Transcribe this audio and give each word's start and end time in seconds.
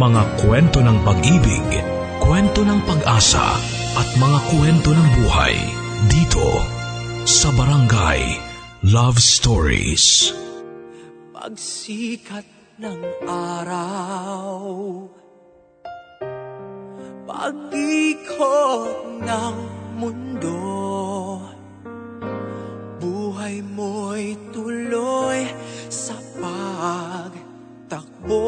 Mga 0.00 0.40
kwento 0.40 0.80
ng 0.80 1.04
pag-ibig, 1.04 1.68
kwento 2.24 2.64
ng 2.64 2.88
pag-asa 2.88 3.52
at 4.00 4.08
mga 4.16 4.38
kwento 4.48 4.96
ng 4.96 5.08
buhay 5.20 5.52
dito 6.08 6.64
sa 7.28 7.52
Barangay 7.52 8.40
Love 8.80 9.20
Stories. 9.20 10.32
Pagsikat 11.36 12.48
ng 12.80 12.96
araw 13.28 14.56
Pag-ikot 17.28 19.20
ng 19.20 19.56
mundo 20.00 20.64
Buhay 23.04 23.60
mo'y 23.60 24.32
tuloy 24.48 25.44
sa 25.92 26.16
pagtakbo 26.40 28.40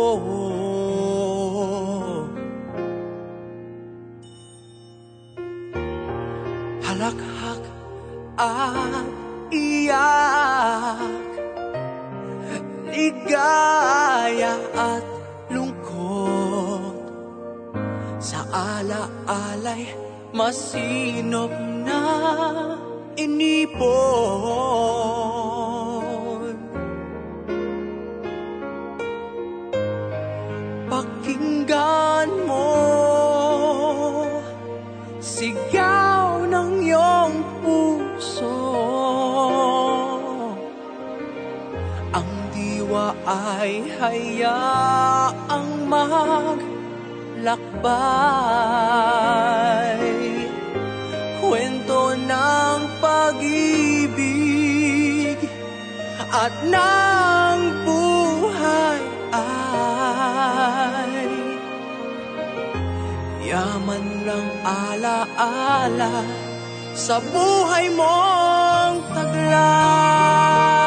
ala-alay 19.72 19.88
masinop 20.32 21.52
na 21.84 22.00
inipon. 23.16 23.80
Pakinggan 30.88 32.28
mo 32.44 32.68
Sigaw 35.22 36.44
ng 36.50 36.82
iyong 36.82 37.36
puso. 37.62 38.58
Ang 42.12 42.30
diwa 42.52 43.14
ay 43.24 43.86
hayaang 43.96 45.86
maglakbay 45.88 46.72
at 56.42 56.58
ng 56.66 57.86
buhay 57.86 59.02
ay 59.30 61.30
Yaman 63.46 64.26
ng 64.26 64.48
alaala 64.66 66.26
sa 66.98 67.22
buhay 67.22 67.94
mong 67.94 69.06
taglay 69.14 70.81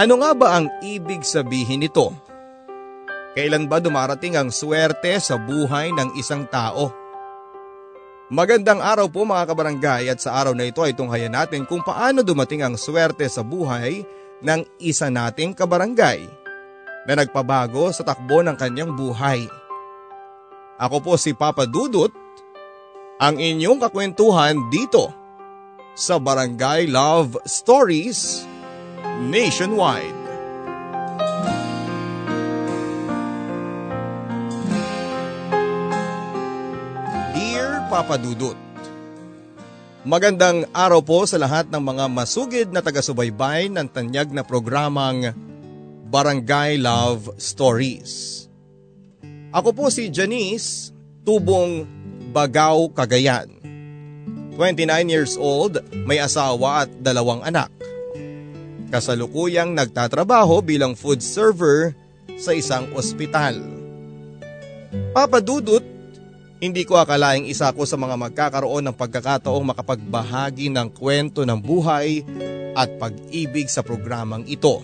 Ano 0.00 0.16
nga 0.16 0.32
ba 0.32 0.56
ang 0.56 0.72
ibig 0.80 1.20
sabihin 1.28 1.84
nito? 1.84 2.08
Kailan 3.36 3.68
ba 3.68 3.84
dumarating 3.84 4.32
ang 4.32 4.48
swerte 4.48 5.12
sa 5.20 5.36
buhay 5.36 5.92
ng 5.92 6.16
isang 6.16 6.48
tao? 6.48 6.88
Magandang 8.32 8.80
araw 8.80 9.12
po 9.12 9.28
mga 9.28 9.44
kabarangay 9.44 10.08
at 10.08 10.16
sa 10.24 10.40
araw 10.40 10.56
na 10.56 10.64
ito 10.64 10.80
ay 10.80 10.96
tunghayan 10.96 11.36
natin 11.36 11.68
kung 11.68 11.84
paano 11.84 12.24
dumating 12.24 12.64
ang 12.64 12.80
swerte 12.80 13.28
sa 13.28 13.44
buhay 13.44 14.00
ng 14.40 14.64
isa 14.80 15.12
nating 15.12 15.52
kabarangay 15.52 16.24
na 17.04 17.20
nagpabago 17.20 17.92
sa 17.92 18.00
takbo 18.00 18.40
ng 18.40 18.56
kanyang 18.56 18.96
buhay. 18.96 19.44
Ako 20.80 21.04
po 21.04 21.20
si 21.20 21.36
Papa 21.36 21.68
Dudut, 21.68 22.16
ang 23.20 23.36
inyong 23.36 23.84
kakwentuhan 23.84 24.64
dito 24.72 25.12
sa 25.92 26.16
Barangay 26.16 26.88
Love 26.88 27.36
Stories 27.44 28.48
nationwide. 29.20 30.20
papadudot. 37.90 38.54
Magandang 40.06 40.64
araw 40.70 41.02
po 41.02 41.26
sa 41.26 41.36
lahat 41.36 41.68
ng 41.68 41.82
mga 41.82 42.04
masugid 42.06 42.66
na 42.70 42.80
taga-subaybay 42.80 43.66
ng 43.66 43.84
tanyag 43.90 44.30
na 44.30 44.46
programang 44.46 45.34
Barangay 46.08 46.78
Love 46.78 47.34
Stories. 47.36 48.46
Ako 49.50 49.74
po 49.74 49.90
si 49.90 50.06
Janice, 50.08 50.94
tubong 51.26 51.84
Bagaw, 52.30 52.94
Cagayan. 52.94 53.58
29 54.54 54.86
years 55.10 55.34
old, 55.34 55.82
may 56.06 56.22
asawa 56.22 56.86
at 56.86 56.90
dalawang 57.02 57.42
anak. 57.42 57.68
Kasalukuyang 58.90 59.70
nagtatrabaho 59.70 60.58
bilang 60.66 60.98
food 60.98 61.22
server 61.22 61.94
sa 62.34 62.50
isang 62.50 62.90
ospital. 62.98 63.54
Papadudot, 65.14 65.86
hindi 66.58 66.82
ko 66.82 66.98
akalaing 66.98 67.46
isa 67.46 67.70
ko 67.70 67.86
sa 67.86 67.94
mga 67.94 68.18
magkakaroon 68.18 68.90
ng 68.90 68.96
pagkakataong 68.98 69.72
makapagbahagi 69.72 70.74
ng 70.74 70.90
kwento 70.90 71.46
ng 71.46 71.56
buhay 71.56 72.26
at 72.74 72.90
pag-ibig 72.98 73.70
sa 73.70 73.86
programang 73.86 74.44
ito. 74.50 74.82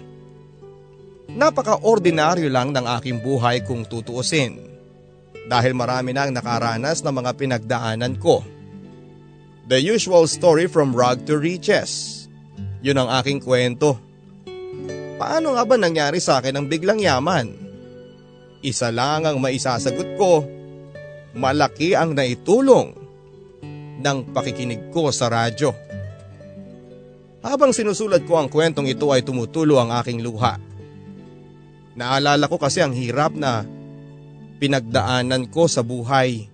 Napaka-ordinaryo 1.27 2.49
lang 2.49 2.71
ng 2.73 2.87
aking 2.97 3.21
buhay 3.21 3.67
kung 3.67 3.85
tutuusin 3.85 4.57
dahil 5.51 5.77
marami 5.77 6.17
nang 6.17 6.33
nakaranas 6.33 7.05
ng 7.05 7.13
mga 7.13 7.31
pinagdaanan 7.35 8.17
ko. 8.17 8.41
The 9.67 9.83
usual 9.83 10.31
story 10.31 10.71
from 10.71 10.95
rug 10.95 11.27
to 11.27 11.37
riches. 11.37 12.16
Yun 12.87 13.03
ang 13.03 13.11
aking 13.19 13.43
kwento. 13.43 13.99
Paano 15.19 15.59
nga 15.59 15.67
ba 15.67 15.75
nangyari 15.75 16.23
sa 16.23 16.39
akin 16.39 16.55
ang 16.55 16.67
biglang 16.71 17.03
yaman? 17.03 17.51
Isa 18.63 18.95
lang 18.95 19.27
ang 19.27 19.43
maisasagot 19.43 20.15
ko 20.15 20.47
malaki 21.37 21.99
ang 21.99 22.15
naitulong 22.15 22.95
ng 24.01 24.19
pakikinig 24.31 24.95
ko 24.95 25.11
sa 25.11 25.27
radyo. 25.27 25.75
Habang 27.43 27.75
sinusulat 27.75 28.23
ko 28.23 28.39
ang 28.39 28.47
kwentong 28.47 28.87
ito 28.87 29.11
ay 29.11 29.23
tumutulo 29.23 29.79
ang 29.83 29.91
aking 29.91 30.23
luha. 30.23 30.59
Naalala 31.95 32.47
ko 32.47 32.59
kasi 32.59 32.83
ang 32.83 32.95
hirap 32.95 33.35
na 33.35 33.63
pinagdaanan 34.59 35.47
ko 35.51 35.67
sa 35.71 35.83
buhay. 35.83 36.49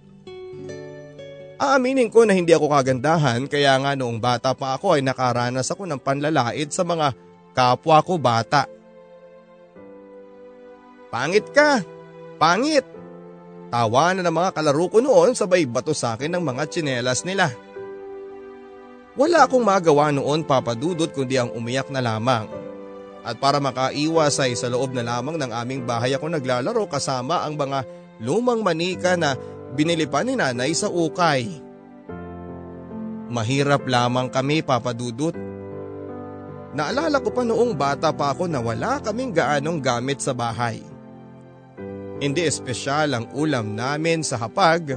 Aaminin 1.63 2.11
ko 2.11 2.27
na 2.27 2.35
hindi 2.35 2.51
ako 2.51 2.67
kagandahan 2.67 3.47
kaya 3.47 3.79
nga 3.79 3.95
noong 3.95 4.19
bata 4.19 4.51
pa 4.51 4.75
ako 4.75 4.99
ay 4.99 5.03
nakaranas 5.07 5.71
ako 5.71 5.87
ng 5.87 6.03
panlalait 6.03 6.67
sa 6.75 6.83
mga 6.83 7.15
kapwa 7.55 8.03
ko 8.03 8.19
bata. 8.19 8.67
Pangit 11.07 11.47
ka! 11.55 11.79
Pangit! 12.43 12.83
Tawa 13.71 14.11
na 14.11 14.27
ng 14.27 14.35
mga 14.35 14.51
kalaro 14.59 14.91
ko 14.91 14.99
noon 14.99 15.39
sabay 15.39 15.63
bato 15.63 15.95
sa 15.95 16.19
akin 16.19 16.35
ng 16.35 16.43
mga 16.43 16.63
tsinelas 16.67 17.23
nila. 17.23 17.55
Wala 19.15 19.47
akong 19.47 19.63
magawa 19.63 20.11
noon 20.11 20.43
papadudot 20.43 21.15
kundi 21.15 21.39
ang 21.39 21.55
umiyak 21.55 21.95
na 21.95 22.03
lamang. 22.03 22.51
At 23.23 23.39
para 23.39 23.63
makaiwas 23.63 24.35
ay 24.43 24.59
sa 24.59 24.67
loob 24.67 24.91
na 24.99 25.07
lamang 25.07 25.39
ng 25.39 25.55
aming 25.55 25.87
bahay 25.87 26.11
ako 26.19 26.27
naglalaro 26.27 26.91
kasama 26.91 27.47
ang 27.47 27.55
mga 27.55 27.87
lumang 28.19 28.67
manika 28.67 29.15
na 29.15 29.39
binili 29.73 30.05
pa 30.05 30.21
ni 30.23 30.37
nanay 30.37 30.73
sa 30.77 30.93
ukay. 30.93 31.49
Mahirap 33.33 33.89
lamang 33.89 34.29
kami 34.29 34.61
papadudot. 34.61 35.33
Naalala 36.73 37.21
ko 37.21 37.33
pa 37.33 37.45
noong 37.45 37.73
bata 37.77 38.13
pa 38.13 38.33
ako 38.33 38.49
na 38.49 38.61
wala 38.61 39.01
kaming 39.01 39.33
gaanong 39.33 39.81
gamit 39.81 40.21
sa 40.21 40.33
bahay. 40.33 40.81
Hindi 42.23 42.45
espesyal 42.45 43.13
ang 43.13 43.27
ulam 43.35 43.75
namin 43.75 44.23
sa 44.23 44.39
hapag 44.41 44.95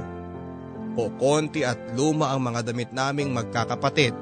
o 0.96 1.02
konti 1.20 1.66
at 1.66 1.76
luma 1.92 2.32
ang 2.32 2.40
mga 2.44 2.72
damit 2.72 2.92
naming 2.92 3.32
magkakapatid. 3.32 4.16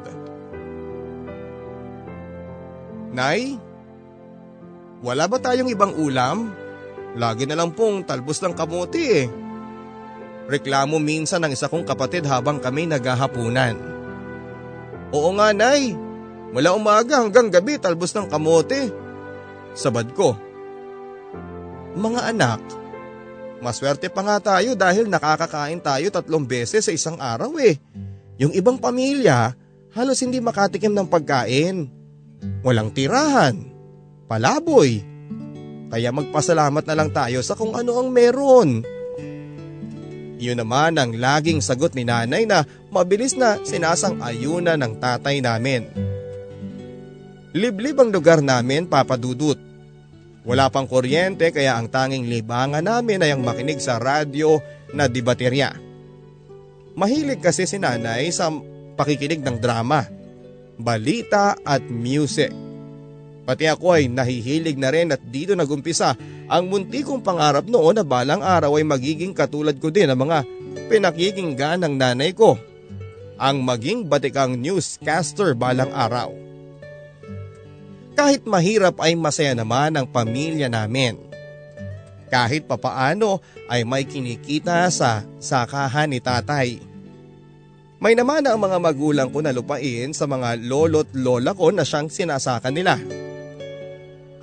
Nay, 3.15 3.55
wala 5.05 5.31
ba 5.31 5.39
tayong 5.39 5.71
ibang 5.71 5.95
ulam? 5.95 6.51
Lagi 7.15 7.47
na 7.47 7.55
lang 7.55 7.71
pong 7.71 8.03
talbos 8.03 8.43
ng 8.43 8.59
kamuti 8.59 9.05
eh. 9.23 9.44
Reklamo 10.45 11.01
minsan 11.01 11.41
ng 11.41 11.53
isa 11.53 11.71
kong 11.71 11.89
kapatid 11.89 12.29
habang 12.29 12.61
kami 12.61 12.85
naghahapunan. 12.85 13.77
Oo 15.15 15.31
nga 15.39 15.55
nay, 15.57 15.97
mula 16.53 16.77
umaga 16.77 17.23
hanggang 17.23 17.49
gabi 17.49 17.81
talbos 17.81 18.13
ng 18.13 18.29
kamote. 18.29 18.93
Sabad 19.73 20.13
ko. 20.13 20.37
Mga 21.95 22.21
anak, 22.35 22.61
Maswerte 23.65 24.13
pa 24.13 24.21
nga 24.21 24.37
tayo 24.37 24.77
dahil 24.77 25.09
nakakakain 25.09 25.81
tayo 25.81 26.13
tatlong 26.13 26.45
beses 26.45 26.85
sa 26.85 26.93
isang 26.93 27.17
araw 27.17 27.57
eh. 27.57 27.81
Yung 28.37 28.53
ibang 28.53 28.77
pamilya, 28.77 29.57
halos 29.97 30.21
hindi 30.21 30.37
makatikim 30.37 30.93
ng 30.93 31.09
pagkain. 31.09 31.89
Walang 32.61 32.93
tirahan, 32.93 33.57
palaboy. 34.29 35.01
Kaya 35.89 36.13
magpasalamat 36.13 36.85
na 36.85 36.93
lang 36.93 37.09
tayo 37.09 37.41
sa 37.41 37.57
kung 37.57 37.73
ano 37.73 38.05
ang 38.05 38.13
meron. 38.13 38.85
Iyon 40.39 40.59
naman 40.59 40.99
ang 40.99 41.15
laging 41.15 41.63
sagot 41.63 41.95
ni 41.95 42.03
nanay 42.03 42.43
na 42.43 42.67
mabilis 42.91 43.39
na 43.39 43.63
sinasang 43.63 44.19
ayuna 44.19 44.75
ng 44.75 44.99
tatay 44.99 45.39
namin. 45.39 45.87
Liblib 47.55 48.03
ang 48.03 48.11
lugar 48.11 48.43
namin 48.43 48.91
papadudot. 48.91 49.55
Wala 50.43 50.67
pang 50.69 50.91
kuryente 50.91 51.55
kaya 51.55 51.79
ang 51.79 51.87
tanging 51.87 52.27
libangan 52.27 52.83
namin 52.83 53.23
ay 53.23 53.31
ang 53.33 53.47
makinig 53.47 53.79
sa 53.79 54.03
radyo 54.03 54.59
na 54.91 55.07
dibaterya. 55.07 55.73
Mahilig 56.99 57.43
kasi 57.43 57.67
si 57.67 57.79
nanay 57.79 58.31
sa 58.35 58.51
pakikinig 58.99 59.43
ng 59.43 59.59
drama, 59.63 60.07
balita 60.79 61.55
at 61.63 61.83
music. 61.87 62.64
Pati 63.45 63.69
ako 63.69 64.01
ay 64.01 64.09
nahihilig 64.09 64.81
na 64.81 64.89
rin 64.89 65.13
at 65.13 65.21
dito 65.21 65.53
nagumpisa 65.53 66.17
ang 66.49 66.69
munti 66.69 67.05
kong 67.05 67.21
pangarap 67.21 67.69
noon 67.69 68.01
na 68.01 68.05
balang 68.05 68.41
araw 68.41 68.81
ay 68.81 68.85
magiging 68.85 69.37
katulad 69.37 69.77
ko 69.77 69.93
din 69.93 70.09
ang 70.09 70.21
mga 70.21 70.49
pinakikinggan 70.89 71.85
ng 71.85 71.95
nanay 71.97 72.33
ko. 72.33 72.57
Ang 73.37 73.61
maging 73.65 74.09
batikang 74.09 74.57
newscaster 74.57 75.53
balang 75.53 75.93
araw. 75.93 76.33
Kahit 78.15 78.47
mahirap 78.47 79.03
ay 79.03 79.19
masaya 79.19 79.53
naman 79.53 79.93
ang 79.99 80.07
pamilya 80.07 80.71
namin. 80.71 81.19
Kahit 82.31 82.65
papaano 82.65 83.43
ay 83.69 83.85
may 83.85 84.07
kinikita 84.07 84.89
sa 84.89 85.27
sakahan 85.43 86.09
ni 86.09 86.23
tatay. 86.23 86.79
May 87.99 88.15
naman 88.15 88.45
ang 88.45 88.61
mga 88.61 88.79
magulang 88.79 89.29
ko 89.33 89.41
na 89.43 89.51
lupain 89.51 90.13
sa 90.13 90.29
mga 90.29 90.61
lolo't 90.63 91.11
lola 91.17 91.57
ko 91.57 91.73
na 91.73 91.83
siyang 91.83 92.13
sinasaka 92.13 92.69
nila. 92.69 93.01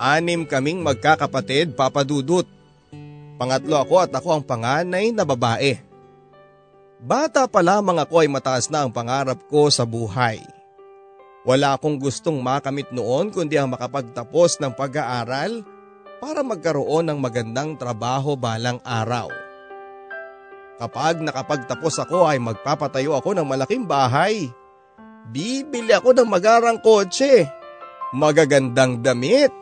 Anim 0.02 0.50
kaming 0.50 0.82
magkakapatid 0.82 1.78
papadudot. 1.78 2.50
Pangatlo 3.38 3.78
ako 3.86 4.02
at 4.02 4.10
ako 4.10 4.34
ang 4.34 4.42
panganay 4.42 5.14
na 5.14 5.22
babae. 5.22 5.78
Bata 6.98 7.46
pa 7.46 7.62
lamang 7.62 8.02
ako 8.02 8.26
ay 8.26 8.30
mataas 8.30 8.74
na 8.74 8.82
ang 8.82 8.90
pangarap 8.90 9.38
ko 9.46 9.70
sa 9.70 9.86
buhay. 9.86 10.42
Wala 11.46 11.78
akong 11.78 12.02
gustong 12.02 12.42
makamit 12.42 12.90
noon 12.90 13.30
kundi 13.30 13.62
ang 13.62 13.70
makapagtapos 13.70 14.58
ng 14.58 14.74
pag-aaral 14.74 15.62
para 16.18 16.42
magkaroon 16.42 17.06
ng 17.10 17.18
magandang 17.22 17.78
trabaho 17.78 18.34
balang 18.34 18.82
araw. 18.82 19.30
Kapag 20.82 21.22
nakapagtapos 21.22 22.02
ako 22.02 22.26
ay 22.26 22.42
magpapatayo 22.42 23.14
ako 23.22 23.38
ng 23.38 23.46
malaking 23.46 23.86
bahay. 23.86 24.50
Bibili 25.30 25.94
ako 25.94 26.18
ng 26.18 26.26
magarang 26.26 26.82
kotse, 26.82 27.46
magagandang 28.18 29.06
damit, 29.06 29.61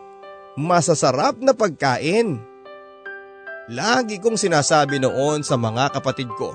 masasarap 0.60 1.40
na 1.40 1.56
pagkain. 1.56 2.36
Lagi 3.72 4.20
kong 4.20 4.36
sinasabi 4.36 5.00
noon 5.00 5.40
sa 5.46 5.56
mga 5.56 5.96
kapatid 5.96 6.28
ko. 6.36 6.52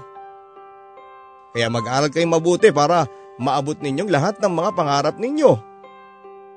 Kaya 1.56 1.72
mag-aral 1.72 2.12
kayong 2.12 2.34
mabuti 2.34 2.68
para 2.74 3.08
maabot 3.40 3.78
ninyong 3.78 4.10
lahat 4.12 4.36
ng 4.42 4.52
mga 4.52 4.70
pangarap 4.76 5.16
ninyo. 5.16 5.56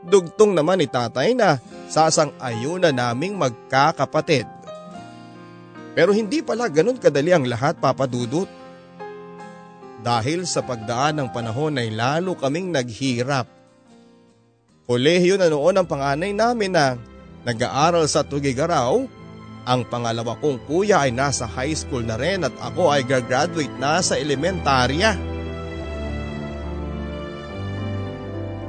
Dugtong 0.03 0.57
naman 0.57 0.81
ni 0.81 0.89
tatay 0.89 1.37
na 1.37 1.61
sasang 1.87 2.33
ayuna 2.41 2.91
naming 2.91 3.37
magkakapatid. 3.37 4.49
Pero 5.93 6.13
hindi 6.13 6.41
pala 6.41 6.67
ganun 6.69 6.99
kadali 6.99 7.31
ang 7.31 7.45
lahat 7.45 7.77
papadudot. 7.77 8.49
Dahil 10.01 10.45
sa 10.45 10.61
pagdaan 10.61 11.21
ng 11.21 11.29
panahon 11.33 11.81
ay 11.81 11.89
lalo 11.93 12.37
kaming 12.37 12.69
naghirap. 12.69 13.49
Kolehiyo 14.85 15.41
na 15.41 15.49
noon 15.49 15.77
ang 15.77 15.87
panganay 15.89 16.31
namin 16.33 16.71
na 16.73 16.97
nag-aaral 17.43 18.07
sa 18.09 18.23
Tugigaraw. 18.23 19.05
Ang 19.67 19.81
pangalawa 19.91 20.39
kong 20.39 20.63
kuya 20.63 21.03
ay 21.03 21.11
nasa 21.11 21.43
high 21.43 21.75
school 21.75 22.01
na 22.01 22.15
rin 22.15 22.47
at 22.47 22.55
ako 22.63 22.87
ay 22.87 23.03
gagraduate 23.03 23.75
na 23.75 23.99
sa 23.99 24.15
elementarya. 24.15 25.13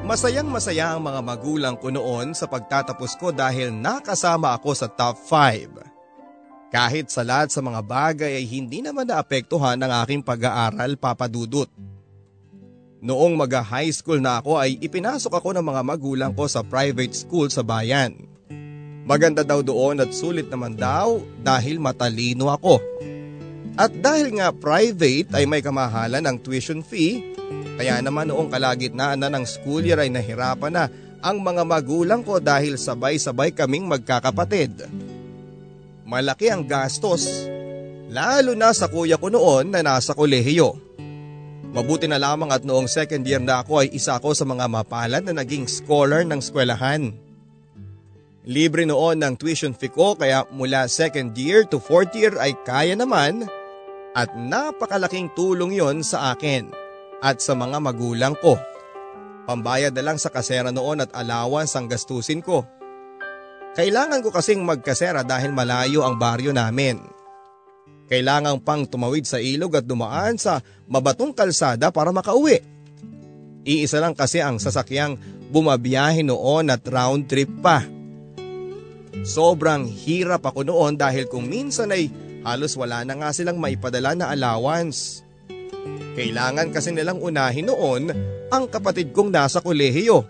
Masayang 0.09 0.49
masaya 0.49 0.97
ang 0.97 1.05
mga 1.05 1.21
magulang 1.21 1.77
ko 1.77 1.93
noon 1.93 2.33
sa 2.33 2.49
pagtatapos 2.49 3.13
ko 3.21 3.29
dahil 3.29 3.71
nakasama 3.71 4.57
ako 4.57 4.73
sa 4.73 4.89
top 4.89 5.21
5. 5.21 6.73
Kahit 6.73 7.13
sa 7.13 7.21
lahat 7.21 7.53
sa 7.53 7.61
mga 7.61 7.85
bagay 7.85 8.41
ay 8.41 8.45
hindi 8.49 8.81
naman 8.81 9.05
naapektuhan 9.05 9.77
ng 9.77 9.93
aking 10.05 10.25
pag-aaral 10.25 10.97
papadudot. 10.97 11.69
Noong 13.05 13.37
mag-high 13.37 13.93
school 13.93 14.19
na 14.19 14.41
ako 14.41 14.57
ay 14.57 14.81
ipinasok 14.81 15.31
ako 15.45 15.53
ng 15.55 15.65
mga 15.65 15.83
magulang 15.85 16.33
ko 16.33 16.49
sa 16.49 16.65
private 16.65 17.13
school 17.13 17.53
sa 17.53 17.61
bayan. 17.61 18.17
Maganda 19.09 19.41
daw 19.41 19.65
doon 19.65 20.05
at 20.05 20.13
sulit 20.13 20.53
naman 20.53 20.77
daw 20.77 21.25
dahil 21.41 21.81
matalino 21.81 22.53
ako. 22.53 22.77
At 23.73 23.89
dahil 23.89 24.37
nga 24.37 24.53
private 24.53 25.33
ay 25.33 25.49
may 25.49 25.65
kamahalan 25.65 26.29
ang 26.29 26.37
tuition 26.37 26.85
fee, 26.85 27.25
kaya 27.81 28.05
naman 28.05 28.29
noong 28.29 28.53
kalagitnaan 28.53 29.17
na 29.17 29.33
ng 29.33 29.49
school 29.49 29.81
year 29.81 29.97
ay 29.97 30.13
nahirapan 30.13 30.77
na 30.77 30.85
ang 31.25 31.41
mga 31.41 31.65
magulang 31.65 32.21
ko 32.21 32.37
dahil 32.37 32.77
sabay-sabay 32.77 33.57
kaming 33.57 33.89
magkakapatid. 33.89 34.85
Malaki 36.05 36.53
ang 36.53 36.69
gastos, 36.69 37.49
lalo 38.13 38.53
na 38.53 38.77
sa 38.77 38.93
kuya 38.93 39.17
ko 39.17 39.33
noon 39.33 39.73
na 39.73 39.81
nasa 39.81 40.13
kolehiyo. 40.13 40.77
Mabuti 41.73 42.05
na 42.05 42.21
lamang 42.21 42.53
at 42.53 42.61
noong 42.61 42.89
second 42.89 43.25
year 43.25 43.41
na 43.41 43.65
ako 43.65 43.85
ay 43.85 43.89
isa 43.89 44.21
ako 44.21 44.37
sa 44.37 44.45
mga 44.45 44.69
mapalad 44.69 45.25
na 45.25 45.33
naging 45.33 45.65
scholar 45.65 46.29
ng 46.29 46.41
skwelahan. 46.45 47.28
Libre 48.49 48.89
noon 48.89 49.21
ng 49.21 49.37
tuition 49.37 49.77
fee 49.77 49.93
ko 49.93 50.17
kaya 50.17 50.49
mula 50.57 50.89
second 50.89 51.37
year 51.37 51.69
to 51.69 51.77
fourth 51.77 52.17
year 52.17 52.33
ay 52.41 52.57
kaya 52.65 52.97
naman 52.97 53.45
at 54.17 54.33
napakalaking 54.41 55.29
tulong 55.37 55.77
yon 55.77 56.01
sa 56.01 56.33
akin 56.33 56.73
at 57.21 57.45
sa 57.45 57.53
mga 57.53 57.77
magulang 57.77 58.33
ko. 58.41 58.57
Pambayad 59.45 59.93
na 59.93 60.01
lang 60.01 60.17
sa 60.17 60.33
kasera 60.33 60.73
noon 60.73 61.05
at 61.05 61.13
allowance 61.13 61.77
ang 61.77 61.93
gastusin 61.93 62.41
ko. 62.41 62.65
Kailangan 63.77 64.25
ko 64.25 64.33
kasing 64.33 64.65
magkasera 64.65 65.29
dahil 65.29 65.53
malayo 65.53 66.09
ang 66.09 66.17
baryo 66.17 66.49
namin. 66.49 67.05
Kailangan 68.09 68.65
pang 68.65 68.89
tumawid 68.89 69.29
sa 69.29 69.37
ilog 69.37 69.77
at 69.77 69.85
dumaan 69.85 70.41
sa 70.41 70.65
mabatong 70.89 71.37
kalsada 71.37 71.93
para 71.93 72.17
makauwi. 72.17 72.65
Iisa 73.69 74.01
lang 74.01 74.17
kasi 74.17 74.41
ang 74.41 74.57
sasakyang 74.57 75.21
bumabiyahe 75.53 76.25
noon 76.25 76.73
at 76.73 76.81
round 76.89 77.29
trip 77.29 77.53
pa. 77.61 77.98
Sobrang 79.25 79.89
hirap 79.89 80.45
ako 80.49 80.65
noon 80.65 80.95
dahil 80.97 81.29
kung 81.29 81.49
minsan 81.49 81.93
ay 81.93 82.09
halos 82.47 82.77
wala 82.79 83.03
na 83.05 83.19
nga 83.19 83.31
silang 83.35 83.61
maipadala 83.61 84.15
na 84.15 84.31
allowance. 84.33 85.25
Kailangan 86.19 86.75
kasi 86.75 86.91
nilang 86.91 87.23
unahin 87.23 87.71
noon 87.71 88.11
ang 88.49 88.65
kapatid 88.67 89.15
kong 89.15 89.31
nasa 89.31 89.63
kolehiyo. 89.63 90.27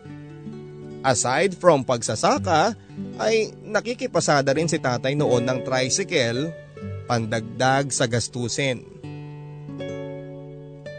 Aside 1.01 1.55
from 1.55 1.87
pagsasaka, 1.87 2.75
ay 3.23 3.55
nakikipasada 3.63 4.51
rin 4.51 4.67
si 4.67 4.83
tatay 4.83 5.15
noon 5.15 5.47
ng 5.47 5.59
tricycle 5.63 6.51
pandagdag 7.07 7.89
sa 7.95 8.05
gastusin. 8.05 8.83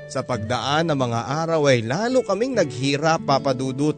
Sa 0.10 0.26
pagdaan 0.26 0.90
ng 0.90 0.98
mga 0.98 1.22
araw 1.46 1.70
ay 1.70 1.86
lalo 1.86 2.26
kaming 2.26 2.58
naghirap 2.58 3.22
papadudot. 3.30 3.94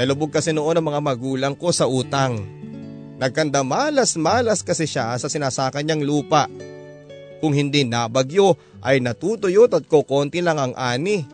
Nalubog 0.00 0.32
kasi 0.32 0.56
noon 0.56 0.80
ang 0.80 0.86
mga 0.86 1.00
magulang 1.04 1.54
ko 1.58 1.68
sa 1.74 1.84
utang. 1.84 2.63
Nagkanda 3.24 3.64
malas-malas 3.64 4.60
kasi 4.60 4.84
siya 4.84 5.16
sa 5.16 5.32
sinasaka 5.32 5.80
niyang 5.80 6.04
lupa. 6.04 6.44
Kung 7.40 7.56
hindi 7.56 7.80
nabagyo 7.88 8.52
ay 8.84 9.00
natutuyot 9.00 9.72
at 9.72 9.88
kokonti 9.88 10.44
lang 10.44 10.60
ang 10.60 10.76
ani. 10.76 11.24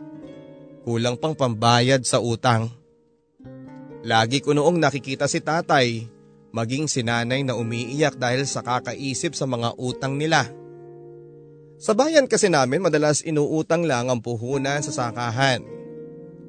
Kulang 0.86 1.18
pang 1.18 1.34
pambayad 1.34 2.06
sa 2.06 2.22
utang. 2.22 2.70
Lagi 4.06 4.38
ko 4.38 4.54
noong 4.54 4.78
nakikita 4.78 5.26
si 5.26 5.42
tatay, 5.42 6.06
maging 6.54 6.86
sinanay 6.86 7.42
na 7.42 7.58
umiiyak 7.58 8.14
dahil 8.14 8.46
sa 8.46 8.62
kakaisip 8.62 9.34
sa 9.34 9.50
mga 9.50 9.74
utang 9.74 10.14
nila. 10.14 10.46
Sa 11.82 11.98
bayan 11.98 12.30
kasi 12.30 12.46
namin 12.54 12.86
madalas 12.86 13.26
inuutang 13.26 13.82
lang 13.82 14.14
ang 14.14 14.22
puhunan 14.22 14.78
sa 14.78 14.94
sakahan. 14.94 15.66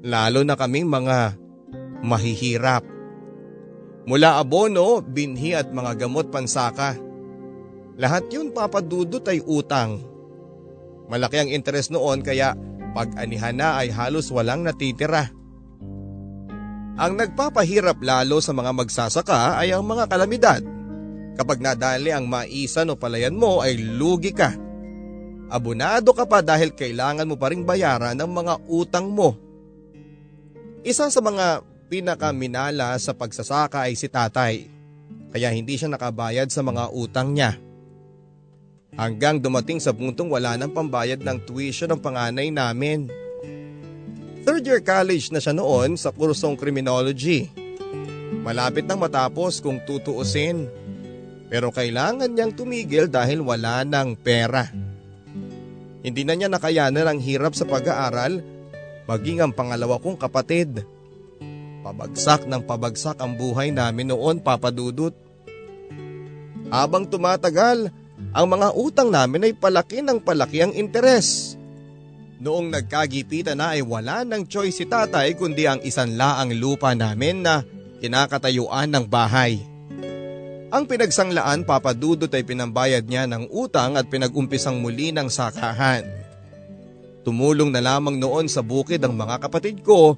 Lalo 0.05 0.45
na 0.45 0.53
kaming 0.53 0.85
mga 0.85 1.33
mahihirap. 2.05 3.00
Mula 4.09 4.41
abono, 4.41 5.05
binhi 5.05 5.53
at 5.53 5.69
mga 5.69 6.05
gamot 6.05 6.33
pansaka. 6.33 6.97
Lahat 8.01 8.25
yun 8.33 8.49
papadudot 8.49 9.21
ay 9.29 9.45
utang. 9.45 10.01
Malaki 11.11 11.37
ang 11.37 11.49
interes 11.51 11.93
noon 11.93 12.25
kaya 12.25 12.57
pag 12.97 13.13
anihan 13.19 13.53
na 13.53 13.77
ay 13.77 13.93
halos 13.93 14.33
walang 14.33 14.65
natitira. 14.65 15.29
Ang 16.97 17.13
nagpapahirap 17.17 18.01
lalo 18.01 18.41
sa 18.41 18.51
mga 18.57 18.71
magsasaka 18.73 19.61
ay 19.61 19.75
ang 19.75 19.85
mga 19.85 20.09
kalamidad. 20.09 20.61
Kapag 21.37 21.63
nadali 21.63 22.11
ang 22.11 22.27
maisan 22.27 22.91
o 22.91 22.99
palayan 22.99 23.37
mo 23.37 23.63
ay 23.63 23.79
lugi 23.79 24.33
ka. 24.35 24.53
Abunado 25.51 26.15
ka 26.15 26.23
pa 26.27 26.39
dahil 26.39 26.71
kailangan 26.71 27.27
mo 27.27 27.35
pa 27.35 27.51
ring 27.51 27.67
bayaran 27.67 28.15
ng 28.15 28.31
mga 28.31 28.53
utang 28.71 29.11
mo. 29.11 29.35
Isa 30.81 31.11
sa 31.11 31.21
mga 31.21 31.63
pinakaminala 31.91 32.95
sa 32.95 33.11
pagsasaka 33.11 33.91
ay 33.91 33.99
si 33.99 34.07
tatay. 34.07 34.63
Kaya 35.35 35.51
hindi 35.51 35.75
siya 35.75 35.91
nakabayad 35.91 36.47
sa 36.47 36.63
mga 36.63 36.87
utang 36.95 37.35
niya. 37.35 37.59
Hanggang 38.95 39.43
dumating 39.43 39.83
sa 39.83 39.91
puntong 39.91 40.31
wala 40.31 40.55
nang 40.55 40.71
pambayad 40.71 41.19
ng 41.19 41.43
tuition 41.43 41.91
ng 41.91 41.99
panganay 41.99 42.47
namin. 42.47 43.11
Third 44.47 44.63
year 44.63 44.79
college 44.79 45.35
na 45.35 45.43
siya 45.43 45.51
noon 45.51 45.99
sa 45.99 46.15
kursong 46.15 46.55
criminology. 46.55 47.51
Malapit 48.39 48.87
nang 48.87 49.03
matapos 49.03 49.59
kung 49.59 49.83
tutuusin. 49.83 50.71
Pero 51.51 51.75
kailangan 51.75 52.31
niyang 52.31 52.55
tumigil 52.55 53.11
dahil 53.11 53.43
wala 53.43 53.83
ng 53.83 54.15
pera. 54.15 54.71
Hindi 56.01 56.23
na 56.23 56.39
niya 56.39 56.47
nakayanan 56.47 57.03
ang 57.03 57.19
hirap 57.19 57.51
sa 57.51 57.67
pag-aaral 57.67 58.39
maging 59.11 59.43
ang 59.43 59.51
pangalawa 59.51 59.99
kong 59.99 60.15
kapatid. 60.15 60.87
Pabagsak 61.81 62.45
ng 62.45 62.61
pabagsak 62.61 63.17
ang 63.17 63.33
buhay 63.33 63.73
namin 63.73 64.13
noon 64.13 64.37
papadudot. 64.37 65.13
Habang 66.69 67.09
tumatagal, 67.09 67.89
ang 68.31 68.47
mga 68.47 68.69
utang 68.77 69.09
namin 69.09 69.49
ay 69.49 69.53
palaki 69.57 70.05
ng 70.05 70.21
palaki 70.21 70.61
ang 70.61 70.73
interes. 70.77 71.57
Noong 72.41 72.69
nagkagipitan 72.69 73.57
na 73.57 73.73
ay 73.77 73.81
wala 73.81 74.21
ng 74.21 74.45
choice 74.45 74.81
si 74.81 74.85
tatay 74.85 75.33
kundi 75.33 75.65
ang 75.65 75.81
isan 75.81 76.17
laang 76.17 76.53
lupa 76.57 76.93
namin 76.93 77.41
na 77.41 77.65
kinakatayuan 78.01 78.89
ng 78.89 79.05
bahay. 79.09 79.61
Ang 80.71 80.87
pinagsanglaan 80.87 81.67
papadudot 81.67 82.31
ay 82.31 82.47
pinambayad 82.47 83.03
niya 83.03 83.27
ng 83.27 83.51
utang 83.51 83.99
at 83.99 84.07
pinagumpisang 84.07 84.79
muli 84.79 85.11
ng 85.11 85.27
sakahan. 85.27 86.07
Tumulong 87.21 87.69
na 87.69 87.83
lamang 87.83 88.17
noon 88.17 88.49
sa 88.49 88.65
bukid 88.65 89.03
ang 89.03 89.13
mga 89.13 89.37
kapatid 89.45 89.83
ko 89.85 90.17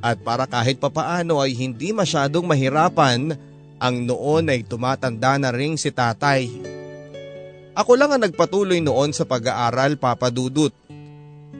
at 0.00 0.20
para 0.20 0.48
kahit 0.48 0.80
papaano 0.80 1.40
ay 1.40 1.52
hindi 1.56 1.92
masyadong 1.92 2.44
mahirapan 2.44 3.36
ang 3.80 3.96
noon 4.04 4.52
ay 4.52 4.60
tumatanda 4.64 5.40
na 5.40 5.48
ring 5.48 5.76
si 5.80 5.88
tatay. 5.88 6.48
Ako 7.72 7.96
lang 7.96 8.12
ang 8.12 8.22
nagpatuloy 8.24 8.84
noon 8.84 9.16
sa 9.16 9.24
pag-aaral 9.24 9.96
papadudot. 9.96 10.72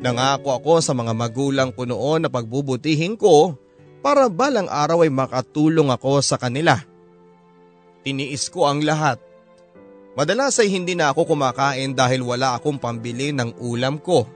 Nangako 0.01 0.53
ako 0.53 0.73
sa 0.85 0.93
mga 0.93 1.13
magulang 1.17 1.71
ko 1.73 1.89
noon 1.89 2.25
na 2.25 2.31
pagbubutihin 2.33 3.17
ko 3.17 3.57
para 4.05 4.29
balang 4.29 4.69
araw 4.69 5.05
ay 5.05 5.13
makatulong 5.13 5.89
ako 5.93 6.21
sa 6.21 6.37
kanila. 6.41 6.81
Tiniis 8.01 8.49
ko 8.49 8.69
ang 8.69 8.81
lahat. 8.81 9.21
Madalas 10.17 10.57
ay 10.61 10.73
hindi 10.73 10.97
na 10.97 11.13
ako 11.13 11.37
kumakain 11.37 11.93
dahil 11.97 12.25
wala 12.25 12.57
akong 12.57 12.81
pambili 12.81 13.33
ng 13.33 13.61
ulam 13.61 14.01
ko. 14.01 14.29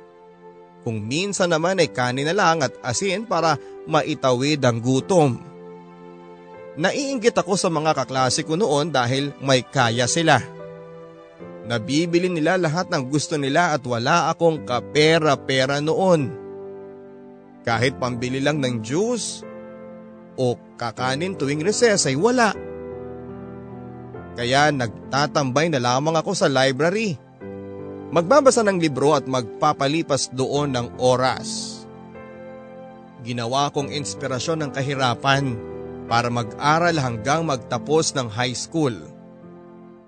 Kung 0.84 1.00
minsan 1.00 1.48
naman 1.48 1.80
ay 1.80 1.88
kanin 1.88 2.28
na 2.28 2.36
lang 2.36 2.60
at 2.60 2.76
asin 2.84 3.24
para 3.24 3.56
maitawid 3.88 4.60
ang 4.60 4.84
gutom. 4.84 5.40
Naiinggit 6.76 7.32
ako 7.40 7.56
sa 7.56 7.72
mga 7.72 7.96
kaklase 7.96 8.44
ko 8.44 8.60
noon 8.60 8.92
dahil 8.92 9.32
may 9.40 9.64
kaya 9.64 10.04
sila. 10.04 10.42
Nabibili 11.64 12.28
nila 12.28 12.60
lahat 12.60 12.92
ng 12.92 13.08
gusto 13.08 13.40
nila 13.40 13.72
at 13.72 13.80
wala 13.88 14.28
akong 14.28 14.68
kapera-pera 14.68 15.80
noon. 15.80 16.28
Kahit 17.64 17.96
pambili 17.96 18.44
lang 18.44 18.60
ng 18.60 18.84
juice 18.84 19.40
o 20.36 20.60
kakanin 20.76 21.40
tuwing 21.40 21.64
recess 21.64 22.04
ay 22.04 22.18
wala. 22.18 22.52
Kaya 24.34 24.68
nagtatambay 24.74 25.72
na 25.72 25.80
lamang 25.80 26.20
ako 26.20 26.36
sa 26.36 26.50
library. 26.50 27.16
Magbabasa 28.14 28.62
ng 28.62 28.78
libro 28.78 29.10
at 29.10 29.26
magpapalipas 29.26 30.30
doon 30.30 30.70
ng 30.70 30.86
oras. 31.02 31.82
Ginawa 33.26 33.74
kong 33.74 33.90
inspirasyon 33.90 34.62
ng 34.62 34.70
kahirapan 34.70 35.58
para 36.06 36.30
mag-aral 36.30 36.94
hanggang 36.94 37.42
magtapos 37.42 38.14
ng 38.14 38.30
high 38.30 38.54
school. 38.54 38.94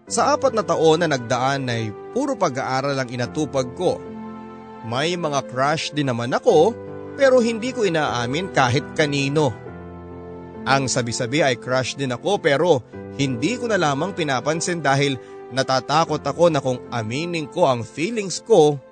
Sa 0.07 0.39
apat 0.39 0.55
na 0.55 0.63
taon 0.63 1.03
na 1.03 1.11
nagdaan 1.11 1.67
ay 1.67 1.91
puro 2.15 2.39
pag-aaral 2.39 2.95
ang 2.95 3.11
inatupag 3.11 3.75
ko. 3.75 3.99
May 4.87 5.19
mga 5.19 5.43
crush 5.51 5.91
din 5.91 6.07
naman 6.07 6.31
ako 6.31 6.79
pero 7.19 7.43
hindi 7.43 7.75
ko 7.75 7.83
inaamin 7.83 8.55
kahit 8.55 8.87
kanino. 8.95 9.51
Ang 10.63 10.87
sabi-sabi 10.87 11.43
ay 11.43 11.59
crush 11.59 11.99
din 11.99 12.15
ako 12.15 12.39
pero 12.39 12.87
hindi 13.19 13.59
ko 13.59 13.67
na 13.67 13.83
lamang 13.83 14.15
pinapansin 14.15 14.79
dahil 14.79 15.19
Natatakot 15.55 16.23
ako 16.23 16.51
na 16.51 16.59
kung 16.59 16.83
aminin 16.91 17.47
ko 17.47 17.71
ang 17.71 17.87
feelings 17.87 18.43
ko 18.43 18.83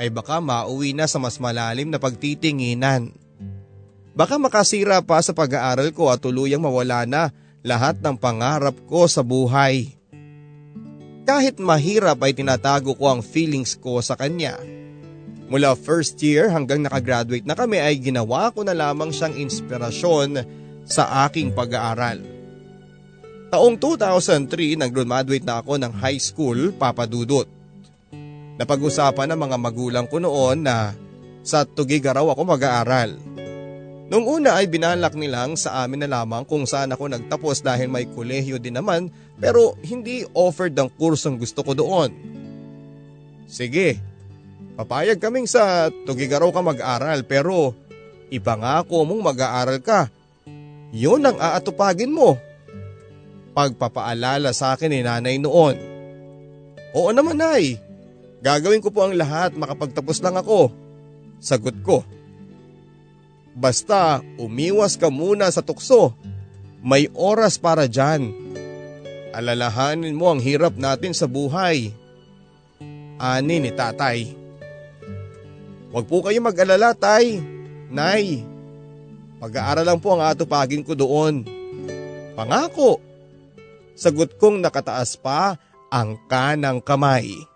ay 0.00 0.08
baka 0.08 0.40
mauwi 0.40 0.96
na 0.96 1.04
sa 1.04 1.20
mas 1.20 1.36
malalim 1.36 1.92
na 1.92 2.00
pagtitinginan. 2.00 3.12
Baka 4.16 4.40
makasira 4.40 5.04
pa 5.04 5.20
sa 5.20 5.36
pag-aaral 5.36 5.92
ko 5.92 6.08
at 6.08 6.24
tuluyang 6.24 6.64
mawala 6.64 7.04
na 7.04 7.28
lahat 7.60 8.00
ng 8.00 8.16
pangarap 8.16 8.76
ko 8.88 9.04
sa 9.04 9.20
buhay. 9.20 9.92
Kahit 11.28 11.60
mahirap 11.60 12.18
ay 12.24 12.32
tinatago 12.32 12.96
ko 12.96 13.12
ang 13.12 13.20
feelings 13.20 13.76
ko 13.76 14.00
sa 14.00 14.16
kanya. 14.16 14.58
Mula 15.52 15.76
first 15.76 16.18
year 16.24 16.48
hanggang 16.48 16.80
nakagraduate 16.80 17.44
na 17.44 17.54
kami 17.54 17.78
ay 17.78 18.00
ginawa 18.00 18.50
ko 18.50 18.64
na 18.64 18.74
lamang 18.74 19.12
siyang 19.12 19.36
inspirasyon 19.36 20.42
sa 20.88 21.28
aking 21.28 21.52
pag-aaral. 21.54 22.39
Taong 23.50 23.82
2003 23.82 24.78
nag-graduate 24.78 25.42
na 25.42 25.58
ako 25.58 25.74
ng 25.82 25.90
high 25.98 26.22
school, 26.22 26.70
Papa 26.70 27.02
Dudut. 27.02 27.50
Napag-usapan 28.54 29.34
ng 29.34 29.40
mga 29.42 29.56
magulang 29.58 30.06
ko 30.06 30.22
noon 30.22 30.62
na 30.62 30.94
sa 31.42 31.66
Tugigaraw 31.66 32.30
ako 32.30 32.46
mag-aaral. 32.46 33.18
Nung 34.06 34.22
una 34.22 34.54
ay 34.54 34.70
binalak 34.70 35.18
nilang 35.18 35.58
sa 35.58 35.82
amin 35.82 36.06
na 36.06 36.22
lamang 36.22 36.46
kung 36.46 36.62
saan 36.62 36.94
ako 36.94 37.10
nagtapos 37.10 37.66
dahil 37.66 37.90
may 37.90 38.06
kolehiyo 38.06 38.62
din 38.62 38.78
naman 38.78 39.10
pero 39.42 39.74
hindi 39.82 40.22
offered 40.30 40.78
ang 40.78 40.86
kursong 40.94 41.34
gusto 41.34 41.66
ko 41.66 41.74
doon. 41.74 42.14
Sige, 43.50 43.98
papayag 44.78 45.18
kaming 45.18 45.50
sa 45.50 45.90
Tugigaraw 45.90 46.54
ka 46.54 46.62
mag-aral 46.62 47.26
pero 47.26 47.74
ipangako 48.30 49.02
mong 49.02 49.34
mag-aaral 49.34 49.82
ka. 49.82 50.06
Yun 50.94 51.26
ang 51.26 51.34
aatupagin 51.34 52.14
mo 52.14 52.38
pagpapaalala 53.60 54.56
sa 54.56 54.72
akin 54.72 54.88
ni 54.88 55.04
nanay 55.04 55.36
noon. 55.36 55.76
Oo 56.96 57.12
naman 57.12 57.36
nay, 57.36 57.76
gagawin 58.40 58.80
ko 58.80 58.88
po 58.88 59.04
ang 59.04 59.12
lahat 59.12 59.52
makapagtapos 59.52 60.24
lang 60.24 60.40
ako. 60.40 60.72
Sagot 61.36 61.76
ko. 61.84 62.00
Basta 63.52 64.24
umiwas 64.40 64.96
ka 64.96 65.12
muna 65.12 65.52
sa 65.52 65.60
tukso. 65.60 66.16
May 66.80 67.12
oras 67.12 67.60
para 67.60 67.84
dyan. 67.84 68.32
Alalahanin 69.36 70.16
mo 70.16 70.32
ang 70.32 70.40
hirap 70.40 70.80
natin 70.80 71.12
sa 71.12 71.28
buhay. 71.28 71.92
Ani 73.20 73.60
ni 73.60 73.68
tatay. 73.68 74.32
Huwag 75.92 76.08
po 76.08 76.24
kayo 76.24 76.40
mag-alala 76.40 76.96
tay. 76.96 77.36
Nay, 77.92 78.40
pag-aaral 79.42 79.84
lang 79.84 80.00
po 80.00 80.16
ang 80.16 80.24
atupagin 80.24 80.80
ko 80.80 80.96
doon. 80.96 81.44
Pangako. 82.32 83.09
Sagot 83.96 84.36
kong 84.40 84.62
nakataas 84.62 85.18
pa 85.20 85.58
ang 85.90 86.16
kanang 86.30 86.78
kamay. 86.78 87.50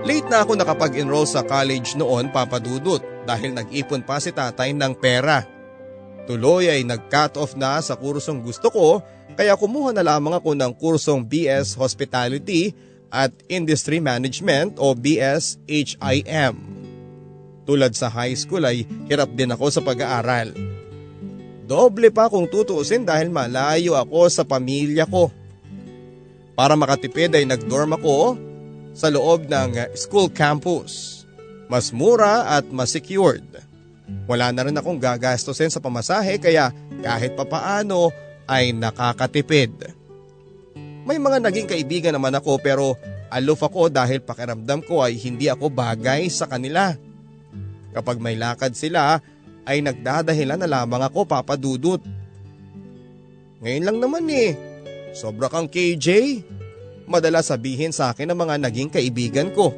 Late 0.00 0.26
na 0.32 0.42
ako 0.42 0.56
nakapag-enroll 0.56 1.28
sa 1.28 1.44
college 1.44 1.94
noon 1.94 2.32
papadudot 2.32 2.98
dahil 3.28 3.52
nag-ipon 3.52 4.00
pa 4.02 4.16
si 4.18 4.32
tatay 4.32 4.72
ng 4.72 4.96
pera. 4.96 5.44
Tuloy 6.24 6.72
ay 6.72 6.82
nag-cut 6.82 7.36
off 7.36 7.52
na 7.54 7.78
sa 7.84 7.94
kursong 7.94 8.40
gusto 8.40 8.72
ko 8.72 9.04
kaya 9.36 9.54
kumuha 9.54 9.94
na 9.94 10.02
lamang 10.02 10.40
ako 10.40 10.56
ng 10.56 10.72
kursong 10.74 11.22
BS 11.22 11.76
Hospitality 11.76 12.72
at 13.10 13.34
Industry 13.50 13.98
Management 13.98 14.78
o 14.78 14.94
BSHIM. 14.94 16.54
Tulad 17.66 17.92
sa 17.94 18.10
high 18.10 18.34
school 18.34 18.64
ay 18.64 18.86
hirap 19.06 19.30
din 19.34 19.52
ako 19.54 19.66
sa 19.70 19.82
pag-aaral. 19.82 20.54
Doble 21.70 22.10
pa 22.10 22.26
kung 22.26 22.50
tutuusin 22.50 23.06
dahil 23.06 23.30
malayo 23.30 23.94
ako 23.94 24.26
sa 24.26 24.42
pamilya 24.42 25.06
ko. 25.06 25.30
Para 26.58 26.74
makatipid 26.74 27.30
ay 27.30 27.46
nagdorm 27.46 27.94
ako 27.94 28.34
sa 28.90 29.06
loob 29.06 29.46
ng 29.46 29.94
school 29.94 30.26
campus. 30.30 31.22
Mas 31.70 31.94
mura 31.94 32.58
at 32.58 32.66
mas 32.74 32.90
secured. 32.90 33.46
Wala 34.26 34.50
na 34.50 34.66
rin 34.66 34.74
akong 34.74 34.98
gagastusin 34.98 35.70
sa 35.70 35.78
pamasahe 35.78 36.42
kaya 36.42 36.74
kahit 36.98 37.38
papaano 37.38 38.10
ay 38.50 38.74
nakakatipid. 38.74 39.94
May 41.10 41.18
mga 41.18 41.42
naging 41.42 41.66
kaibigan 41.66 42.14
naman 42.14 42.38
ako 42.38 42.62
pero 42.62 42.94
aloof 43.34 43.66
ako 43.66 43.90
dahil 43.90 44.22
pakiramdam 44.22 44.78
ko 44.86 45.02
ay 45.02 45.18
hindi 45.18 45.50
ako 45.50 45.66
bagay 45.66 46.30
sa 46.30 46.46
kanila. 46.46 46.94
Kapag 47.90 48.22
may 48.22 48.38
lakad 48.38 48.78
sila 48.78 49.18
ay 49.66 49.82
nagdadahilan 49.82 50.62
na 50.62 50.70
lamang 50.70 51.02
ako 51.02 51.26
papadudot. 51.26 51.98
Ngayon 53.58 53.90
lang 53.90 53.98
naman 53.98 54.22
eh, 54.30 54.54
sobra 55.10 55.50
kang 55.50 55.66
KJ. 55.66 56.38
Madalas 57.10 57.50
sabihin 57.50 57.90
sa 57.90 58.14
akin 58.14 58.30
ng 58.30 58.38
mga 58.46 58.70
naging 58.70 58.94
kaibigan 58.94 59.50
ko. 59.50 59.74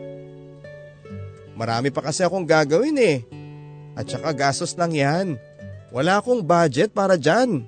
Marami 1.56 1.88
pa 1.88 2.04
kasi 2.04 2.28
akong 2.28 2.44
gagawin 2.44 3.00
eh. 3.00 3.24
At 3.96 4.04
saka 4.04 4.36
gastos 4.36 4.76
lang 4.76 4.92
yan. 4.92 5.40
Wala 5.96 6.20
akong 6.20 6.44
budget 6.44 6.92
para 6.92 7.16
dyan. 7.16 7.64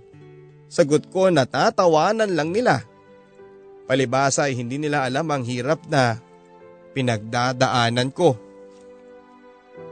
Sagot 0.68 1.09
ko 1.09 1.33
natatawanan 1.33 2.29
lang 2.29 2.53
nila. 2.53 2.92
Palibasa 3.85 4.49
ay 4.49 4.57
hindi 4.57 4.81
nila 4.81 5.05
alam 5.05 5.29
ang 5.29 5.44
hirap 5.44 5.85
na 5.92 6.16
pinagdadaanan 6.97 8.09
ko. 8.14 8.38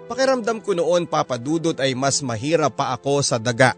Pakiramdam 0.08 0.64
ko 0.64 0.72
noon 0.72 1.04
papadudot 1.04 1.76
ay 1.76 1.92
mas 1.92 2.24
mahirap 2.24 2.76
pa 2.76 2.96
ako 2.96 3.20
sa 3.20 3.36
daga. 3.36 3.76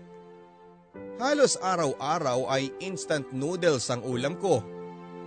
Halos 1.19 1.55
araw-araw 1.59 2.51
ay 2.51 2.75
instant 2.83 3.31
noodles 3.31 3.87
ang 3.91 4.03
ulam 4.03 4.35
ko. 4.39 4.63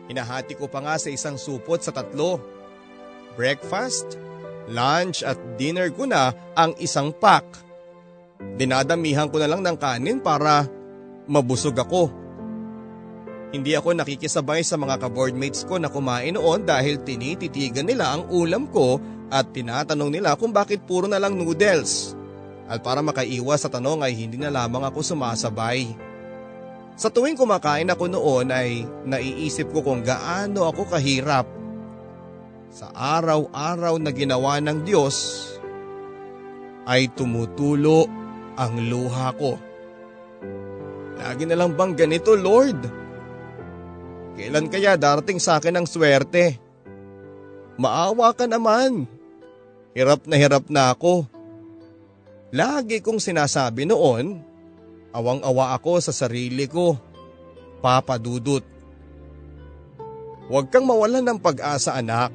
Hinahati 0.07 0.55
ko 0.55 0.71
pa 0.71 0.83
nga 0.83 0.95
sa 0.99 1.11
isang 1.11 1.35
supot 1.39 1.79
sa 1.79 1.91
tatlo. 1.91 2.39
Breakfast, 3.35 4.19
lunch 4.71 5.23
at 5.23 5.39
dinner 5.55 5.91
ko 5.91 6.07
na 6.07 6.31
ang 6.55 6.75
isang 6.79 7.11
pack. 7.11 7.43
Dinadamihan 8.59 9.27
ko 9.31 9.39
na 9.39 9.49
lang 9.51 9.63
ng 9.63 9.77
kanin 9.79 10.19
para 10.19 10.67
mabusog 11.27 11.75
ako. 11.75 12.11
Hindi 13.47 13.79
ako 13.79 13.95
nakikisabay 13.95 14.59
sa 14.59 14.75
mga 14.75 14.99
kaboardmates 14.99 15.63
ko 15.63 15.79
na 15.79 15.87
kumain 15.87 16.35
noon 16.35 16.67
dahil 16.67 16.99
tinititigan 16.99 17.87
nila 17.87 18.19
ang 18.19 18.27
ulam 18.27 18.67
ko 18.67 18.99
at 19.31 19.55
tinatanong 19.55 20.11
nila 20.11 20.35
kung 20.35 20.51
bakit 20.51 20.83
puro 20.83 21.07
na 21.07 21.15
lang 21.15 21.39
noodles. 21.39 22.11
At 22.67 22.83
para 22.83 22.99
makaiwas 22.99 23.63
sa 23.63 23.71
tanong 23.71 24.03
ay 24.03 24.11
hindi 24.11 24.35
na 24.35 24.51
lamang 24.51 24.83
ako 24.91 24.99
sumasabay. 24.99 25.95
Sa 26.99 27.07
tuwing 27.07 27.39
kumakain 27.39 27.87
ako 27.87 28.11
noon 28.11 28.51
ay 28.51 28.83
naiisip 29.07 29.71
ko 29.71 29.79
kung 29.79 30.03
gaano 30.03 30.67
ako 30.67 30.91
kahirap. 30.91 31.47
Sa 32.67 32.91
araw-araw 32.91 33.95
na 33.95 34.11
ginawa 34.11 34.59
ng 34.59 34.83
Diyos 34.83 35.47
ay 36.83 37.07
tumutulo 37.15 38.11
ang 38.59 38.75
luha 38.91 39.31
ko. 39.39 39.55
Lagi 41.15 41.47
na 41.47 41.55
lang 41.55 41.79
bang 41.79 41.95
ganito 41.95 42.35
Lord? 42.35 43.06
Kailan 44.37 44.69
kaya 44.69 44.93
darating 44.93 45.41
sa 45.41 45.57
akin 45.57 45.81
ang 45.81 45.87
swerte? 45.89 46.61
Maawa 47.81 48.29
ka 48.37 48.45
naman. 48.45 49.09
Hirap 49.97 50.29
na 50.29 50.37
hirap 50.37 50.69
na 50.69 50.93
ako. 50.93 51.25
Lagi 52.53 53.01
kong 53.01 53.17
sinasabi 53.17 53.89
noon, 53.89 54.37
awang-awa 55.09 55.73
ako 55.73 55.97
sa 55.99 56.13
sarili 56.13 56.69
ko. 56.69 57.01
Papa 57.81 58.21
Dudut. 58.21 58.61
Huwag 60.47 60.69
kang 60.69 60.85
mawalan 60.85 61.25
ng 61.25 61.39
pag-asa 61.41 61.97
anak. 61.97 62.29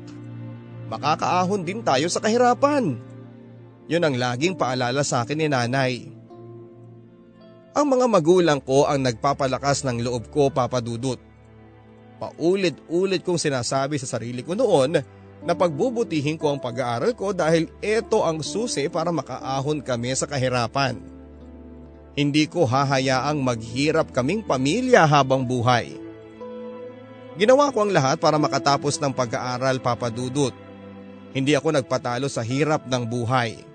Makakaahon 0.91 1.63
din 1.63 1.81
tayo 1.87 2.11
sa 2.11 2.19
kahirapan. 2.19 2.99
Yun 3.87 4.05
ang 4.05 4.15
laging 4.19 4.59
paalala 4.59 5.07
sa 5.07 5.23
akin 5.23 5.39
ni 5.39 5.47
nanay. 5.49 6.13
Ang 7.73 7.87
mga 7.89 8.07
magulang 8.11 8.61
ko 8.61 8.85
ang 8.85 9.01
nagpapalakas 9.01 9.87
ng 9.89 10.05
loob 10.05 10.29
ko, 10.29 10.53
Papa 10.53 10.85
Dudut. 10.85 11.32
Paulit-ulit 12.23 13.27
kong 13.27 13.35
sinasabi 13.35 13.99
sa 13.99 14.07
sarili 14.07 14.47
ko 14.47 14.55
noon 14.55 14.95
na 15.43 15.53
pagbubutihin 15.59 16.39
ko 16.39 16.55
ang 16.55 16.63
pag-aaral 16.63 17.19
ko 17.19 17.35
dahil 17.35 17.67
ito 17.83 18.23
ang 18.23 18.47
susi 18.47 18.87
para 18.87 19.11
makaahon 19.11 19.83
kami 19.83 20.15
sa 20.15 20.31
kahirapan. 20.31 21.03
Hindi 22.15 22.47
ko 22.47 22.63
hahayaang 22.63 23.43
maghirap 23.43 24.15
kaming 24.15 24.47
pamilya 24.47 25.03
habang 25.03 25.43
buhay. 25.43 25.99
Ginawa 27.35 27.75
ko 27.75 27.83
ang 27.83 27.91
lahat 27.91 28.23
para 28.23 28.39
makatapos 28.39 29.03
ng 29.03 29.11
pag-aaral 29.11 29.83
papadudot. 29.83 30.55
Hindi 31.35 31.59
ako 31.59 31.75
nagpatalo 31.75 32.31
sa 32.31 32.47
hirap 32.47 32.87
ng 32.87 33.03
buhay. 33.03 33.67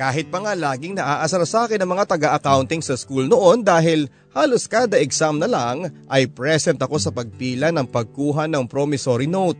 Kahit 0.00 0.32
pa 0.32 0.40
nga 0.42 0.56
laging 0.56 0.98
naaasar 0.98 1.44
sa 1.46 1.68
akin 1.68 1.78
ang 1.78 1.94
mga 1.94 2.10
taga-accounting 2.10 2.82
sa 2.82 2.96
school 2.98 3.28
noon 3.28 3.62
dahil 3.62 4.10
halos 4.30 4.66
kada 4.70 4.98
exam 4.98 5.38
na 5.38 5.50
lang 5.50 5.90
ay 6.06 6.30
present 6.30 6.78
ako 6.78 6.96
sa 6.98 7.10
pagpila 7.10 7.74
ng 7.74 7.86
pagkuha 7.86 8.46
ng 8.46 8.64
promissory 8.66 9.26
note. 9.26 9.58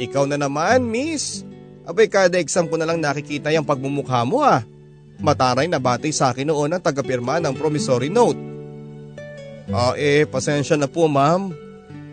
Ikaw 0.00 0.24
na 0.30 0.40
naman, 0.40 0.88
miss. 0.88 1.44
Abay 1.84 2.08
kada 2.08 2.38
exam 2.38 2.70
ko 2.70 2.78
na 2.78 2.86
lang 2.86 3.02
nakikita 3.02 3.52
yung 3.52 3.66
pagmumukha 3.66 4.22
mo 4.24 4.40
ah. 4.40 4.62
Mataray 5.20 5.68
na 5.68 5.76
batay 5.76 6.14
sa 6.14 6.32
akin 6.32 6.48
noon 6.48 6.72
ang 6.72 6.80
tagapirma 6.80 7.42
ng 7.44 7.52
promissory 7.52 8.08
note. 8.08 8.40
Ah 9.70 9.92
eh, 9.94 10.24
pasensya 10.24 10.80
na 10.80 10.88
po 10.88 11.06
ma'am. 11.06 11.52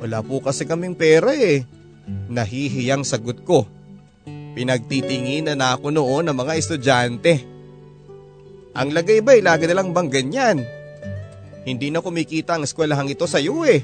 Wala 0.04 0.20
po 0.22 0.44
kasi 0.44 0.68
kaming 0.68 0.94
pera 0.94 1.32
eh. 1.34 1.64
Nahihiyang 2.08 3.08
sagot 3.08 3.42
ko. 3.48 3.66
Pinagtitinginan 4.54 5.58
na 5.58 5.78
ako 5.78 5.94
noon 5.94 6.28
ng 6.28 6.38
mga 6.38 6.54
estudyante. 6.60 7.34
Ang 8.78 8.94
lagay 8.94 9.26
ba'y 9.26 9.42
lagi 9.42 9.66
na 9.66 9.78
lang 9.78 9.90
bang 9.96 10.10
ganyan? 10.12 10.58
Hindi 11.68 11.92
na 11.92 12.00
kumikita 12.00 12.56
ang 12.56 12.64
eskwelahang 12.64 13.12
ito 13.12 13.28
sa 13.28 13.44
iyo 13.44 13.68
eh. 13.68 13.84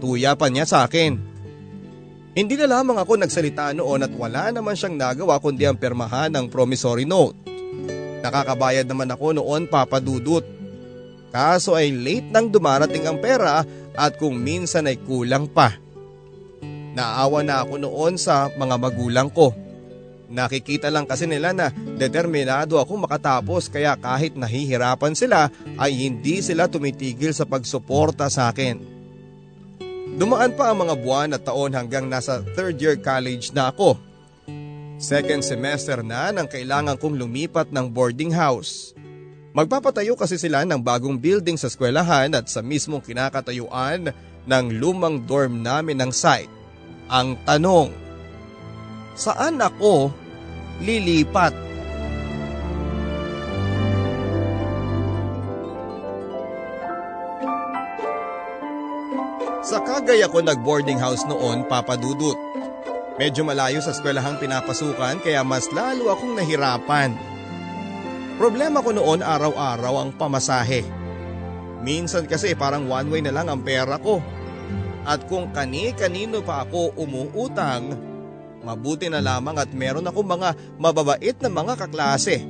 Tuya 0.00 0.32
pa 0.40 0.48
niya 0.48 0.64
sa 0.64 0.88
akin. 0.88 1.20
Hindi 2.32 2.56
na 2.56 2.80
lamang 2.80 2.96
ako 2.96 3.20
nagsalita 3.20 3.76
noon 3.76 4.08
at 4.08 4.12
wala 4.16 4.48
naman 4.48 4.72
siyang 4.72 4.96
nagawa 4.96 5.36
kundi 5.36 5.68
ang 5.68 5.76
permahan 5.76 6.32
ng 6.32 6.48
promissory 6.48 7.04
note. 7.04 7.36
Nakakabayad 8.24 8.88
naman 8.88 9.12
ako 9.12 9.36
noon 9.36 9.68
papadudot. 9.68 10.40
Kaso 11.28 11.76
ay 11.76 11.92
late 11.92 12.32
nang 12.32 12.48
dumarating 12.48 13.04
ang 13.04 13.20
pera 13.20 13.68
at 13.92 14.12
kung 14.16 14.40
minsan 14.40 14.88
ay 14.88 14.96
kulang 14.96 15.44
pa. 15.44 15.76
Naawa 16.96 17.44
na 17.44 17.60
ako 17.60 17.84
noon 17.84 18.16
sa 18.16 18.48
mga 18.56 18.80
magulang 18.80 19.28
ko. 19.28 19.52
Nakikita 20.30 20.94
lang 20.94 21.10
kasi 21.10 21.26
nila 21.26 21.50
na 21.50 21.74
determinado 21.98 22.78
ako 22.78 23.02
makatapos 23.02 23.66
kaya 23.66 23.98
kahit 23.98 24.38
nahihirapan 24.38 25.18
sila 25.18 25.50
ay 25.74 26.06
hindi 26.06 26.38
sila 26.38 26.70
tumitigil 26.70 27.34
sa 27.34 27.42
pagsuporta 27.42 28.30
sa 28.30 28.46
akin. 28.54 28.78
Dumaan 30.14 30.54
pa 30.54 30.70
ang 30.70 30.86
mga 30.86 30.94
buwan 31.02 31.34
at 31.34 31.42
taon 31.42 31.74
hanggang 31.74 32.06
nasa 32.06 32.46
third 32.54 32.78
year 32.78 32.94
college 32.94 33.50
na 33.50 33.74
ako. 33.74 33.98
Second 35.02 35.42
semester 35.42 35.98
na 36.06 36.30
nang 36.30 36.46
kailangan 36.46 36.94
kong 36.94 37.18
lumipat 37.18 37.74
ng 37.74 37.90
boarding 37.90 38.30
house. 38.30 38.94
Magpapatayo 39.50 40.14
kasi 40.14 40.38
sila 40.38 40.62
ng 40.62 40.78
bagong 40.78 41.18
building 41.18 41.58
sa 41.58 41.66
eskwelahan 41.66 42.30
at 42.38 42.46
sa 42.46 42.62
mismong 42.62 43.02
kinakatayuan 43.02 44.14
ng 44.46 44.64
lumang 44.78 45.26
dorm 45.26 45.66
namin 45.66 45.98
ng 45.98 46.12
site. 46.14 46.52
Ang 47.10 47.34
tanong, 47.42 47.90
saan 49.20 49.60
ako 49.60 50.08
lilipat? 50.80 51.52
Sa 59.60 59.76
Kagay 59.84 60.24
ako 60.24 60.40
nag-boarding 60.40 60.96
house 60.96 61.28
noon 61.28 61.68
papadudot. 61.68 62.34
Medyo 63.20 63.44
malayo 63.44 63.84
sa 63.84 63.92
eskwelahang 63.92 64.40
pinapasukan 64.40 65.20
kaya 65.20 65.44
mas 65.44 65.68
lalo 65.68 66.08
akong 66.08 66.32
nahirapan. 66.32 67.12
Problema 68.40 68.80
ko 68.80 68.96
noon 68.96 69.20
araw-araw 69.20 70.00
ang 70.00 70.10
pamasahe. 70.16 70.80
Minsan 71.84 72.24
kasi 72.24 72.56
parang 72.56 72.88
one 72.88 73.12
way 73.12 73.20
na 73.20 73.36
lang 73.36 73.52
ang 73.52 73.60
pera 73.60 74.00
ko. 74.00 74.24
At 75.04 75.28
kung 75.28 75.52
kani-kanino 75.52 76.40
pa 76.40 76.64
ako 76.64 76.96
umuutang, 76.96 78.09
mabuti 78.64 79.08
na 79.08 79.20
lamang 79.24 79.56
at 79.56 79.70
meron 79.72 80.06
ako 80.06 80.20
mga 80.24 80.56
mababait 80.76 81.36
na 81.40 81.50
mga 81.50 81.74
kaklase. 81.86 82.44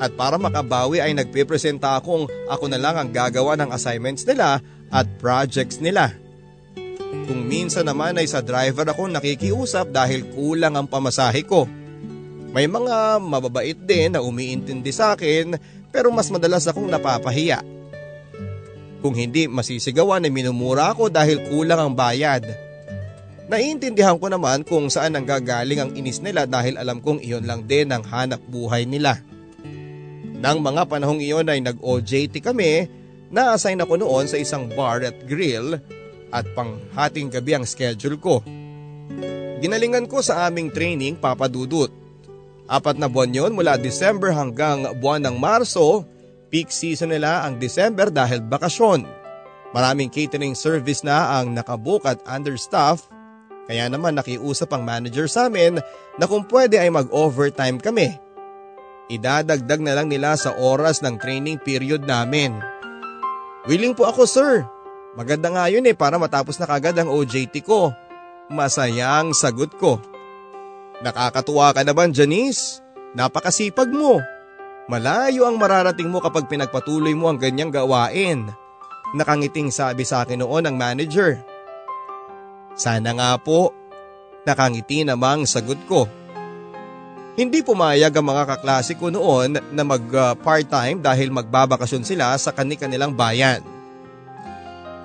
At 0.00 0.16
para 0.16 0.40
makabawi 0.40 1.04
ay 1.04 1.12
nagpipresenta 1.12 2.00
akong 2.00 2.24
ako 2.48 2.64
na 2.72 2.80
lang 2.80 2.96
ang 2.96 3.12
gagawa 3.12 3.52
ng 3.60 3.68
assignments 3.68 4.24
nila 4.24 4.64
at 4.88 5.06
projects 5.20 5.76
nila. 5.76 6.16
Kung 7.28 7.46
minsan 7.46 7.84
naman 7.84 8.16
ay 8.16 8.26
sa 8.26 8.40
driver 8.40 8.88
ako 8.90 9.12
nakikiusap 9.12 9.92
dahil 9.92 10.30
kulang 10.32 10.74
ang 10.78 10.88
pamasahe 10.88 11.44
ko. 11.44 11.68
May 12.50 12.66
mga 12.66 13.22
mababait 13.22 13.78
din 13.78 14.16
na 14.16 14.24
umiintindi 14.24 14.90
sa 14.90 15.14
akin 15.14 15.54
pero 15.94 16.10
mas 16.10 16.32
madalas 16.32 16.66
akong 16.66 16.88
napapahiya. 16.88 17.62
Kung 19.04 19.14
hindi 19.14 19.46
masisigawan 19.46 20.26
ay 20.26 20.32
minumura 20.32 20.92
ako 20.92 21.12
dahil 21.12 21.44
kulang 21.52 21.78
ang 21.78 21.92
bayad. 21.94 22.69
Naiintindihan 23.50 24.14
ko 24.14 24.30
naman 24.30 24.62
kung 24.62 24.86
saan 24.86 25.18
ang 25.18 25.26
gagaling 25.26 25.82
ang 25.82 25.90
inis 25.98 26.22
nila 26.22 26.46
dahil 26.46 26.78
alam 26.78 27.02
kong 27.02 27.18
iyon 27.18 27.42
lang 27.50 27.66
din 27.66 27.90
ang 27.90 28.06
hanap 28.06 28.38
buhay 28.46 28.86
nila. 28.86 29.18
Nang 30.38 30.62
mga 30.62 30.86
panahong 30.86 31.18
iyon 31.18 31.50
ay 31.50 31.58
nag-OJT 31.58 32.38
kami, 32.46 32.86
na-assign 33.34 33.82
ako 33.82 33.98
noon 33.98 34.30
sa 34.30 34.38
isang 34.38 34.70
bar 34.70 35.02
at 35.02 35.26
grill 35.26 35.82
at 36.30 36.46
panghating 36.54 37.26
gabi 37.26 37.58
ang 37.58 37.66
schedule 37.66 38.22
ko. 38.22 38.38
Ginalingan 39.58 40.06
ko 40.06 40.22
sa 40.22 40.46
aming 40.46 40.70
training 40.70 41.18
papadudot. 41.18 41.90
Apat 42.70 43.02
na 43.02 43.10
buwan 43.10 43.34
yon 43.34 43.50
mula 43.50 43.74
December 43.74 44.30
hanggang 44.30 44.94
buwan 45.02 45.26
ng 45.26 45.36
Marso, 45.42 46.06
peak 46.54 46.70
season 46.70 47.10
nila 47.10 47.42
ang 47.42 47.58
December 47.58 48.14
dahil 48.14 48.46
bakasyon. 48.46 49.02
Maraming 49.74 50.06
catering 50.06 50.54
service 50.54 51.02
na 51.02 51.42
ang 51.42 51.50
nakabook 51.50 52.06
at 52.06 52.22
understaff 52.30 53.10
kaya 53.70 53.86
naman 53.86 54.18
nakiusap 54.18 54.74
ang 54.74 54.82
manager 54.82 55.30
sa 55.30 55.46
amin 55.46 55.78
na 56.18 56.26
kung 56.26 56.42
pwede 56.50 56.82
ay 56.82 56.90
mag-overtime 56.90 57.78
kami. 57.78 58.18
Idadagdag 59.06 59.78
na 59.78 59.94
lang 59.94 60.10
nila 60.10 60.34
sa 60.34 60.58
oras 60.58 60.98
ng 61.06 61.22
training 61.22 61.62
period 61.62 62.02
namin. 62.02 62.58
Willing 63.70 63.94
po 63.94 64.10
ako 64.10 64.26
sir, 64.26 64.66
Maganda 65.18 65.50
nga 65.50 65.66
yun 65.66 65.86
eh 65.90 65.96
para 65.96 66.22
matapos 66.22 66.54
na 66.62 66.70
kagad 66.70 66.94
ang 66.94 67.10
OJT 67.10 67.66
ko. 67.66 67.90
Masayang 68.50 69.34
sagot 69.34 69.74
ko. 69.74 69.98
Nakakatuwa 71.02 71.74
ka 71.74 71.82
naman 71.82 72.14
Janice. 72.14 72.78
Napakasipag 73.18 73.90
mo. 73.90 74.22
Malayo 74.86 75.50
ang 75.50 75.58
mararating 75.58 76.10
mo 76.10 76.22
kapag 76.22 76.46
pinagpatuloy 76.46 77.14
mo 77.14 77.30
ang 77.30 77.38
ganyang 77.42 77.74
gawain. 77.74 78.46
Nakangiting 79.14 79.74
sabi 79.74 80.06
sa 80.06 80.22
akin 80.22 80.46
noon 80.46 80.70
ng 80.70 80.76
manager. 80.78 81.42
Sana 82.80 83.12
nga 83.12 83.36
po. 83.36 83.76
Nakangiti 84.48 85.04
namang 85.04 85.44
sagot 85.44 85.76
ko. 85.84 86.08
Hindi 87.36 87.60
pumayag 87.60 88.16
ang 88.16 88.26
mga 88.32 88.44
kaklase 88.56 88.96
ko 88.96 89.12
noon 89.12 89.60
na 89.60 89.82
mag 89.84 90.00
uh, 90.08 90.32
dahil 90.96 91.28
magbabakasyon 91.28 92.04
sila 92.08 92.32
sa 92.40 92.56
kani-kanilang 92.56 93.12
bayan. 93.12 93.60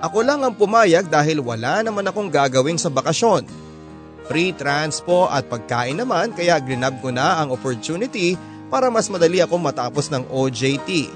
Ako 0.00 0.24
lang 0.24 0.40
ang 0.40 0.56
pumayag 0.56 1.08
dahil 1.12 1.44
wala 1.44 1.84
naman 1.84 2.08
akong 2.08 2.32
gagawin 2.32 2.80
sa 2.80 2.88
bakasyon. 2.88 3.44
Free 4.24 4.56
transpo 4.56 5.28
at 5.28 5.44
pagkain 5.46 6.00
naman 6.00 6.32
kaya 6.32 6.56
grinab 6.58 6.98
ko 7.04 7.12
na 7.12 7.44
ang 7.44 7.52
opportunity 7.52 8.40
para 8.72 8.88
mas 8.88 9.06
madali 9.12 9.44
ako 9.44 9.56
matapos 9.60 10.08
ng 10.08 10.26
OJT. 10.32 11.12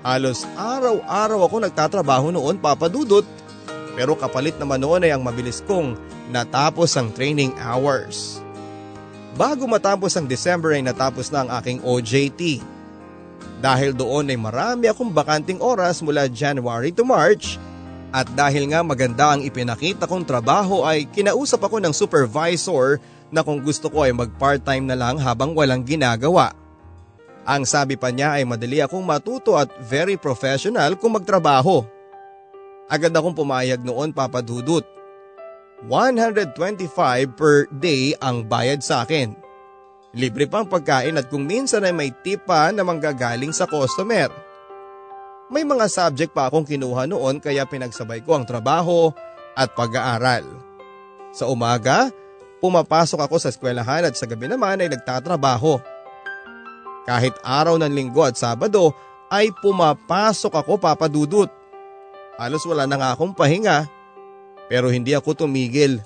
Halos 0.00 0.48
araw-araw 0.56 1.40
ako 1.44 1.56
nagtatrabaho 1.60 2.32
noon 2.32 2.56
papadudot 2.56 3.24
pero 4.00 4.16
kapalit 4.16 4.56
naman 4.56 4.80
noon 4.80 5.04
ay 5.04 5.12
ang 5.12 5.20
mabilis 5.20 5.60
kong 5.68 5.92
natapos 6.32 6.96
ang 6.96 7.12
training 7.12 7.52
hours. 7.60 8.40
Bago 9.36 9.68
matapos 9.68 10.16
ang 10.16 10.24
December 10.24 10.72
ay 10.72 10.80
natapos 10.80 11.28
na 11.28 11.44
ang 11.44 11.52
aking 11.60 11.84
OJT. 11.84 12.64
Dahil 13.60 13.92
doon 13.92 14.32
ay 14.32 14.40
marami 14.40 14.88
akong 14.88 15.12
bakanting 15.12 15.60
oras 15.60 16.00
mula 16.00 16.32
January 16.32 16.96
to 16.96 17.04
March 17.04 17.60
at 18.08 18.24
dahil 18.32 18.72
nga 18.72 18.80
maganda 18.80 19.36
ang 19.36 19.44
ipinakita 19.44 20.08
kong 20.08 20.24
trabaho 20.24 20.80
ay 20.80 21.04
kinausap 21.12 21.60
ako 21.68 21.76
ng 21.84 21.92
supervisor 21.92 22.96
na 23.28 23.44
kung 23.44 23.60
gusto 23.60 23.92
ko 23.92 24.08
ay 24.08 24.16
mag 24.16 24.32
part-time 24.40 24.88
na 24.88 24.96
lang 24.96 25.20
habang 25.20 25.52
walang 25.52 25.84
ginagawa. 25.84 26.56
Ang 27.44 27.68
sabi 27.68 28.00
pa 28.00 28.08
niya 28.08 28.40
ay 28.40 28.48
madali 28.48 28.80
akong 28.80 29.04
matuto 29.04 29.60
at 29.60 29.68
very 29.84 30.16
professional 30.16 30.96
kung 30.96 31.20
magtrabaho. 31.20 31.99
Agad 32.90 33.14
akong 33.14 33.38
pumayag 33.38 33.86
noon 33.86 34.10
papadudot. 34.10 34.82
125 35.86 36.90
per 37.38 37.70
day 37.70 38.12
ang 38.18 38.44
bayad 38.44 38.82
sa 38.82 39.06
akin. 39.06 39.32
Libre 40.10 40.50
pang 40.50 40.66
pagkain 40.66 41.14
at 41.14 41.30
kung 41.30 41.46
minsan 41.46 41.86
ay 41.86 41.94
may 41.94 42.10
tip 42.26 42.42
pa 42.42 42.74
na 42.74 42.82
manggagaling 42.82 43.54
sa 43.54 43.64
customer. 43.70 44.28
May 45.46 45.62
mga 45.62 45.86
subject 45.86 46.34
pa 46.34 46.50
akong 46.50 46.66
kinuha 46.66 47.06
noon 47.06 47.38
kaya 47.38 47.62
pinagsabay 47.62 48.26
ko 48.26 48.34
ang 48.34 48.44
trabaho 48.44 49.14
at 49.54 49.70
pag-aaral. 49.78 50.46
Sa 51.30 51.46
umaga, 51.46 52.10
pumapasok 52.58 53.22
ako 53.22 53.38
sa 53.38 53.54
eskwelahan 53.54 54.02
at 54.02 54.18
sa 54.18 54.26
gabi 54.26 54.50
naman 54.50 54.82
ay 54.82 54.90
nagtatrabaho. 54.90 55.78
Kahit 57.06 57.34
araw 57.46 57.78
ng 57.78 57.90
linggo 57.90 58.26
at 58.26 58.34
sabado 58.34 58.90
ay 59.30 59.54
pumapasok 59.62 60.58
ako 60.58 60.74
papadudot. 60.78 61.50
Halos 62.40 62.64
wala 62.64 62.88
na 62.88 62.96
nga 62.96 63.12
akong 63.12 63.36
pahinga 63.36 63.84
pero 64.70 64.88
hindi 64.88 65.12
ako 65.12 65.44
tumigil. 65.44 66.00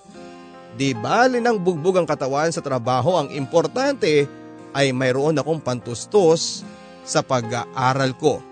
Di 0.75 0.91
bali 0.91 1.39
ng 1.39 1.63
bugbog 1.63 2.01
ang 2.01 2.09
katawan 2.11 2.51
sa 2.51 2.59
trabaho 2.59 3.15
ang 3.15 3.31
importante 3.31 4.27
ay 4.75 4.91
mayroon 4.91 5.39
akong 5.39 5.63
pantustos 5.63 6.67
sa 7.07 7.23
pag-aaral 7.23 8.19
ko. 8.19 8.43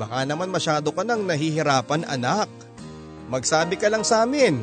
Baka 0.00 0.24
naman 0.24 0.48
masyado 0.48 0.88
ka 0.96 1.04
nang 1.04 1.28
nahihirapan 1.28 2.08
anak. 2.08 2.48
Magsabi 3.28 3.76
ka 3.76 3.92
lang 3.92 4.00
sa 4.00 4.24
amin. 4.24 4.56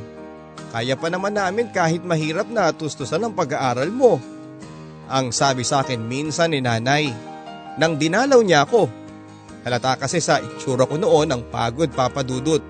Kaya 0.73 0.97
pa 0.97 1.13
naman 1.13 1.38
namin 1.38 1.69
kahit 1.69 2.02
mahirap 2.02 2.50
na 2.50 2.73
tustusan 2.73 3.21
ang 3.21 3.38
pag-aaral 3.38 3.93
mo. 3.93 4.17
Ang 5.06 5.30
sabi 5.30 5.62
sa 5.62 5.86
akin 5.86 6.02
minsan 6.02 6.58
ni 6.58 6.65
nanay. 6.65 7.13
Nang 7.78 8.02
dinalaw 8.02 8.41
niya 8.41 8.65
ako. 8.65 8.89
Halata 9.67 9.99
kasi 9.99 10.23
sa 10.23 10.39
itsura 10.39 10.88
ko 10.88 10.95
noon 10.95 11.27
ang 11.27 11.43
pagod 11.51 11.91
papadudot. 11.91 12.63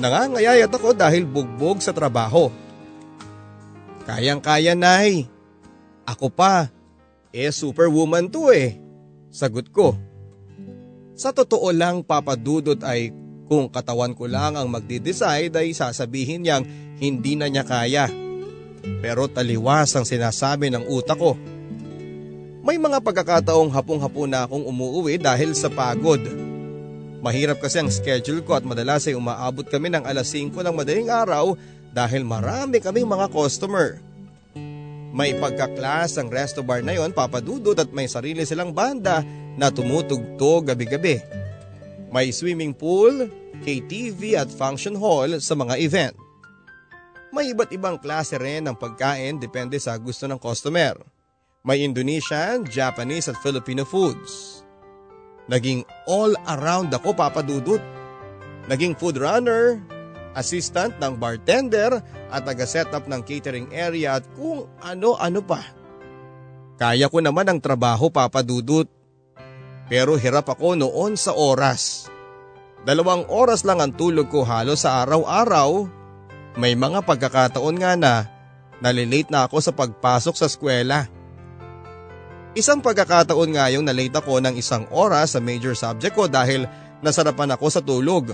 Nangangayayat 0.00 0.72
ako 0.72 0.96
dahil 0.96 1.28
bugbog 1.28 1.84
sa 1.84 1.92
trabaho. 1.92 2.48
Kayang-kaya 4.08 4.72
nay. 4.72 5.28
Ako 6.08 6.32
pa. 6.32 6.72
Eh 7.28 7.52
superwoman 7.52 8.32
to 8.32 8.48
eh. 8.48 8.80
Sagot 9.28 9.68
ko. 9.68 9.92
Sa 11.12 11.28
totoo 11.36 11.68
lang 11.76 12.00
papadudot 12.00 12.80
ay 12.88 13.12
kung 13.44 13.68
katawan 13.68 14.16
ko 14.16 14.24
lang 14.24 14.56
ang 14.56 14.72
magdi-decide 14.72 15.52
ay 15.52 15.76
sasabihin 15.76 16.40
niyang 16.40 16.64
hindi 16.96 17.36
na 17.36 17.52
niya 17.52 17.68
kaya. 17.68 18.08
Pero 19.04 19.28
taliwas 19.28 19.92
ang 19.92 20.08
sinasabi 20.08 20.72
ng 20.72 20.88
utak 20.88 21.20
ko. 21.20 21.36
May 22.68 22.76
mga 22.76 23.00
pagkakataong 23.00 23.72
hapong-hapon 23.72 24.28
na 24.28 24.44
akong 24.44 24.60
umuwi 24.60 25.16
dahil 25.16 25.56
sa 25.56 25.72
pagod. 25.72 26.20
Mahirap 27.24 27.64
kasi 27.64 27.80
ang 27.80 27.88
schedule 27.88 28.44
ko 28.44 28.60
at 28.60 28.68
madalas 28.68 29.08
ay 29.08 29.16
umaabot 29.16 29.64
kami 29.64 29.88
ng 29.88 30.04
alas 30.04 30.28
5 30.36 30.52
ng 30.52 30.76
madaling 30.76 31.08
araw 31.08 31.56
dahil 31.96 32.28
marami 32.28 32.76
kaming 32.76 33.08
mga 33.08 33.32
customer. 33.32 33.96
May 35.16 35.32
pagkaklas 35.40 36.20
ang 36.20 36.28
resto 36.28 36.60
bar 36.60 36.84
na 36.84 36.92
yon 36.92 37.16
papadudot 37.16 37.72
at 37.72 37.88
may 37.88 38.04
sarili 38.04 38.44
silang 38.44 38.76
banda 38.76 39.24
na 39.56 39.72
tumutugtog 39.72 40.68
gabi-gabi. 40.68 41.24
May 42.12 42.36
swimming 42.36 42.76
pool, 42.76 43.32
KTV 43.64 44.44
at 44.44 44.52
function 44.52 44.92
hall 44.92 45.40
sa 45.40 45.56
mga 45.56 45.72
event. 45.80 46.14
May 47.32 47.48
iba't 47.48 47.72
ibang 47.72 47.96
klase 47.96 48.36
rin 48.36 48.68
ng 48.68 48.76
pagkain 48.76 49.40
depende 49.40 49.80
sa 49.80 49.96
gusto 49.96 50.28
ng 50.28 50.36
customer. 50.36 51.16
May 51.68 51.84
Indonesian, 51.84 52.64
Japanese 52.64 53.28
at 53.28 53.36
Filipino 53.44 53.84
foods. 53.84 54.64
Naging 55.52 55.84
all 56.08 56.32
around 56.48 56.88
ako 56.96 57.12
papadudot. 57.12 57.84
Naging 58.72 58.96
food 58.96 59.20
runner, 59.20 59.76
assistant 60.32 60.96
ng 60.96 61.20
bartender 61.20 62.00
at 62.32 62.40
taga-setup 62.48 63.04
ng 63.04 63.20
catering 63.20 63.68
area 63.68 64.16
at 64.16 64.24
kung 64.32 64.64
ano-ano 64.80 65.44
pa. 65.44 65.60
Kaya 66.80 67.12
ko 67.12 67.20
naman 67.20 67.44
ang 67.52 67.60
trabaho 67.60 68.08
papadudot. 68.08 68.88
Pero 69.92 70.16
hirap 70.16 70.48
ako 70.48 70.72
noon 70.72 71.20
sa 71.20 71.36
oras. 71.36 72.08
Dalawang 72.88 73.28
oras 73.28 73.68
lang 73.68 73.84
ang 73.84 73.92
tulog 73.92 74.32
ko 74.32 74.40
halos 74.40 74.88
sa 74.88 75.04
araw-araw. 75.04 75.84
May 76.56 76.72
mga 76.72 77.04
pagkakataon 77.04 77.76
nga 77.76 77.92
na 77.92 78.12
nalilate 78.80 79.28
na 79.28 79.44
ako 79.44 79.60
sa 79.60 79.72
pagpasok 79.76 80.32
sa 80.32 80.48
eskwela. 80.48 81.17
Isang 82.56 82.80
pagkakataon 82.80 83.50
nga 83.52 83.68
yung 83.68 83.84
nalate 83.84 84.16
ako 84.16 84.40
ng 84.40 84.54
isang 84.56 84.88
oras 84.88 85.36
sa 85.36 85.40
major 85.40 85.76
subject 85.76 86.16
ko 86.16 86.24
dahil 86.30 86.64
nasarapan 87.04 87.52
ako 87.52 87.66
sa 87.68 87.84
tulog. 87.84 88.32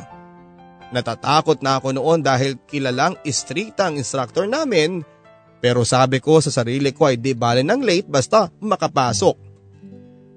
Natatakot 0.94 1.59
na 1.59 1.83
ako 1.83 1.98
noon 1.98 2.22
dahil 2.22 2.55
kilalang 2.70 3.18
istrikta 3.27 3.90
ang 3.90 3.98
instructor 3.98 4.46
namin 4.46 5.03
pero 5.59 5.81
sabi 5.83 6.20
ko 6.20 6.44
sa 6.44 6.53
sarili 6.53 6.92
ko 6.92 7.09
ay 7.09 7.16
di 7.16 7.33
bale 7.33 7.64
ng 7.64 7.81
late 7.81 8.05
basta 8.05 8.53
makapasok. 8.61 9.37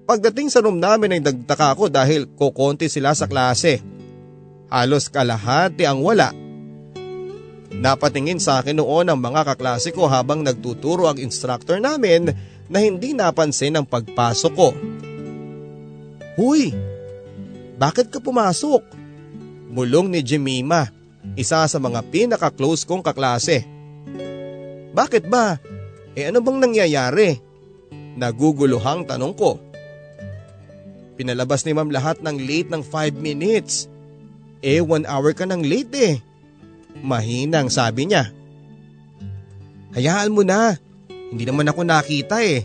Pagdating 0.07 0.47
sa 0.47 0.63
room 0.63 0.79
namin 0.79 1.19
ay 1.19 1.21
nagtaka 1.21 1.75
ako 1.75 1.91
dahil 1.91 2.31
kokonti 2.31 2.87
sila 2.87 3.11
sa 3.11 3.27
klase. 3.27 3.83
Halos 4.71 5.11
kalahati 5.11 5.83
ang 5.83 5.99
wala. 5.99 6.31
Napatingin 7.67 8.39
sa 8.39 8.63
akin 8.63 8.79
noon 8.79 9.11
ang 9.11 9.19
mga 9.19 9.53
kaklase 9.53 9.91
ko 9.91 10.07
habang 10.07 10.47
nagtuturo 10.47 11.11
ang 11.11 11.19
instructor 11.19 11.75
namin 11.83 12.31
na 12.67 12.83
hindi 12.83 13.15
napansin 13.15 13.79
ang 13.79 13.87
pagpasok 13.87 14.53
ko. 14.53 14.69
Huy! 16.37 16.71
Bakit 17.77 18.13
ka 18.13 18.19
pumasok? 18.21 18.83
Bulong 19.71 20.09
ni 20.09 20.25
Jemima, 20.25 20.89
isa 21.37 21.65
sa 21.67 21.77
mga 21.77 22.01
pinaka-close 22.09 22.87
kong 22.87 23.05
kaklase. 23.05 23.65
Bakit 24.95 25.29
ba? 25.29 25.61
Eh 26.17 26.25
ano 26.25 26.41
bang 26.41 26.57
nangyayari? 26.57 27.37
Naguguluhang 28.17 29.05
tanong 29.05 29.33
ko. 29.37 29.61
Pinalabas 31.13 31.65
ni 31.65 31.77
ma'am 31.77 31.93
lahat 31.93 32.21
ng 32.25 32.37
late 32.41 32.69
ng 32.73 32.81
5 32.81 33.13
minutes. 33.17 33.85
Eh 34.65 34.81
1 34.81 35.05
hour 35.05 35.37
ka 35.37 35.45
ng 35.45 35.61
late 35.61 35.93
eh. 35.93 36.15
Mahinang 37.05 37.69
sabi 37.69 38.09
niya. 38.09 38.33
Hayaan 39.93 40.33
mo 40.33 40.41
na. 40.41 40.77
Hindi 41.31 41.43
naman 41.43 41.67
ako 41.67 41.81
nakita 41.83 42.39
eh. 42.43 42.63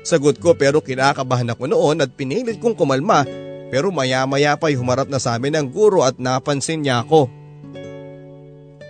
Sagot 0.00 0.40
ko 0.40 0.56
pero 0.56 0.80
kinakabahan 0.80 1.52
ako 1.52 1.68
noon 1.68 2.00
at 2.00 2.10
pinilit 2.16 2.56
kong 2.56 2.72
kumalma 2.72 3.28
pero 3.70 3.92
maya 3.94 4.24
maya 4.24 4.56
pa'y 4.56 4.74
humarap 4.74 5.06
na 5.06 5.22
sa 5.22 5.36
amin 5.38 5.54
ang 5.54 5.68
guro 5.70 6.02
at 6.02 6.16
napansin 6.16 6.82
niya 6.82 7.06
ako. 7.06 7.28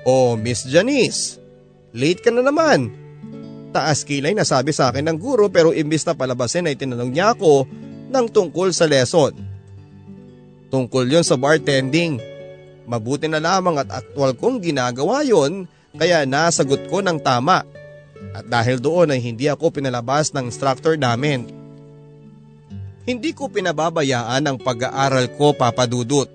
Oh 0.07 0.38
Miss 0.38 0.64
Janice, 0.64 1.37
late 1.92 2.23
ka 2.23 2.31
na 2.33 2.40
naman. 2.40 2.94
Taas 3.70 4.03
kilay 4.03 4.35
na 4.35 4.42
sabi 4.42 4.75
sa 4.75 4.90
akin 4.90 5.11
ng 5.11 5.18
guro 5.20 5.53
pero 5.53 5.70
imbis 5.77 6.03
na 6.07 6.16
palabasin 6.16 6.66
ay 6.66 6.79
tinanong 6.79 7.12
niya 7.12 7.37
ako 7.37 7.68
ng 8.11 8.27
tungkol 8.31 8.73
sa 8.73 8.88
lesson. 8.88 9.37
Tungkol 10.70 11.11
yon 11.11 11.27
sa 11.27 11.35
bartending. 11.35 12.18
Mabuti 12.87 13.27
na 13.31 13.38
lamang 13.38 13.79
at 13.79 13.90
aktwal 13.90 14.35
kong 14.35 14.62
ginagawa 14.62 15.23
yon 15.23 15.66
kaya 15.94 16.23
nasagot 16.23 16.87
ko 16.87 17.03
ng 17.03 17.18
tama. 17.18 17.62
At 18.37 18.46
dahil 18.46 18.78
doon 18.78 19.16
ay 19.16 19.20
hindi 19.20 19.50
ako 19.50 19.80
pinalabas 19.80 20.30
ng 20.30 20.48
instructor 20.48 20.94
namin. 20.94 21.48
Hindi 23.09 23.35
ko 23.35 23.48
pinababayaan 23.50 24.44
ang 24.46 24.56
pag-aaral 24.61 25.35
ko 25.35 25.56
papadudot. 25.56 26.28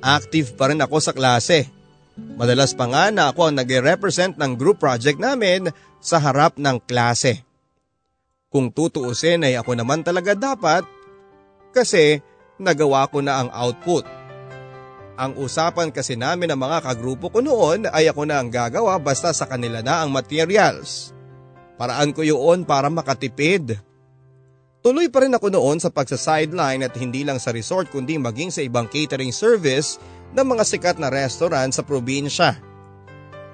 Active 0.00 0.56
pa 0.56 0.72
rin 0.72 0.80
ako 0.80 0.96
sa 1.02 1.12
klase. 1.12 1.68
Madalas 2.16 2.72
pa 2.72 2.88
nga 2.88 3.12
na 3.12 3.28
ako 3.28 3.50
ang 3.52 3.54
nag-represent 3.60 4.40
ng 4.40 4.56
group 4.56 4.80
project 4.80 5.20
namin 5.20 5.68
sa 6.00 6.16
harap 6.16 6.56
ng 6.56 6.80
klase. 6.88 7.44
Kung 8.48 8.72
tutuusin 8.72 9.44
ay 9.46 9.54
ako 9.60 9.76
naman 9.76 10.02
talaga 10.02 10.34
dapat 10.34 10.82
kasi 11.70 12.18
nagawa 12.58 13.06
ko 13.06 13.22
na 13.22 13.44
ang 13.44 13.48
output. 13.52 14.19
Ang 15.20 15.36
usapan 15.36 15.92
kasi 15.92 16.16
namin 16.16 16.48
ng 16.48 16.56
mga 16.56 16.80
kagrupo 16.80 17.28
ko 17.28 17.44
noon 17.44 17.84
ay 17.92 18.08
ako 18.08 18.24
na 18.24 18.40
ang 18.40 18.48
gagawa 18.48 18.96
basta 18.96 19.28
sa 19.36 19.44
kanila 19.44 19.84
na 19.84 20.00
ang 20.00 20.08
materials. 20.08 21.12
Paraan 21.76 22.16
ko 22.16 22.24
yun 22.24 22.64
para 22.64 22.88
makatipid. 22.88 23.76
Tuloy 24.80 25.12
pa 25.12 25.20
rin 25.20 25.36
ako 25.36 25.52
noon 25.52 25.76
sa 25.76 25.92
pagsa-sideline 25.92 26.88
at 26.88 26.96
hindi 26.96 27.20
lang 27.20 27.36
sa 27.36 27.52
resort 27.52 27.92
kundi 27.92 28.16
maging 28.16 28.48
sa 28.48 28.64
ibang 28.64 28.88
catering 28.88 29.28
service 29.28 30.00
ng 30.32 30.46
mga 30.56 30.64
sikat 30.64 30.96
na 30.96 31.12
restaurant 31.12 31.68
sa 31.68 31.84
probinsya. 31.84 32.56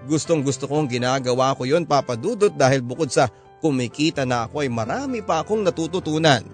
Gustong 0.07 0.47
gusto 0.47 0.71
kong 0.71 0.87
ginagawa 0.87 1.51
ko 1.59 1.67
yon 1.67 1.83
papadudot 1.83 2.55
dahil 2.55 2.79
bukod 2.79 3.11
sa 3.11 3.27
kumikita 3.59 4.23
na 4.23 4.47
ako 4.47 4.63
ay 4.63 4.71
marami 4.71 5.19
pa 5.19 5.43
akong 5.43 5.67
natututunan. 5.67 6.47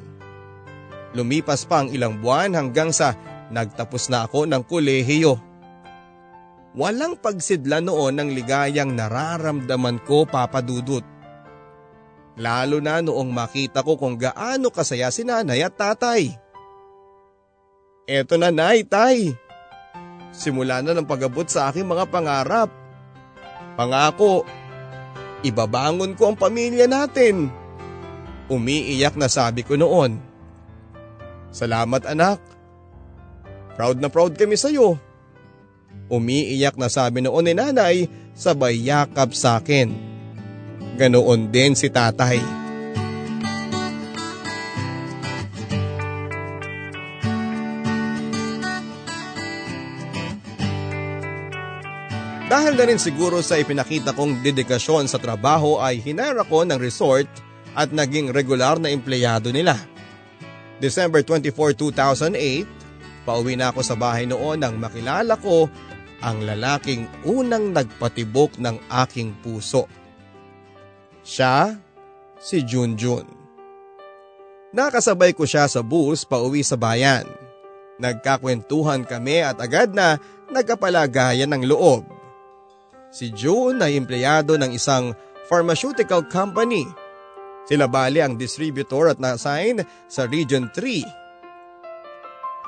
Lumipas 1.13 1.69
pa 1.69 1.85
ang 1.85 1.93
ilang 1.93 2.17
buwan 2.17 2.57
hanggang 2.57 2.97
sa 2.97 3.13
nagtapos 3.53 4.09
na 4.09 4.25
ako 4.25 4.49
ng 4.49 4.63
kolehiyo. 4.65 5.37
Walang 6.73 7.21
pagsidla 7.21 7.85
noon 7.85 8.17
ng 8.17 8.33
ligayang 8.33 8.97
nararamdaman 8.97 10.01
ko 10.09 10.25
papadudot. 10.25 11.05
Lalo 12.41 12.81
na 12.81 13.05
noong 13.05 13.29
makita 13.29 13.85
ko 13.85 14.01
kung 14.01 14.17
gaano 14.17 14.73
kasaya 14.73 15.13
si 15.13 15.21
nanay 15.21 15.61
at 15.61 15.77
tatay. 15.77 16.33
Eto 18.09 18.41
na 18.41 18.49
nay, 18.49 18.89
tay. 18.89 19.37
Simula 20.33 20.81
na 20.81 20.97
ng 20.97 21.05
pagabot 21.05 21.45
sa 21.45 21.69
aking 21.69 21.85
mga 21.85 22.09
pangarap. 22.09 22.73
Pangako, 23.77 24.49
ibabangon 25.45 26.17
ko 26.17 26.33
ang 26.33 26.37
pamilya 26.41 26.89
natin. 26.89 27.53
Umiiyak 28.49 29.13
na 29.21 29.29
sabi 29.29 29.61
ko 29.61 29.77
noon. 29.77 30.17
Salamat 31.53 32.09
anak. 32.09 32.52
Proud 33.77 33.99
na 33.99 34.13
proud 34.13 34.37
kami 34.37 34.57
sa 34.57 34.69
iyo. 34.69 35.01
Umiiyak 36.13 36.77
na 36.77 36.93
sabi 36.93 37.25
noon 37.25 37.45
ni 37.49 37.55
nanay 37.57 37.97
sabay 38.37 38.77
yakap 38.85 39.33
sa 39.33 39.61
akin. 39.61 39.93
Ganoon 41.01 41.49
din 41.49 41.73
si 41.73 41.89
tatay. 41.89 42.63
Dahil 52.53 52.77
na 52.77 52.85
rin 52.85 53.01
siguro 53.01 53.41
sa 53.41 53.57
ipinakita 53.57 54.13
kong 54.13 54.45
dedikasyon 54.45 55.09
sa 55.09 55.17
trabaho 55.17 55.81
ay 55.81 56.05
hinire 56.05 56.37
ako 56.37 56.69
ng 56.69 56.77
resort 56.77 57.25
at 57.73 57.89
naging 57.97 58.29
regular 58.29 58.77
na 58.77 58.93
empleyado 58.93 59.49
nila. 59.49 59.73
December 60.77 61.25
24, 61.25 61.73
2008, 61.81 62.82
pauwi 63.23 63.55
na 63.55 63.71
ako 63.71 63.81
sa 63.83 63.95
bahay 63.95 64.27
noon 64.27 64.63
nang 64.63 64.79
makilala 64.79 65.39
ko 65.39 65.71
ang 66.23 66.47
lalaking 66.47 67.11
unang 67.27 67.75
nagpatibok 67.75 68.57
ng 68.63 68.79
aking 69.07 69.35
puso. 69.43 69.91
Siya, 71.23 71.75
si 72.39 72.63
Junjun. 72.63 73.27
Nakasabay 74.73 75.37
ko 75.37 75.45
siya 75.45 75.67
sa 75.69 75.85
bus 75.85 76.25
pauwi 76.25 76.65
sa 76.65 76.79
bayan. 76.79 77.27
Nagkakwentuhan 78.01 79.05
kami 79.05 79.45
at 79.45 79.61
agad 79.61 79.93
na 79.93 80.17
nagkapalagayan 80.49 81.51
ng 81.53 81.69
loob. 81.69 82.03
Si 83.13 83.29
June 83.31 83.79
ay 83.85 84.01
empleyado 84.01 84.57
ng 84.57 84.73
isang 84.73 85.13
pharmaceutical 85.47 86.25
company. 86.27 86.89
Sila 87.69 87.87
bali 87.87 88.25
ang 88.25 88.35
distributor 88.35 89.13
at 89.13 89.21
na-assign 89.21 89.85
sa 90.09 90.25
Region 90.27 90.73
3 90.73 91.22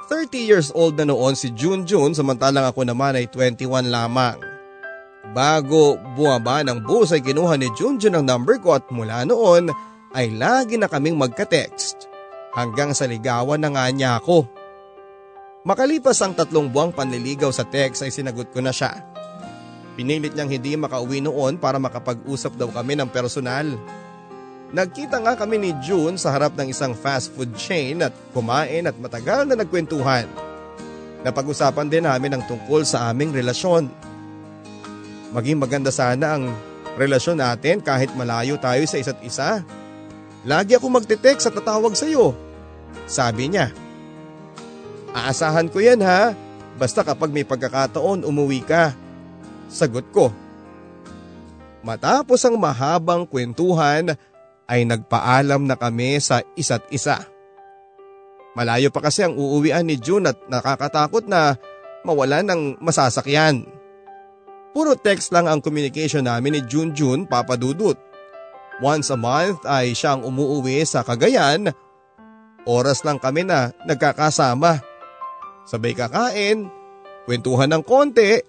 30 0.06 0.36
years 0.36 0.68
old 0.76 1.00
na 1.00 1.08
noon 1.08 1.32
si 1.32 1.52
Junjun 1.52 2.12
samantalang 2.12 2.68
ako 2.68 2.84
naman 2.84 3.16
ay 3.16 3.26
21 3.32 3.88
lamang. 3.88 4.36
Bago 5.32 5.96
bumaba 6.14 6.60
ng 6.62 6.84
bus 6.84 7.10
ay 7.16 7.24
kinuha 7.24 7.56
ni 7.56 7.72
Junjun 7.74 8.14
ang 8.14 8.28
number 8.28 8.60
ko 8.60 8.76
at 8.76 8.84
mula 8.92 9.24
noon 9.24 9.72
ay 10.14 10.30
lagi 10.30 10.78
na 10.78 10.86
kaming 10.86 11.16
magka-text. 11.18 12.06
Hanggang 12.54 12.94
sa 12.94 13.10
ligawan 13.10 13.58
na 13.58 13.72
nga 13.74 13.90
niya 13.90 14.22
ako. 14.22 14.46
Makalipas 15.66 16.20
ang 16.22 16.36
tatlong 16.36 16.70
buwang 16.70 16.94
panliligaw 16.94 17.50
sa 17.50 17.66
text 17.66 18.04
ay 18.04 18.12
sinagot 18.12 18.52
ko 18.54 18.62
na 18.62 18.70
siya. 18.70 19.00
Pinilit 19.98 20.34
niyang 20.34 20.52
hindi 20.52 20.76
makauwi 20.76 21.24
noon 21.24 21.58
para 21.58 21.80
makapag-usap 21.82 22.54
daw 22.54 22.70
kami 22.70 22.94
ng 22.98 23.10
personal. 23.10 23.66
Nagkita 24.74 25.22
nga 25.22 25.38
kami 25.38 25.62
ni 25.62 25.70
June 25.78 26.18
sa 26.18 26.34
harap 26.34 26.58
ng 26.58 26.66
isang 26.66 26.98
fast 26.98 27.30
food 27.30 27.54
chain 27.54 28.02
at 28.02 28.10
kumain 28.34 28.90
at 28.90 28.98
matagal 28.98 29.46
na 29.46 29.54
nagkwentuhan. 29.54 30.26
Napag-usapan 31.22 31.86
din 31.86 32.02
namin 32.02 32.34
ang 32.34 32.42
tungkol 32.42 32.82
sa 32.82 33.06
aming 33.06 33.30
relasyon. 33.30 33.86
Maging 35.30 35.62
maganda 35.62 35.94
sana 35.94 36.34
ang 36.34 36.50
relasyon 36.98 37.38
natin 37.38 37.78
kahit 37.86 38.10
malayo 38.18 38.58
tayo 38.58 38.82
sa 38.90 38.98
isa't 38.98 39.22
isa. 39.22 39.62
Lagi 40.42 40.74
ako 40.74 40.90
magte-text 40.90 41.48
at 41.48 41.54
tatawag 41.54 41.94
sa 41.94 42.10
iyo. 42.10 42.34
Sabi 43.06 43.54
niya. 43.54 43.70
Aasahan 45.14 45.70
ko 45.70 45.78
yan 45.78 46.02
ha, 46.02 46.34
basta 46.74 47.06
kapag 47.06 47.30
may 47.30 47.46
pagkakataon 47.46 48.26
umuwi 48.26 48.66
ka. 48.66 48.90
Sagot 49.70 50.10
ko. 50.10 50.34
Matapos 51.86 52.42
ang 52.42 52.58
mahabang 52.58 53.22
kwentuhan 53.22 54.18
ay 54.68 54.88
nagpaalam 54.88 55.68
na 55.68 55.76
kami 55.76 56.16
sa 56.20 56.40
isa't 56.56 56.84
isa. 56.88 57.20
Malayo 58.54 58.88
pa 58.94 59.02
kasi 59.02 59.26
ang 59.26 59.34
uuwian 59.34 59.82
ni 59.82 59.98
June 59.98 60.30
at 60.30 60.38
nakakatakot 60.46 61.26
na 61.26 61.58
mawala 62.06 62.40
ng 62.46 62.78
masasakyan. 62.78 63.66
Puro 64.70 64.94
text 64.94 65.34
lang 65.34 65.50
ang 65.50 65.58
communication 65.58 66.26
namin 66.26 66.58
ni 66.58 66.60
June 66.66 66.94
June 66.94 67.26
papadudot. 67.26 67.98
Once 68.82 69.10
a 69.10 69.18
month 69.18 69.62
ay 69.66 69.94
siyang 69.94 70.26
umuuwi 70.26 70.82
sa 70.82 71.06
Cagayan. 71.06 71.70
Oras 72.66 73.02
lang 73.06 73.22
kami 73.22 73.46
na 73.46 73.70
nagkakasama. 73.86 74.82
Sabay 75.64 75.94
kakain, 75.94 76.68
kwentuhan 77.24 77.70
ng 77.70 77.84
konti, 77.86 78.40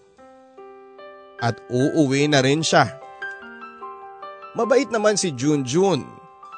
at 1.39 1.55
uuwi 1.67 2.27
na 2.31 2.41
rin 2.41 2.63
siya. 2.63 3.04
Mabait 4.55 4.87
naman 4.87 5.19
si 5.19 5.35
Junjun. 5.35 6.07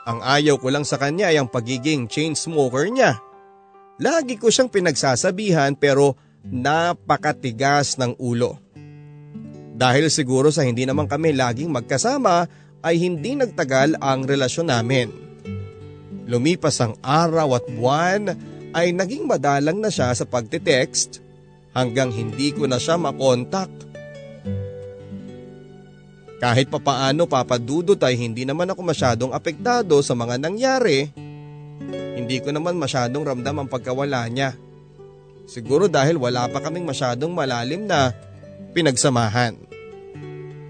Ang 0.08 0.20
ayaw 0.22 0.62
ko 0.62 0.70
lang 0.70 0.86
sa 0.86 1.02
kanya 1.02 1.34
ay 1.34 1.42
ang 1.42 1.50
pagiging 1.50 2.06
chain 2.06 2.38
smoker 2.38 2.86
niya. 2.88 3.18
Lagi 3.98 4.38
ko 4.38 4.54
siyang 4.54 4.70
pinagsasabihan 4.70 5.74
pero 5.74 6.14
napakatigas 6.46 7.98
ng 7.98 8.14
ulo. 8.22 8.62
Dahil 9.74 10.14
siguro 10.14 10.54
sa 10.54 10.62
hindi 10.62 10.86
naman 10.86 11.10
kami 11.10 11.34
laging 11.34 11.74
magkasama 11.74 12.46
ay 12.86 13.02
hindi 13.02 13.34
nagtagal 13.34 13.98
ang 13.98 14.30
relasyon 14.30 14.70
namin. 14.70 15.10
Lumipas 16.30 16.78
ang 16.78 16.94
araw 17.02 17.58
at 17.58 17.66
buwan 17.74 18.24
ay 18.78 18.94
naging 18.94 19.26
madalang 19.26 19.82
na 19.82 19.90
siya 19.90 20.14
sa 20.14 20.30
pagtitext 20.30 21.26
hanggang 21.74 22.14
hindi 22.14 22.54
ko 22.54 22.70
na 22.70 22.78
siya 22.78 23.02
makontak 23.02 23.70
kahit 26.38 26.70
papaano 26.70 27.26
papadudot 27.26 27.98
ay 28.06 28.14
hindi 28.14 28.46
naman 28.46 28.70
ako 28.70 28.82
masyadong 28.86 29.32
apektado 29.34 29.98
sa 30.06 30.14
mga 30.14 30.38
nangyari. 30.38 31.10
Hindi 32.18 32.38
ko 32.42 32.54
naman 32.54 32.78
masyadong 32.78 33.26
ramdam 33.26 33.66
ang 33.66 33.70
pagkawala 33.70 34.30
niya. 34.30 34.54
Siguro 35.50 35.90
dahil 35.90 36.22
wala 36.22 36.46
pa 36.52 36.62
kaming 36.62 36.86
masyadong 36.86 37.34
malalim 37.34 37.90
na 37.90 38.14
pinagsamahan. 38.78 39.58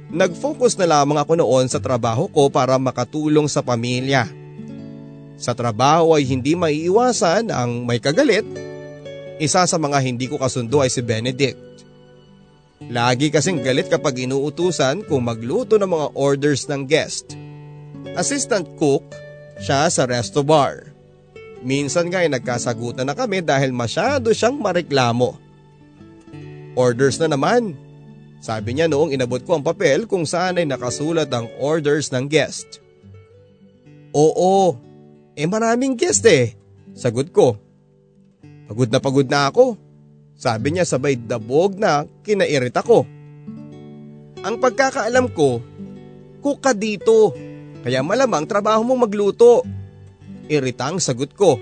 Nag-focus 0.08 0.80
na 0.80 0.88
lamang 0.88 1.20
ako 1.20 1.36
noon 1.36 1.68
sa 1.68 1.84
trabaho 1.84 2.32
ko 2.32 2.48
para 2.48 2.80
makatulong 2.80 3.52
sa 3.52 3.60
pamilya. 3.60 4.24
Sa 5.36 5.52
trabaho 5.52 6.16
ay 6.16 6.24
hindi 6.24 6.56
maiiwasan 6.56 7.52
ang 7.52 7.84
may 7.84 8.00
kagalit. 8.00 8.48
Isa 9.36 9.68
sa 9.68 9.76
mga 9.76 10.00
hindi 10.00 10.32
ko 10.32 10.40
kasundo 10.40 10.80
ay 10.80 10.88
si 10.88 11.04
Benedict. 11.04 11.67
Lagi 12.86 13.34
kasing 13.34 13.66
galit 13.66 13.90
kapag 13.90 14.30
inuutusan 14.30 15.02
kung 15.10 15.26
magluto 15.26 15.82
ng 15.82 15.90
mga 15.90 16.08
orders 16.14 16.70
ng 16.70 16.86
guest. 16.86 17.34
Assistant 18.14 18.70
cook 18.78 19.02
siya 19.58 19.90
sa 19.90 20.06
resto 20.06 20.46
bar. 20.46 20.94
Minsan 21.66 22.14
nga 22.14 22.22
ay 22.22 22.30
nagkasagutan 22.30 23.10
na 23.10 23.18
kami 23.18 23.42
dahil 23.42 23.74
masyado 23.74 24.30
siyang 24.30 24.62
mareklamo. 24.62 25.42
Orders 26.78 27.18
na 27.18 27.34
naman. 27.34 27.74
Sabi 28.38 28.78
niya 28.78 28.86
noong 28.86 29.10
inabot 29.10 29.42
ko 29.42 29.58
ang 29.58 29.66
papel 29.66 30.06
kung 30.06 30.30
saan 30.30 30.62
ay 30.62 30.70
nakasulat 30.70 31.34
ang 31.34 31.50
orders 31.58 32.14
ng 32.14 32.30
guest. 32.30 32.78
Oo, 34.14 34.78
eh 35.34 35.50
maraming 35.50 35.98
guest 35.98 36.22
eh. 36.30 36.54
Sagot 36.94 37.34
ko. 37.34 37.58
Pagod 38.70 38.94
na 38.94 39.02
pagod 39.02 39.26
na 39.26 39.50
ako. 39.50 39.87
Sabi 40.38 40.78
niya 40.78 40.86
sabay 40.86 41.18
dabog 41.18 41.82
na 41.82 42.06
kinairita 42.22 42.86
ko. 42.86 43.10
Ang 44.46 44.62
pagkakaalam 44.62 45.34
ko, 45.34 45.66
kuka 46.46 46.78
dito, 46.78 47.34
kaya 47.82 48.06
malamang 48.06 48.46
trabaho 48.46 48.86
mong 48.86 49.10
magluto. 49.10 49.66
Iritang 50.46 51.02
sagot 51.02 51.34
ko. 51.34 51.58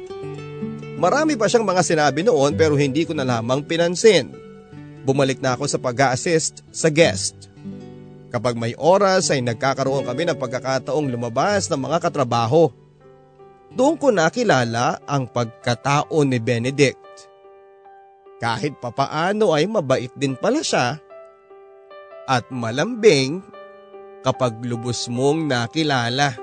Marami 1.00 1.40
pa 1.40 1.48
siyang 1.48 1.64
mga 1.64 1.88
sinabi 1.88 2.28
noon 2.28 2.60
pero 2.60 2.76
hindi 2.76 3.08
ko 3.08 3.16
na 3.16 3.24
lamang 3.24 3.64
pinansin. 3.64 4.36
Bumalik 5.08 5.40
na 5.40 5.56
ako 5.56 5.72
sa 5.72 5.80
pag-assist 5.80 6.68
sa 6.76 6.92
guest. 6.92 7.48
Kapag 8.34 8.60
may 8.60 8.76
oras 8.76 9.32
ay 9.32 9.40
nagkakaroon 9.40 10.04
kami 10.04 10.28
ng 10.28 10.36
pagkakataong 10.36 11.08
lumabas 11.08 11.72
ng 11.72 11.80
mga 11.80 11.98
katrabaho. 12.04 12.68
Doon 13.72 13.96
ko 13.96 14.12
nakilala 14.12 15.00
ang 15.08 15.32
pagkatao 15.32 16.26
ni 16.28 16.42
Benedict. 16.44 17.05
Kahit 18.36 18.76
papaano 18.84 19.56
ay 19.56 19.64
mabait 19.64 20.12
din 20.20 20.36
pala 20.36 20.60
siya 20.60 21.00
at 22.28 22.44
malambing 22.52 23.40
kapag 24.28 24.60
lubos 24.66 25.08
mong 25.08 25.48
nakilala. 25.48 26.36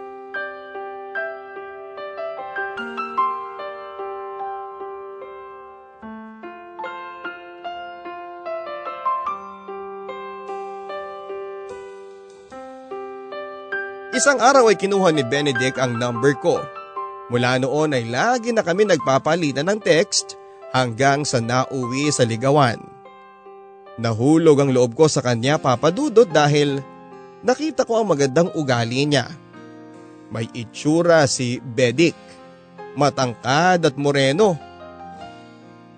Isang 14.13 14.39
araw 14.39 14.71
ay 14.71 14.77
kinuha 14.79 15.11
ni 15.13 15.25
Benedict 15.27 15.77
ang 15.77 15.97
number 15.99 16.37
ko. 16.39 16.61
Mula 17.33 17.59
noon 17.61 17.97
ay 17.97 18.09
lagi 18.09 18.53
na 18.53 18.61
kami 18.61 18.85
nagpapalitan 18.89 19.67
ng 19.67 19.81
text 19.81 20.42
hanggang 20.73 21.23
sa 21.23 21.39
nauwi 21.39 22.09
sa 22.09 22.25
ligawan. 22.25 22.81
Nahulog 24.01 24.57
ang 24.57 24.71
loob 24.73 24.97
ko 24.97 25.05
sa 25.05 25.21
kanya 25.21 25.61
papadudot 25.61 26.25
dahil 26.25 26.81
nakita 27.45 27.85
ko 27.85 28.01
ang 28.01 28.09
magandang 28.09 28.49
ugali 28.57 29.05
niya. 29.05 29.29
May 30.33 30.49
itsura 30.57 31.29
si 31.29 31.61
Bedik, 31.61 32.17
matangkad 32.97 33.85
at 33.85 33.97
moreno. 34.01 34.57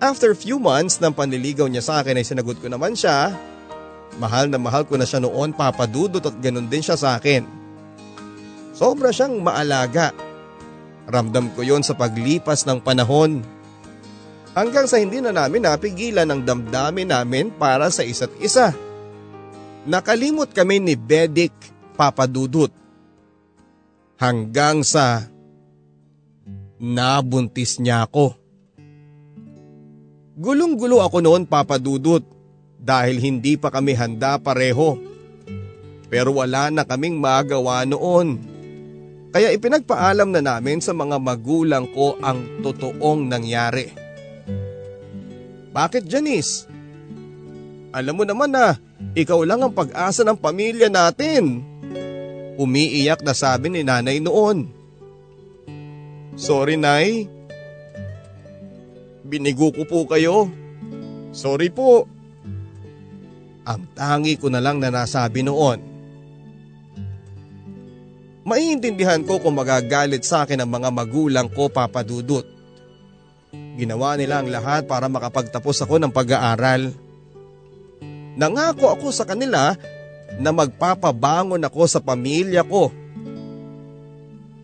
After 0.03 0.35
few 0.35 0.59
months 0.59 0.99
ng 0.99 1.15
panliligaw 1.15 1.71
niya 1.71 1.79
sa 1.79 2.03
akin 2.03 2.19
ay 2.19 2.27
sinagot 2.27 2.59
ko 2.59 2.67
naman 2.67 2.99
siya. 2.99 3.31
Mahal 4.19 4.51
na 4.51 4.59
mahal 4.59 4.83
ko 4.83 4.99
na 4.99 5.07
siya 5.07 5.23
noon 5.23 5.55
papadudot 5.55 6.19
at 6.19 6.35
ganun 6.43 6.67
din 6.67 6.83
siya 6.83 6.99
sa 6.99 7.15
akin. 7.15 7.47
Sobra 8.75 9.15
siyang 9.15 9.39
maalaga. 9.39 10.11
Ramdam 11.07 11.55
ko 11.55 11.63
yon 11.63 11.79
sa 11.79 11.95
paglipas 11.95 12.67
ng 12.67 12.83
panahon. 12.83 13.54
Hanggang 14.55 14.87
sa 14.87 15.03
hindi 15.03 15.19
na 15.19 15.35
namin 15.35 15.67
napigilan 15.67 16.31
ang 16.31 16.47
damdamin 16.47 17.11
namin 17.11 17.51
para 17.51 17.91
sa 17.91 18.07
isa't 18.07 18.31
isa. 18.39 18.71
Nakalimot 19.83 20.55
kami 20.55 20.79
ni 20.79 20.95
Bedik 20.95 21.51
Papadudut. 21.99 22.71
Hanggang 24.15 24.79
sa 24.87 25.27
nabuntis 26.79 27.83
niya 27.83 28.07
ako. 28.07 28.39
Gulong-gulo 30.39 31.03
ako 31.03 31.19
noon 31.19 31.43
papadudot. 31.43 32.23
dahil 32.85 33.17
hindi 33.17 33.57
pa 33.57 33.73
kami 33.73 33.97
handa 33.97 34.37
pareho. 34.37 35.01
Pero 36.05 36.37
wala 36.37 36.69
na 36.69 36.85
kaming 36.85 37.17
magawa 37.17 37.81
noon. 37.81 38.37
Kaya 39.33 39.49
ipinagpaalam 39.51 40.29
na 40.29 40.39
namin 40.39 40.79
sa 40.79 40.93
mga 40.93 41.17
magulang 41.17 41.89
ko 41.91 42.15
ang 42.21 42.61
totoong 42.61 43.25
nangyari. 43.25 44.04
Bakit 45.75 46.07
Janice? 46.07 46.71
Alam 47.91 48.15
mo 48.15 48.23
naman 48.23 48.47
na 48.47 48.79
ikaw 49.11 49.43
lang 49.43 49.59
ang 49.59 49.75
pag-asa 49.75 50.23
ng 50.23 50.39
pamilya 50.39 50.87
natin. 50.87 51.59
Umiiyak 52.55 53.19
na 53.27 53.35
sabi 53.35 53.67
ni 53.67 53.83
nanay 53.83 54.23
noon. 54.23 54.71
Sorry 56.39 56.79
nay. 56.79 57.27
Binigo 59.27 59.75
ko 59.75 59.83
po 59.83 60.07
kayo. 60.07 60.47
Sorry 61.35 61.67
po. 61.67 62.07
Ang 63.67 63.83
tangi 63.91 64.39
ko 64.39 64.47
na 64.47 64.63
lang 64.63 64.79
na 64.79 64.87
nasabi 64.87 65.43
noon. 65.43 65.83
Maiintindihan 68.47 69.25
ko 69.27 69.43
kung 69.43 69.59
magagalit 69.59 70.23
sa 70.23 70.47
akin 70.47 70.63
ang 70.63 70.71
mga 70.71 70.93
magulang 70.93 71.51
ko 71.51 71.67
papadudot. 71.67 72.54
Ginawa 73.75 74.15
nila 74.15 74.39
ang 74.39 74.47
lahat 74.47 74.87
para 74.87 75.11
makapagtapos 75.11 75.83
ako 75.83 75.99
ng 75.99 76.11
pag-aaral. 76.11 76.95
Nangako 78.39 78.91
ako 78.91 79.11
sa 79.11 79.27
kanila 79.27 79.75
na 80.39 80.51
magpapabangon 80.51 81.59
ako 81.63 81.83
sa 81.87 81.99
pamilya 81.99 82.63
ko. 82.63 82.91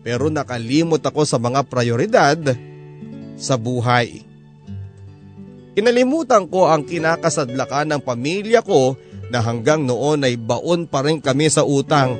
Pero 0.00 0.32
nakalimot 0.32 1.00
ako 1.00 1.28
sa 1.28 1.36
mga 1.36 1.60
prioridad 1.68 2.40
sa 3.36 3.54
buhay. 3.60 4.24
Kinalimutan 5.72 6.44
ko 6.48 6.68
ang 6.68 6.84
kinakasadlakan 6.84 7.96
ng 7.96 8.00
pamilya 8.04 8.60
ko 8.60 8.96
na 9.32 9.40
hanggang 9.40 9.80
noon 9.88 10.28
ay 10.28 10.36
baon 10.36 10.84
pa 10.84 11.00
rin 11.00 11.16
kami 11.16 11.48
sa 11.48 11.64
utang. 11.64 12.12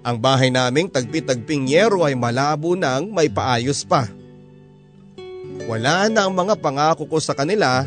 Ang 0.00 0.16
bahay 0.16 0.48
naming 0.52 0.88
tagpi-tagping 0.88 1.68
yero 1.72 2.04
ay 2.04 2.16
malabo 2.16 2.76
nang 2.76 3.08
may 3.12 3.32
paayos 3.32 3.84
pa. 3.84 4.19
Wala 5.68 6.08
na 6.08 6.28
ang 6.28 6.32
mga 6.32 6.56
pangako 6.60 7.04
ko 7.10 7.18
sa 7.20 7.36
kanila 7.36 7.84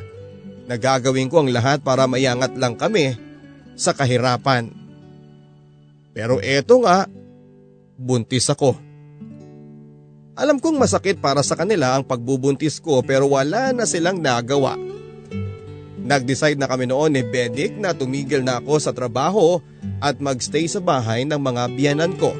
na 0.69 0.75
gagawin 0.75 1.29
ko 1.29 1.41
ang 1.43 1.49
lahat 1.49 1.81
para 1.81 2.05
maiangat 2.05 2.53
lang 2.57 2.77
kami 2.77 3.17
sa 3.73 3.93
kahirapan. 3.93 4.69
Pero 6.13 6.37
eto 6.39 6.77
nga, 6.85 7.09
buntis 7.97 8.49
ako. 8.49 8.77
Alam 10.33 10.57
kong 10.57 10.81
masakit 10.81 11.21
para 11.21 11.45
sa 11.45 11.53
kanila 11.53 11.93
ang 11.93 12.01
pagbubuntis 12.05 12.81
ko 12.81 13.05
pero 13.05 13.29
wala 13.29 13.69
na 13.69 13.85
silang 13.85 14.17
nagawa. 14.17 14.77
Nag-decide 16.03 16.59
na 16.59 16.67
kami 16.67 16.89
noon 16.89 17.15
ni 17.15 17.23
Bedik 17.23 17.79
na 17.79 17.95
tumigil 17.95 18.43
na 18.43 18.59
ako 18.59 18.75
sa 18.81 18.91
trabaho 18.91 19.63
at 20.03 20.19
magstay 20.19 20.67
sa 20.67 20.83
bahay 20.83 21.23
ng 21.23 21.39
mga 21.39 21.63
biyanan 21.77 22.13
ko. 22.19 22.35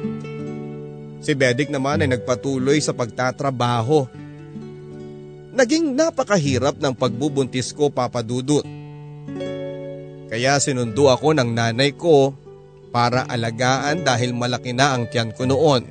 Si 1.24 1.32
Bedik 1.32 1.72
naman 1.72 2.04
ay 2.04 2.12
nagpatuloy 2.12 2.76
sa 2.84 2.92
pagtatrabaho. 2.92 4.04
Naging 5.54 5.94
napakahirap 5.94 6.82
ng 6.82 6.98
pagbubuntis 6.98 7.70
ko 7.70 7.86
papadudot. 7.86 8.66
Kaya 10.26 10.58
sinundo 10.58 11.06
ako 11.06 11.30
ng 11.38 11.54
nanay 11.54 11.94
ko 11.94 12.34
para 12.90 13.22
alagaan 13.30 14.02
dahil 14.02 14.34
malaki 14.34 14.74
na 14.74 14.98
ang 14.98 15.06
tiyan 15.06 15.30
ko 15.30 15.46
noon. 15.46 15.86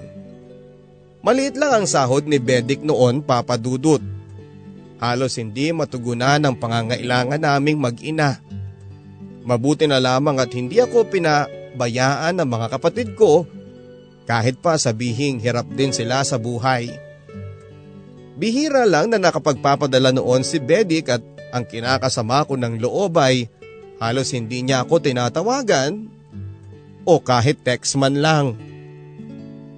Maliit 1.23 1.55
lang 1.55 1.71
ang 1.71 1.85
sahod 1.87 2.27
ni 2.27 2.43
Bedik 2.43 2.83
noon 2.83 3.23
papadudot. 3.23 4.03
Halos 4.99 5.39
hindi 5.39 5.71
matugunan 5.71 6.43
ang 6.43 6.59
pangangailangan 6.59 7.39
naming 7.39 7.79
mag-ina. 7.79 8.43
Mabuti 9.47 9.87
na 9.87 10.03
lamang 10.03 10.43
at 10.43 10.51
hindi 10.51 10.83
ako 10.83 11.07
pinabayaan 11.07 12.35
ng 12.39 12.47
mga 12.47 12.67
kapatid 12.75 13.15
ko 13.15 13.47
kahit 14.27 14.59
pa 14.59 14.75
sabihing 14.75 15.39
hirap 15.39 15.67
din 15.71 15.95
sila 15.95 16.23
sa 16.27 16.35
buhay. 16.35 16.91
Bihira 18.33 18.89
lang 18.89 19.13
na 19.13 19.21
nakapagpapadala 19.21 20.09
noon 20.09 20.41
si 20.41 20.57
Bedik 20.57 21.09
at 21.13 21.21
ang 21.53 21.69
kinakasama 21.69 22.49
ko 22.49 22.57
ng 22.57 22.81
loob 22.81 23.13
ay 23.21 23.45
halos 24.01 24.33
hindi 24.33 24.65
niya 24.65 24.81
ako 24.81 25.05
tinatawagan 25.05 26.09
o 27.05 27.21
kahit 27.21 27.61
text 27.61 27.93
man 27.93 28.17
lang. 28.17 28.57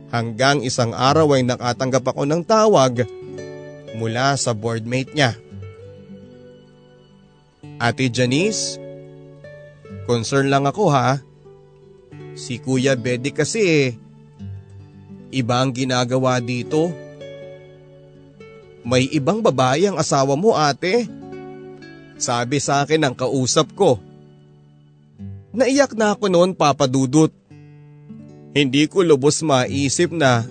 Hanggang 0.07 0.63
isang 0.63 0.95
araw 0.95 1.35
ay 1.35 1.43
nakatanggap 1.43 2.15
ako 2.15 2.23
ng 2.23 2.41
tawag 2.47 3.03
mula 3.99 4.39
sa 4.39 4.55
boardmate 4.55 5.11
niya. 5.11 5.35
Ate 7.75 8.07
Janice, 8.07 8.79
concern 10.07 10.47
lang 10.47 10.63
ako 10.63 10.87
ha. 10.95 11.19
Si 12.39 12.63
Kuya 12.63 12.95
Bedi 12.95 13.35
kasi 13.35 13.91
iba 15.35 15.55
ang 15.59 15.75
ginagawa 15.75 16.39
dito. 16.39 17.04
May 18.85 19.09
ibang 19.09 19.41
babae 19.41 19.89
ang 19.89 19.97
asawa 19.97 20.37
mo 20.37 20.53
ate. 20.53 21.09
Sabi 22.21 22.61
sa 22.61 22.85
akin 22.85 23.01
ang 23.01 23.17
kausap 23.17 23.73
ko. 23.73 23.97
Naiyak 25.57 25.97
na 25.97 26.13
ako 26.13 26.29
noon 26.29 26.53
papadudot. 26.53 27.33
Hindi 28.53 28.85
ko 28.85 29.01
lubos 29.01 29.41
maisip 29.41 30.13
na 30.13 30.45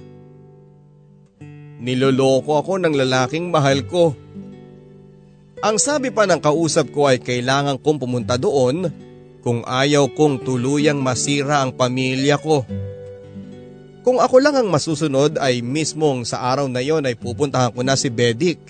niloloko 1.79 2.59
ako 2.59 2.83
ng 2.83 2.95
lalaking 2.99 3.55
mahal 3.55 3.87
ko. 3.87 4.19
Ang 5.65 5.79
sabi 5.79 6.11
pa 6.11 6.27
ng 6.27 6.43
kausap 6.43 6.91
ko 6.91 7.09
ay 7.09 7.23
kailangan 7.23 7.79
kong 7.81 8.03
pumunta 8.03 8.35
doon 8.35 8.91
kung 9.47 9.63
ayaw 9.63 10.11
kong 10.13 10.43
tuluyang 10.43 10.99
masira 10.99 11.63
ang 11.63 11.71
pamilya 11.73 12.37
ko. 12.41 12.67
Kung 14.05 14.21
ako 14.21 14.37
lang 14.37 14.53
ang 14.53 14.69
masusunod 14.69 15.41
ay 15.41 15.65
mismong 15.65 16.29
sa 16.29 16.45
araw 16.53 16.69
na 16.69 16.85
yon 16.85 17.09
ay 17.09 17.17
pupuntahan 17.17 17.73
ko 17.73 17.81
na 17.81 17.97
si 17.97 18.13
Bedik. 18.13 18.61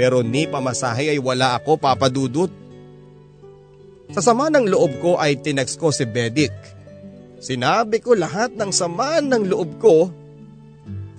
Pero 0.00 0.24
ni 0.24 0.48
pamasahe 0.48 1.12
ay 1.12 1.20
wala 1.20 1.60
ako 1.60 1.76
papadudot. 1.76 2.48
Sa 4.16 4.24
sama 4.24 4.48
ng 4.48 4.64
loob 4.64 4.96
ko 5.04 5.20
ay 5.20 5.36
tinext 5.36 5.76
ko 5.76 5.92
si 5.92 6.08
Bedik. 6.08 6.56
Sinabi 7.36 8.00
ko 8.00 8.16
lahat 8.16 8.56
ng 8.56 8.72
samaan 8.72 9.28
ng 9.28 9.44
loob 9.44 9.76
ko 9.76 10.08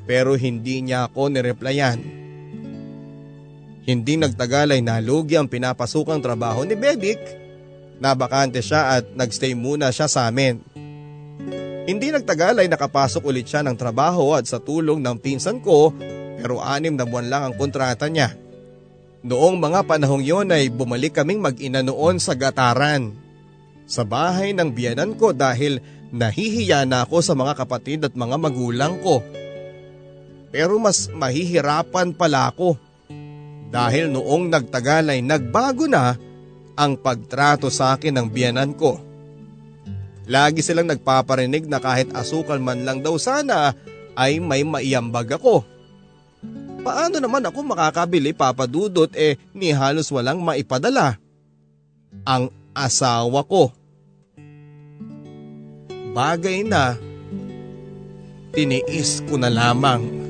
pero 0.10 0.34
hindi 0.34 0.82
niya 0.82 1.06
ako 1.06 1.30
nireplyan. 1.30 2.01
Hindi 3.86 4.18
nagtagal 4.18 4.74
ay 4.74 4.82
nalugi 4.82 5.38
ang 5.38 5.45
pinapasukang 5.45 6.26
trabaho 6.26 6.66
ni 6.66 6.74
Bedik. 6.74 7.22
Nabakante 8.01 8.66
siya 8.66 8.97
at 8.97 9.14
nagstay 9.14 9.53
muna 9.53 9.93
siya 9.93 10.10
sa 10.10 10.26
amin. 10.26 10.58
Hindi 11.86 12.09
nagtagal 12.09 12.65
ay 12.65 12.67
nakapasok 12.69 13.21
ulit 13.25 13.45
siya 13.45 13.61
ng 13.61 13.77
trabaho 13.77 14.33
at 14.33 14.49
sa 14.49 14.57
tulong 14.57 15.01
ng 15.01 15.17
pinsan 15.21 15.61
ko 15.61 15.93
pero 16.41 16.61
anim 16.61 16.97
na 16.97 17.05
buwan 17.05 17.29
lang 17.29 17.41
ang 17.45 17.53
kontrata 17.53 18.09
niya. 18.09 18.33
Noong 19.25 19.57
mga 19.57 19.86
panahong 19.89 20.21
yon 20.21 20.53
ay 20.53 20.69
bumalik 20.69 21.17
kaming 21.17 21.41
mag-ina 21.41 21.81
noon 21.81 22.21
sa 22.21 22.33
gataran. 22.38 23.13
Sa 23.86 24.01
bahay 24.01 24.53
ng 24.53 24.73
biyanan 24.73 25.13
ko 25.13 25.33
dahil 25.33 25.81
Nahihiya 26.15 26.88
na 26.88 27.03
ako 27.03 27.19
sa 27.19 27.36
mga 27.36 27.59
kapatid 27.59 28.07
at 28.07 28.15
mga 28.15 28.39
magulang 28.39 28.95
ko. 29.03 29.19
Pero 30.47 30.79
mas 30.79 31.11
mahihirapan 31.11 32.15
pala 32.15 32.47
ako 32.47 32.79
dahil 33.67 34.07
noong 34.13 34.47
nagtagal 34.47 35.11
ay 35.11 35.19
nagbago 35.19 35.91
na 35.91 36.15
ang 36.79 36.95
pagtrato 36.95 37.67
sa 37.67 37.99
akin 37.99 38.15
ng 38.15 38.27
biyanan 38.31 38.71
ko. 38.79 38.95
Lagi 40.26 40.65
silang 40.65 40.89
nagpaparinig 40.89 41.69
na 41.69 41.78
kahit 41.78 42.09
asukal 42.17 42.57
man 42.57 42.82
lang 42.82 43.05
daw 43.05 43.13
sana 43.21 43.78
ay 44.17 44.41
may 44.41 44.65
maiambag 44.65 45.38
ako. 45.38 45.61
Paano 46.86 47.17
naman 47.17 47.45
ako 47.45 47.65
makakabili 47.65 48.34
papadudot 48.34 49.09
eh 49.17 49.38
ni 49.53 49.73
halos 49.73 50.09
walang 50.13 50.41
maipadala? 50.41 51.17
Ang 52.26 52.49
asawa 52.73 53.45
ko 53.45 53.73
bagay 56.15 56.63
na 56.63 56.95
tiniis 58.55 59.19
ko 59.28 59.36
na 59.36 59.51
lamang. 59.51 60.24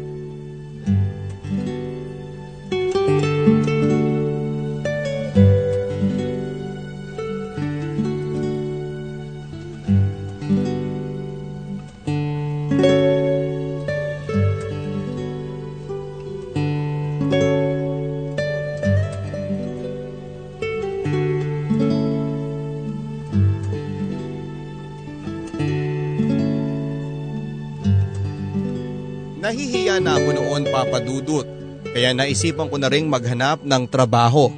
Noon 31.03 31.23
papadudot 31.25 31.47
kaya 31.95 32.11
naisipan 32.11 32.67
ko 32.67 32.75
na 32.75 32.91
ring 32.91 33.07
maghanap 33.07 33.63
ng 33.63 33.83
trabaho. 33.87 34.51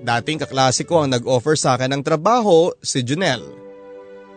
Dating 0.00 0.40
kaklase 0.40 0.86
ko 0.86 1.04
ang 1.04 1.12
nag-offer 1.12 1.58
sa 1.58 1.76
akin 1.76 1.92
ng 1.92 2.02
trabaho, 2.06 2.72
si 2.80 3.04
Junel. 3.04 3.42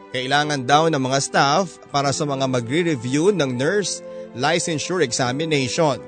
Kailangan 0.10 0.66
daw 0.66 0.90
ng 0.90 1.00
mga 1.00 1.20
staff 1.22 1.78
para 1.94 2.10
sa 2.10 2.26
mga 2.26 2.50
magre-review 2.50 3.32
ng 3.32 3.56
nurse 3.56 4.02
licensure 4.34 5.06
examination. 5.06 6.02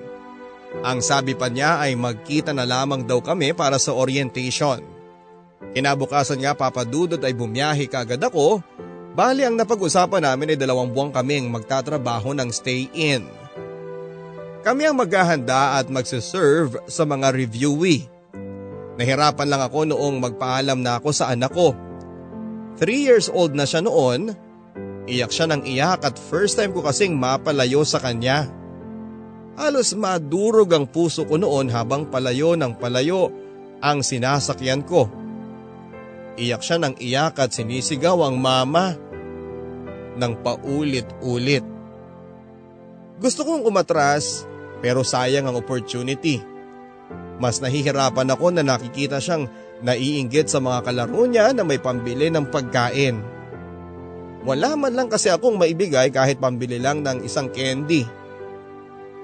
Ang 0.82 0.99
sabi 0.99 1.38
pa 1.38 1.47
niya 1.47 1.78
ay 1.78 1.93
magkita 1.93 2.51
na 2.51 2.65
lamang 2.65 3.05
daw 3.05 3.22
kami 3.22 3.53
para 3.53 3.78
sa 3.78 3.93
orientation. 3.93 4.82
Kinabukasan 5.72 6.41
nga 6.41 6.57
papadudod 6.57 7.22
ay 7.22 7.38
bumiyahe 7.38 7.86
kagad 7.86 8.19
ako, 8.19 8.59
bali 9.13 9.45
ang 9.45 9.55
napag-usapan 9.55 10.26
namin 10.26 10.51
ay 10.51 10.57
dalawang 10.57 10.89
buwan 10.89 11.13
kaming 11.13 11.47
magtatrabaho 11.53 12.34
ng 12.34 12.49
stay-in. 12.49 13.40
Kami 14.62 14.86
ang 14.86 14.93
maghahanda 14.93 15.82
at 15.82 15.89
magsiserve 15.89 16.86
sa 16.86 17.01
mga 17.01 17.34
reviewee. 17.34 18.05
Nahirapan 18.93 19.49
lang 19.49 19.62
ako 19.66 19.89
noong 19.89 20.22
magpaalam 20.22 20.86
na 20.86 21.01
ako 21.01 21.09
sa 21.09 21.34
anak 21.34 21.49
ko. 21.49 21.74
Three 22.78 23.01
years 23.01 23.26
old 23.26 23.57
na 23.57 23.66
siya 23.66 23.82
noon, 23.82 24.38
iyak 25.09 25.34
siya 25.34 25.49
ng 25.49 25.66
iyak 25.66 26.05
at 26.05 26.14
first 26.14 26.62
time 26.62 26.78
ko 26.78 26.86
kasing 26.86 27.18
mapalayo 27.18 27.82
sa 27.82 27.97
kanya. 27.97 28.45
Halos 29.57 29.97
madurog 29.97 30.70
ang 30.78 30.86
puso 30.86 31.26
ko 31.26 31.41
noon 31.41 31.74
habang 31.74 32.05
palayo 32.14 32.53
ng 32.53 32.78
palayo 32.78 33.34
ang 33.82 34.05
sinasakyan 34.05 34.86
ko. 34.86 35.09
Iyak 36.38 36.62
siya 36.62 36.78
ng 36.78 37.01
iyak 37.01 37.41
at 37.41 37.49
sinisigaw 37.49 38.30
ang 38.30 38.38
mama 38.38 38.93
ng 40.22 40.34
paulit-ulit. 40.45 41.66
Gusto 43.18 43.41
kong 43.41 43.66
umatras 43.66 44.51
pero 44.82 45.05
sayang 45.05 45.47
ang 45.47 45.55
opportunity. 45.55 46.41
Mas 47.41 47.57
nahihirapan 47.61 48.34
ako 48.34 48.53
na 48.53 48.65
nakikita 48.65 49.17
siyang 49.17 49.49
naiinggit 49.82 50.49
sa 50.49 50.61
mga 50.61 50.86
kalaro 50.86 51.25
niya 51.25 51.53
na 51.53 51.65
may 51.65 51.82
pambili 51.82 52.29
ng 52.29 52.49
pagkain. 52.49 53.17
Wala 54.41 54.73
man 54.73 54.93
lang 54.97 55.09
kasi 55.09 55.29
akong 55.29 55.57
maibigay 55.57 56.09
kahit 56.09 56.41
pambili 56.41 56.82
lang 56.82 57.05
ng 57.05 57.21
isang 57.25 57.49
candy. 57.53 58.05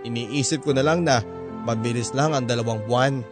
Iniisip 0.05 0.61
ko 0.61 0.77
na 0.77 0.85
lang 0.85 1.01
na 1.01 1.25
mabilis 1.65 2.13
lang 2.13 2.37
ang 2.37 2.45
dalawang 2.45 2.85
buwan. 2.85 3.25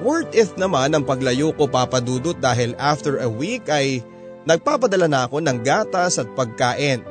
Worth 0.00 0.32
it 0.32 0.54
naman 0.56 0.96
ang 0.96 1.04
paglayo 1.04 1.52
ko 1.52 1.68
papadudot 1.68 2.38
dahil 2.38 2.72
after 2.80 3.20
a 3.20 3.28
week 3.28 3.68
ay 3.68 4.00
nagpapadala 4.48 5.10
na 5.10 5.28
ako 5.28 5.44
ng 5.44 5.60
gatas 5.60 6.16
at 6.16 6.30
pagkain. 6.32 7.04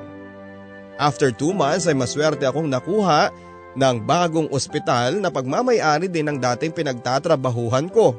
After 0.99 1.29
two 1.29 1.53
months 1.53 1.85
ay 1.85 1.95
maswerte 1.95 2.43
akong 2.43 2.67
nakuha 2.67 3.29
ng 3.77 3.95
bagong 4.05 4.49
ospital 4.49 5.21
na 5.21 5.29
pagmamayari 5.29 6.09
din 6.09 6.25
ng 6.29 6.37
dating 6.37 6.73
pinagtatrabahuhan 6.73 7.89
ko. 7.89 8.17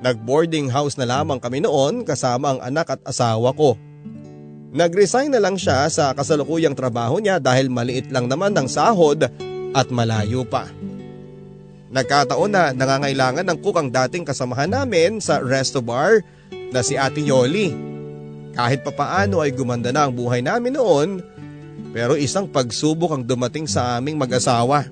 Nag-boarding 0.00 0.72
house 0.72 0.96
na 0.96 1.04
lamang 1.04 1.36
kami 1.36 1.60
noon 1.60 2.04
kasama 2.08 2.56
ang 2.56 2.60
anak 2.64 2.96
at 2.96 3.00
asawa 3.04 3.52
ko. 3.52 3.76
Nag-resign 4.70 5.34
na 5.34 5.42
lang 5.42 5.60
siya 5.60 5.90
sa 5.92 6.16
kasalukuyang 6.16 6.78
trabaho 6.78 7.20
niya 7.20 7.36
dahil 7.36 7.68
maliit 7.68 8.08
lang 8.08 8.30
naman 8.30 8.56
ng 8.56 8.70
sahod 8.70 9.28
at 9.74 9.86
malayo 9.92 10.46
pa. 10.46 10.70
Nagkataon 11.90 12.50
na 12.54 12.70
nangangailangan 12.70 13.42
ng 13.42 13.58
cook 13.60 13.82
ang 13.82 13.90
dating 13.90 14.22
kasamahan 14.22 14.70
namin 14.70 15.18
sa 15.18 15.42
resto 15.42 15.82
bar 15.82 16.22
na 16.70 16.86
si 16.86 16.94
Ate 16.94 17.18
Yoli. 17.18 17.74
Kahit 18.54 18.86
papaano 18.86 19.42
ay 19.42 19.50
gumanda 19.50 19.90
na 19.90 20.06
ang 20.06 20.14
buhay 20.14 20.38
namin 20.38 20.78
noon 20.78 21.18
pero 21.90 22.14
isang 22.14 22.46
pagsubok 22.46 23.18
ang 23.18 23.22
dumating 23.26 23.66
sa 23.66 23.98
aming 23.98 24.14
mag-asawa. 24.14 24.86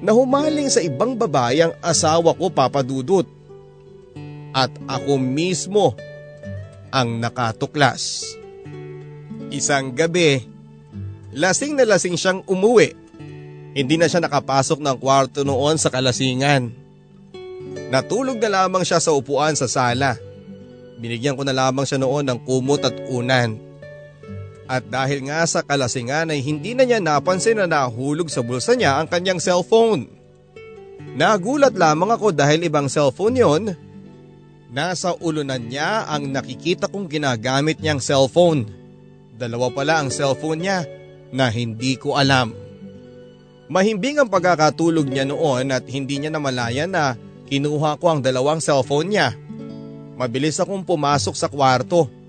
Nahumaling 0.00 0.66
sa 0.72 0.82
ibang 0.82 1.14
babae 1.14 1.62
ang 1.62 1.74
asawa 1.78 2.34
ko 2.34 2.50
papadudot. 2.50 3.26
At 4.50 4.72
ako 4.90 5.14
mismo 5.20 5.94
ang 6.90 7.22
nakatuklas. 7.22 8.34
Isang 9.54 9.94
gabi, 9.94 10.42
lasing 11.30 11.78
na 11.78 11.86
lasing 11.86 12.18
siyang 12.18 12.42
umuwi. 12.50 12.98
Hindi 13.70 13.94
na 13.94 14.10
siya 14.10 14.18
nakapasok 14.18 14.82
ng 14.82 14.96
kwarto 14.98 15.46
noon 15.46 15.78
sa 15.78 15.94
kalasingan. 15.94 16.74
Natulog 17.94 18.42
na 18.42 18.50
lamang 18.50 18.82
siya 18.82 18.98
sa 18.98 19.14
upuan 19.14 19.54
sa 19.54 19.70
sala. 19.70 20.18
Binigyan 20.98 21.38
ko 21.38 21.46
na 21.46 21.54
lamang 21.54 21.86
siya 21.86 22.02
noon 22.02 22.26
ng 22.26 22.38
kumot 22.42 22.82
at 22.82 22.94
unan. 23.06 23.69
At 24.70 24.86
dahil 24.86 25.26
nga 25.26 25.42
sa 25.50 25.66
kalasingan 25.66 26.30
ay 26.30 26.38
hindi 26.46 26.78
na 26.78 26.86
niya 26.86 27.02
napansin 27.02 27.58
na 27.58 27.66
nahulog 27.66 28.30
sa 28.30 28.38
bulsa 28.38 28.78
niya 28.78 29.02
ang 29.02 29.10
kanyang 29.10 29.42
cellphone. 29.42 30.06
Nagulat 31.18 31.74
lamang 31.74 32.14
ako 32.14 32.30
dahil 32.30 32.62
ibang 32.70 32.86
cellphone 32.86 33.34
yon. 33.34 33.64
Nasa 34.70 35.18
ulunan 35.18 35.58
niya 35.58 36.06
ang 36.06 36.30
nakikita 36.30 36.86
kong 36.86 37.10
ginagamit 37.10 37.82
niyang 37.82 37.98
cellphone. 37.98 38.70
Dalawa 39.34 39.74
pala 39.74 40.06
ang 40.06 40.14
cellphone 40.14 40.62
niya 40.62 40.86
na 41.34 41.50
hindi 41.50 41.98
ko 41.98 42.14
alam. 42.14 42.54
Mahimbing 43.66 44.22
ang 44.22 44.30
pagkakatulog 44.30 45.10
niya 45.10 45.26
noon 45.26 45.74
at 45.74 45.82
hindi 45.90 46.22
niya 46.22 46.30
namalayan 46.30 46.94
na 46.94 47.18
kinuha 47.50 47.98
ko 47.98 48.06
ang 48.06 48.20
dalawang 48.22 48.62
cellphone 48.62 49.10
niya. 49.10 49.34
Mabilis 50.14 50.62
akong 50.62 50.86
pumasok 50.86 51.34
sa 51.34 51.50
kwarto 51.50 52.19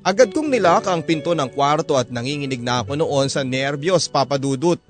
Agad 0.00 0.32
kong 0.32 0.48
nilak 0.48 0.88
ang 0.88 1.04
pinto 1.04 1.36
ng 1.36 1.52
kwarto 1.52 1.92
at 2.00 2.08
nanginginig 2.08 2.64
na 2.64 2.80
ako 2.80 2.96
noon 2.96 3.28
sa 3.28 3.44
nerbiyos 3.44 4.08
papadudot. 4.08 4.80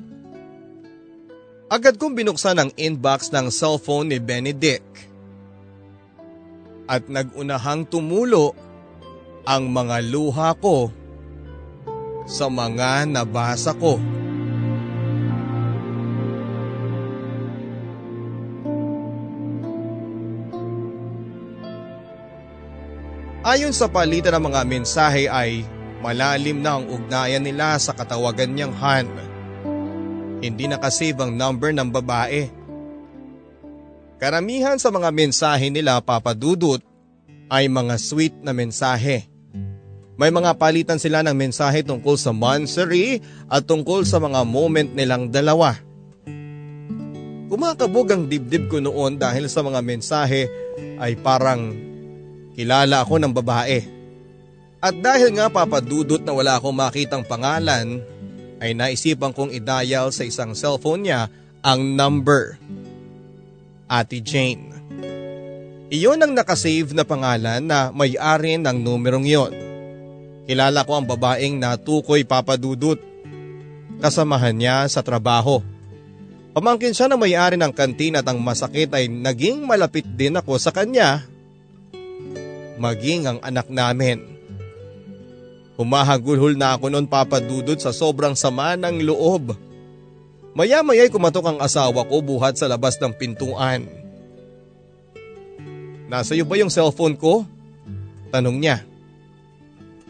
Agad 1.67 1.99
kong 1.99 2.15
binuksan 2.15 2.63
ang 2.63 2.71
inbox 2.79 3.35
ng 3.35 3.51
cellphone 3.51 4.15
ni 4.15 4.19
Benedict. 4.23 4.87
At 6.87 7.11
nagunahang 7.11 7.91
tumulo 7.91 8.55
ang 9.47 9.71
mga 9.71 9.99
luha 10.07 10.55
ko 10.59 10.95
sa 12.31 12.47
mga 12.47 13.11
nabasa 13.11 13.75
ko. 13.75 13.99
Ayon 23.51 23.75
sa 23.75 23.91
palitan 23.91 24.39
ng 24.39 24.47
mga 24.47 24.63
mensahe 24.63 25.27
ay 25.27 25.67
malalim 25.99 26.63
na 26.63 26.79
ang 26.79 26.87
ugnayan 26.87 27.43
nila 27.43 27.75
sa 27.83 27.91
katawagan 27.91 28.55
niyang 28.55 28.71
Han. 28.79 29.11
Hindi 30.39 30.71
nakasave 30.71 31.19
ang 31.19 31.35
number 31.35 31.75
ng 31.75 31.91
babae. 31.91 32.47
Karamihan 34.23 34.79
sa 34.79 34.95
mga 34.95 35.11
mensahe 35.11 35.67
nila 35.67 35.99
papadudot 35.99 36.79
ay 37.51 37.67
mga 37.67 37.99
sweet 37.99 38.39
na 38.39 38.55
mensahe. 38.55 39.27
May 40.15 40.31
mga 40.31 40.55
palitan 40.55 41.03
sila 41.03 41.27
ng 41.27 41.35
mensahe 41.35 41.83
tungkol 41.83 42.15
sa 42.23 42.31
monthsary 42.31 43.19
at 43.51 43.67
tungkol 43.67 44.07
sa 44.07 44.23
mga 44.23 44.47
moment 44.47 44.95
nilang 44.95 45.27
dalawa. 45.27 45.75
Kumakabog 47.51 48.15
ang 48.15 48.31
dibdib 48.31 48.71
ko 48.71 48.79
noon 48.79 49.19
dahil 49.19 49.51
sa 49.51 49.67
mga 49.67 49.83
mensahe 49.83 50.47
ay 51.03 51.19
parang 51.19 51.90
Kilala 52.55 53.03
ako 53.07 53.23
ng 53.23 53.33
babae. 53.33 53.79
At 54.81 54.97
dahil 54.97 55.37
nga 55.37 55.53
papadudot 55.53 56.25
na 56.25 56.33
wala 56.33 56.57
akong 56.57 56.73
makitang 56.73 57.23
pangalan, 57.23 58.01
ay 58.61 58.77
naisipan 58.77 59.33
kong 59.33 59.53
i-dial 59.57 60.13
sa 60.13 60.25
isang 60.25 60.53
cellphone 60.53 61.09
niya 61.09 61.33
ang 61.65 61.97
number. 61.97 62.61
Ate 63.89 64.21
Jane. 64.21 64.73
Iyon 65.91 66.23
ang 66.23 66.33
nakasave 66.37 66.95
na 66.95 67.03
pangalan 67.03 67.65
na 67.65 67.91
may-ari 67.91 68.55
ng 68.61 68.79
numerong 68.79 69.27
iyon. 69.27 69.53
Kilala 70.47 70.87
ko 70.87 70.99
ang 70.99 71.07
babaeng 71.09 71.59
natukoy 71.59 72.23
papadudot. 72.23 73.01
Kasamahan 73.99 74.55
niya 74.55 74.77
sa 74.87 75.03
trabaho. 75.03 75.61
Pamangkin 76.55 76.95
siya 76.95 77.07
na 77.11 77.19
may-ari 77.19 77.55
ng 77.59 77.75
kantin 77.75 78.19
at 78.19 78.27
ang 78.27 78.39
masakit 78.39 78.91
ay 78.91 79.07
naging 79.07 79.67
malapit 79.67 80.03
din 80.03 80.35
ako 80.35 80.59
sa 80.59 80.75
kanya 80.75 81.30
maging 82.81 83.29
ang 83.29 83.39
anak 83.45 83.69
namin. 83.69 84.25
Humahagulhol 85.77 86.57
na 86.57 86.77
ako 86.77 86.89
noon 86.89 87.05
papadudod 87.05 87.77
sa 87.77 87.93
sobrang 87.93 88.33
sama 88.33 88.77
ng 88.81 89.05
loob. 89.05 89.53
Maya-maya'y 90.57 91.13
kumatok 91.13 91.47
ang 91.47 91.59
asawa 91.61 92.05
ko 92.09 92.25
buhat 92.25 92.57
sa 92.57 92.67
labas 92.67 92.97
ng 92.97 93.13
pintuan. 93.13 93.85
Nasa 96.11 96.35
iyo 96.35 96.43
ba 96.49 96.59
yung 96.59 96.73
cellphone 96.73 97.15
ko? 97.15 97.47
Tanong 98.35 98.57
niya. 98.59 98.83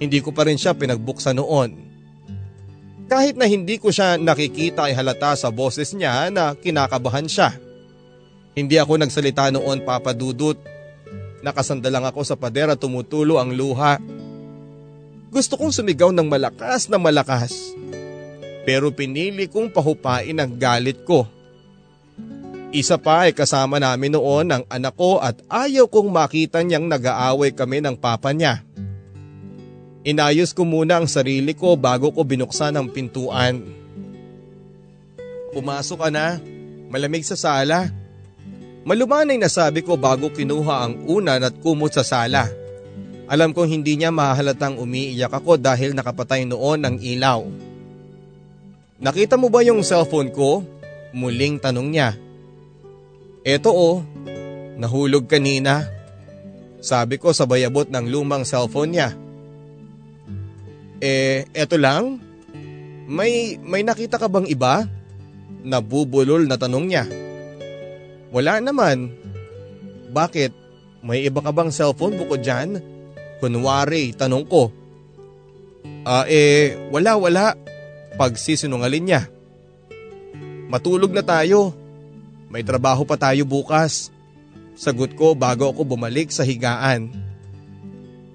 Hindi 0.01 0.25
ko 0.25 0.33
pa 0.33 0.49
rin 0.49 0.57
siya 0.57 0.73
pinagbuksan 0.73 1.37
noon. 1.37 1.77
Kahit 3.11 3.37
na 3.37 3.45
hindi 3.45 3.77
ko 3.77 3.93
siya 3.93 4.17
nakikita 4.17 4.89
ay 4.89 4.97
halata 4.97 5.37
sa 5.37 5.53
boses 5.53 5.93
niya 5.93 6.33
na 6.33 6.57
kinakabahan 6.57 7.29
siya. 7.29 7.53
Hindi 8.57 8.81
ako 8.81 8.97
nagsalita 8.97 9.53
noon 9.53 9.85
papadudot 9.85 10.57
Nakasandalang 11.41 12.05
ako 12.05 12.21
sa 12.25 12.37
pader 12.37 12.69
at 12.69 12.81
tumutulo 12.81 13.41
ang 13.41 13.53
luha. 13.53 13.97
Gusto 15.31 15.57
kong 15.57 15.73
sumigaw 15.73 16.13
ng 16.13 16.29
malakas 16.29 16.91
na 16.91 17.01
malakas. 17.01 17.73
Pero 18.69 18.93
pinili 18.93 19.49
kong 19.49 19.73
pahupain 19.73 20.37
ang 20.37 20.53
galit 20.61 21.01
ko. 21.09 21.25
Isa 22.71 23.01
pa 23.03 23.27
ay 23.27 23.35
kasama 23.35 23.83
namin 23.83 24.15
noon 24.15 24.47
ang 24.47 24.65
anak 24.71 24.95
ko 24.95 25.19
at 25.19 25.43
ayaw 25.51 25.91
kong 25.91 26.07
makita 26.07 26.63
niyang 26.63 26.87
nag-aaway 26.87 27.51
kami 27.51 27.83
ng 27.83 27.99
papa 27.99 28.31
niya. 28.31 28.63
Inayos 30.07 30.55
ko 30.55 30.63
muna 30.63 31.03
ang 31.03 31.11
sarili 31.11 31.53
ko 31.53 31.75
bago 31.75 32.15
ko 32.15 32.23
binuksan 32.23 32.79
ang 32.79 32.89
pintuan. 32.89 33.61
Pumasok 35.51 35.99
ka 35.99 36.09
na, 36.15 36.39
malamig 36.89 37.27
sa 37.27 37.35
sala. 37.35 38.00
Malumanay 38.81 39.37
na 39.37 39.53
sabi 39.53 39.85
ko 39.85 40.01
bago 40.01 40.33
kinuha 40.33 40.89
ang 40.89 41.05
unan 41.05 41.45
at 41.45 41.55
kumot 41.61 41.93
sa 41.93 42.01
sala. 42.01 42.49
Alam 43.31 43.53
kong 43.53 43.69
hindi 43.69 43.95
niya 43.95 44.11
mahalatang 44.11 44.81
umiiyak 44.81 45.31
ako 45.31 45.61
dahil 45.61 45.93
nakapatay 45.95 46.49
noon 46.49 46.81
ang 46.83 46.97
ilaw. 46.99 47.45
Nakita 49.01 49.39
mo 49.39 49.53
ba 49.53 49.63
yung 49.63 49.85
cellphone 49.85 50.33
ko? 50.33 50.65
Muling 51.15 51.61
tanong 51.63 51.89
niya. 51.93 52.17
Eto 53.47 53.71
oh, 53.71 53.97
nahulog 54.81 55.29
kanina. 55.29 55.87
Sabi 56.81 57.21
ko 57.21 57.37
sa 57.37 57.45
bayabot 57.45 57.87
ng 57.87 58.09
lumang 58.09 58.49
cellphone 58.49 58.91
niya. 58.97 59.09
Eh, 61.01 61.45
eto 61.53 61.77
lang? 61.77 62.21
May, 63.09 63.61
may 63.61 63.85
nakita 63.85 64.17
ka 64.17 64.27
bang 64.29 64.49
iba? 64.49 64.89
Nabubulol 65.65 66.49
na 66.49 66.57
tanong 66.57 66.85
niya. 66.89 67.05
Wala 68.31 68.63
naman. 68.63 69.11
Bakit? 70.15 70.55
May 71.03 71.27
iba 71.27 71.43
ka 71.43 71.51
bang 71.51 71.71
cellphone 71.75 72.15
bukod 72.15 72.43
dyan? 72.43 72.79
Kunwari, 73.43 74.15
tanong 74.15 74.45
ko. 74.47 74.71
Ah 76.07 76.29
eh, 76.31 76.77
wala 76.95 77.17
wala. 77.17 77.57
Pagsisinungalin 78.15 79.05
niya. 79.07 79.23
Matulog 80.71 81.11
na 81.11 81.25
tayo. 81.25 81.75
May 82.53 82.63
trabaho 82.63 83.03
pa 83.03 83.19
tayo 83.19 83.43
bukas. 83.49 84.13
Sagot 84.79 85.15
ko 85.19 85.35
bago 85.35 85.71
ako 85.71 85.83
bumalik 85.97 86.31
sa 86.31 86.47
higaan. 86.47 87.11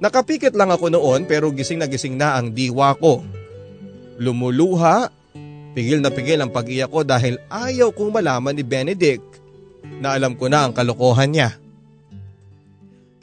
Nakapikit 0.03 0.51
lang 0.55 0.71
ako 0.71 0.91
noon 0.91 1.23
pero 1.23 1.51
gising 1.55 1.79
na 1.79 1.87
gising 1.87 2.19
na 2.19 2.35
ang 2.35 2.51
diwa 2.51 2.91
ko. 2.99 3.23
Lumuluha, 4.19 5.11
pigil 5.75 6.03
na 6.03 6.11
pigil 6.11 6.39
ang 6.39 6.51
pag-iyak 6.51 6.91
ko 6.91 7.03
dahil 7.07 7.39
ayaw 7.47 7.91
kong 7.95 8.11
malaman 8.11 8.55
ni 8.55 8.63
Benedict 8.63 9.34
na 9.99 10.15
alam 10.15 10.35
ko 10.35 10.51
na 10.51 10.67
ang 10.67 10.73
kalokohan 10.75 11.31
niya. 11.31 11.49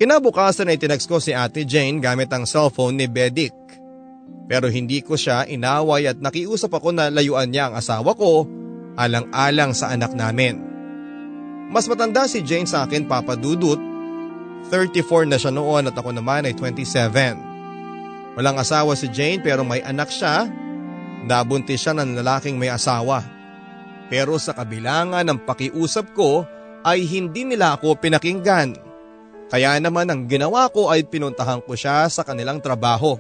Kinabukasan 0.03 0.67
ay 0.67 0.83
tinext 0.83 1.07
ko 1.07 1.23
si 1.23 1.31
Ate 1.31 1.63
Jane 1.63 2.03
gamit 2.03 2.33
ang 2.35 2.43
cellphone 2.43 2.99
ni 2.99 3.07
Bedic. 3.07 3.55
Pero 4.51 4.67
hindi 4.67 4.99
ko 5.01 5.15
siya 5.15 5.47
inaway 5.47 6.11
at 6.11 6.19
nakiusap 6.19 6.75
ako 6.75 6.91
na 6.91 7.07
layuan 7.07 7.47
niya 7.47 7.71
ang 7.71 7.79
asawa 7.79 8.11
ko 8.19 8.45
alang-alang 8.99 9.73
sa 9.73 9.95
anak 9.95 10.13
namin. 10.13 10.59
Mas 11.73 11.89
matanda 11.89 12.29
si 12.29 12.45
Jane 12.45 12.69
sa 12.69 12.85
akin 12.85 13.09
papadudot. 13.09 13.81
34 14.69 15.31
na 15.31 15.39
siya 15.41 15.53
noon 15.55 15.89
at 15.89 15.97
ako 15.97 16.13
naman 16.13 16.45
ay 16.45 16.55
27. 16.59 18.37
Walang 18.37 18.57
asawa 18.61 18.93
si 18.97 19.09
Jane 19.09 19.41
pero 19.41 19.65
may 19.65 19.81
anak 19.81 20.13
siya. 20.13 20.49
Nabuntis 21.25 21.81
siya 21.81 21.97
ng 21.97 22.19
lalaking 22.19 22.59
may 22.59 22.69
asawa. 22.69 23.23
Pero 24.13 24.37
sa 24.37 24.53
kabilangan 24.53 25.25
ng 25.25 25.49
pakiusap 25.49 26.13
ko 26.13 26.45
ay 26.85 27.09
hindi 27.09 27.49
nila 27.49 27.81
ako 27.81 27.97
pinakinggan. 27.97 28.77
Kaya 29.49 29.81
naman 29.81 30.13
ang 30.13 30.29
ginawa 30.29 30.69
ko 30.69 30.93
ay 30.93 31.09
pinuntahan 31.09 31.65
ko 31.65 31.73
siya 31.73 32.05
sa 32.13 32.21
kanilang 32.21 32.61
trabaho. 32.61 33.17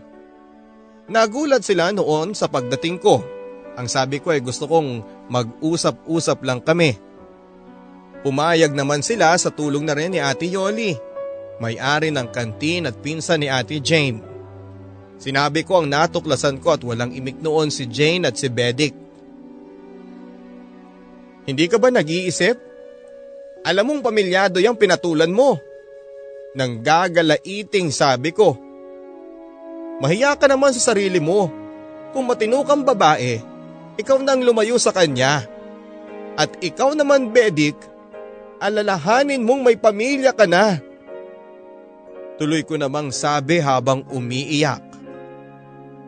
Nagulat 1.09 1.64
sila 1.64 1.97
noon 1.97 2.36
sa 2.36 2.45
pagdating 2.45 3.01
ko. 3.01 3.24
Ang 3.72 3.88
sabi 3.88 4.20
ko 4.20 4.36
ay 4.36 4.45
gusto 4.45 4.68
kong 4.68 5.01
mag-usap-usap 5.32 6.45
lang 6.45 6.61
kami. 6.61 7.01
Pumayag 8.20 8.76
naman 8.76 9.01
sila 9.01 9.32
sa 9.40 9.49
tulong 9.49 9.88
na 9.88 9.97
rin 9.97 10.12
ni 10.12 10.20
Ate 10.20 10.45
Yoli, 10.45 10.93
may-ari 11.57 12.12
ng 12.12 12.28
kantin 12.28 12.84
at 12.84 13.01
pinsan 13.01 13.40
ni 13.40 13.49
Ate 13.49 13.80
Jane. 13.80 14.20
Sinabi 15.16 15.64
ko 15.64 15.80
ang 15.80 15.88
natuklasan 15.88 16.61
ko 16.61 16.76
at 16.76 16.84
walang 16.84 17.16
imik 17.16 17.40
noon 17.40 17.72
si 17.72 17.88
Jane 17.88 18.28
at 18.28 18.36
si 18.36 18.53
Bedic. 18.53 18.93
Hindi 21.43 21.66
ka 21.66 21.76
ba 21.78 21.90
nag-iisip? 21.90 22.55
Alam 23.66 23.84
mong 23.90 24.03
pamilyado 24.07 24.62
yung 24.62 24.78
pinatulan 24.78 25.30
mo. 25.30 25.59
Nang 26.55 26.82
gagalaiting 26.82 27.90
sabi 27.90 28.30
ko. 28.30 28.55
Mahiya 30.03 30.34
ka 30.38 30.47
naman 30.51 30.74
sa 30.74 30.93
sarili 30.95 31.22
mo. 31.22 31.51
Kung 32.12 32.28
matino 32.28 32.61
kang 32.66 32.84
babae, 32.84 33.40
ikaw 33.97 34.20
nang 34.20 34.43
lumayo 34.45 34.76
sa 34.76 34.93
kanya. 34.93 35.47
At 36.36 36.53
ikaw 36.61 36.93
naman 36.93 37.32
Bedic, 37.32 37.78
alalahanin 38.61 39.43
mong 39.43 39.62
may 39.64 39.76
pamilya 39.78 40.34
ka 40.36 40.45
na. 40.45 40.78
Tuloy 42.36 42.66
ko 42.66 42.76
namang 42.76 43.14
sabi 43.14 43.62
habang 43.62 44.05
umiiyak. 44.11 44.82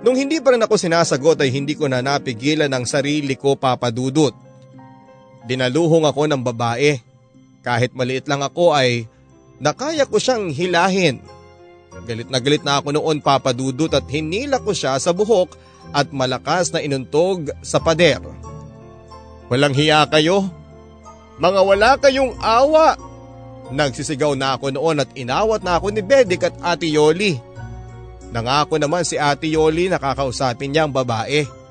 Nung 0.04 0.20
hindi 0.20 0.36
pa 0.42 0.52
rin 0.52 0.60
ako 0.60 0.76
sinasagot 0.76 1.40
ay 1.40 1.48
hindi 1.48 1.72
ko 1.72 1.88
na 1.88 2.04
napigilan 2.04 2.68
ang 2.68 2.84
sarili 2.84 3.40
ko 3.40 3.56
papadudot. 3.56 4.43
Dinaluhong 5.44 6.08
ako 6.08 6.24
ng 6.24 6.40
babae. 6.40 6.96
Kahit 7.60 7.92
maliit 7.92 8.28
lang 8.28 8.40
ako 8.40 8.72
ay 8.72 9.08
nakaya 9.60 10.08
ko 10.08 10.16
siyang 10.16 10.52
hilahin. 10.52 11.20
Galit 12.04 12.28
na 12.28 12.42
galit 12.42 12.64
na 12.66 12.80
ako 12.80 12.96
noon 12.96 13.22
papadudot 13.22 13.92
at 13.92 14.04
hinila 14.10 14.58
ko 14.58 14.74
siya 14.74 14.98
sa 14.98 15.14
buhok 15.14 15.54
at 15.94 16.10
malakas 16.10 16.72
na 16.74 16.82
inuntog 16.82 17.52
sa 17.62 17.78
pader. 17.78 18.20
Walang 19.52 19.76
hiya 19.76 20.08
kayo? 20.08 20.48
Mga 21.38 21.60
wala 21.60 21.90
kayong 22.00 22.34
awa! 22.40 22.96
Nagsisigaw 23.72 24.36
na 24.36 24.56
ako 24.56 24.74
noon 24.74 25.04
at 25.04 25.10
inawat 25.16 25.64
na 25.64 25.80
ako 25.80 25.92
ni 25.92 26.02
Bedik 26.04 26.44
at 26.44 26.56
Ate 26.60 26.88
Yoli. 26.88 27.36
Nangako 28.32 28.76
naman 28.76 29.06
si 29.06 29.16
Ate 29.16 29.48
Yoli 29.48 29.88
na 29.88 30.00
kakausapin 30.00 30.72
niya 30.72 30.84
ang 30.88 30.92
babae 30.92 31.63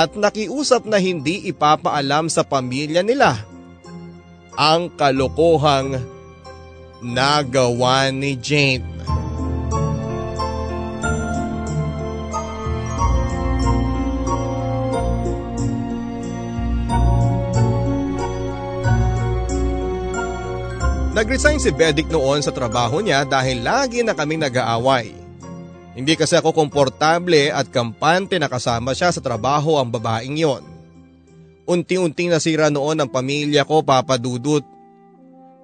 at 0.00 0.16
nakiusap 0.16 0.88
na 0.88 0.96
hindi 0.96 1.44
ipapaalam 1.52 2.32
sa 2.32 2.40
pamilya 2.40 3.04
nila 3.04 3.36
ang 4.56 4.88
kalokohang 4.96 6.00
nagawa 7.04 8.08
ni 8.08 8.32
Jane. 8.40 8.88
Nag-resign 21.12 21.60
si 21.60 21.68
Bedic 21.76 22.08
noon 22.08 22.40
sa 22.40 22.48
trabaho 22.48 23.04
niya 23.04 23.28
dahil 23.28 23.60
lagi 23.60 24.00
na 24.00 24.16
kaming 24.16 24.40
nag-aaway. 24.48 25.19
Hindi 25.90 26.14
kasi 26.14 26.38
ako 26.38 26.54
komportable 26.54 27.50
at 27.50 27.66
kampante 27.66 28.38
na 28.38 28.46
kasama 28.46 28.94
siya 28.94 29.10
sa 29.10 29.18
trabaho 29.18 29.74
ang 29.76 29.90
babaeng 29.90 30.38
yon. 30.38 30.62
Unti-unting 31.66 32.30
nasira 32.30 32.70
noon 32.70 32.98
ang 32.98 33.10
pamilya 33.10 33.66
ko 33.66 33.82
papadudot. 33.82 34.62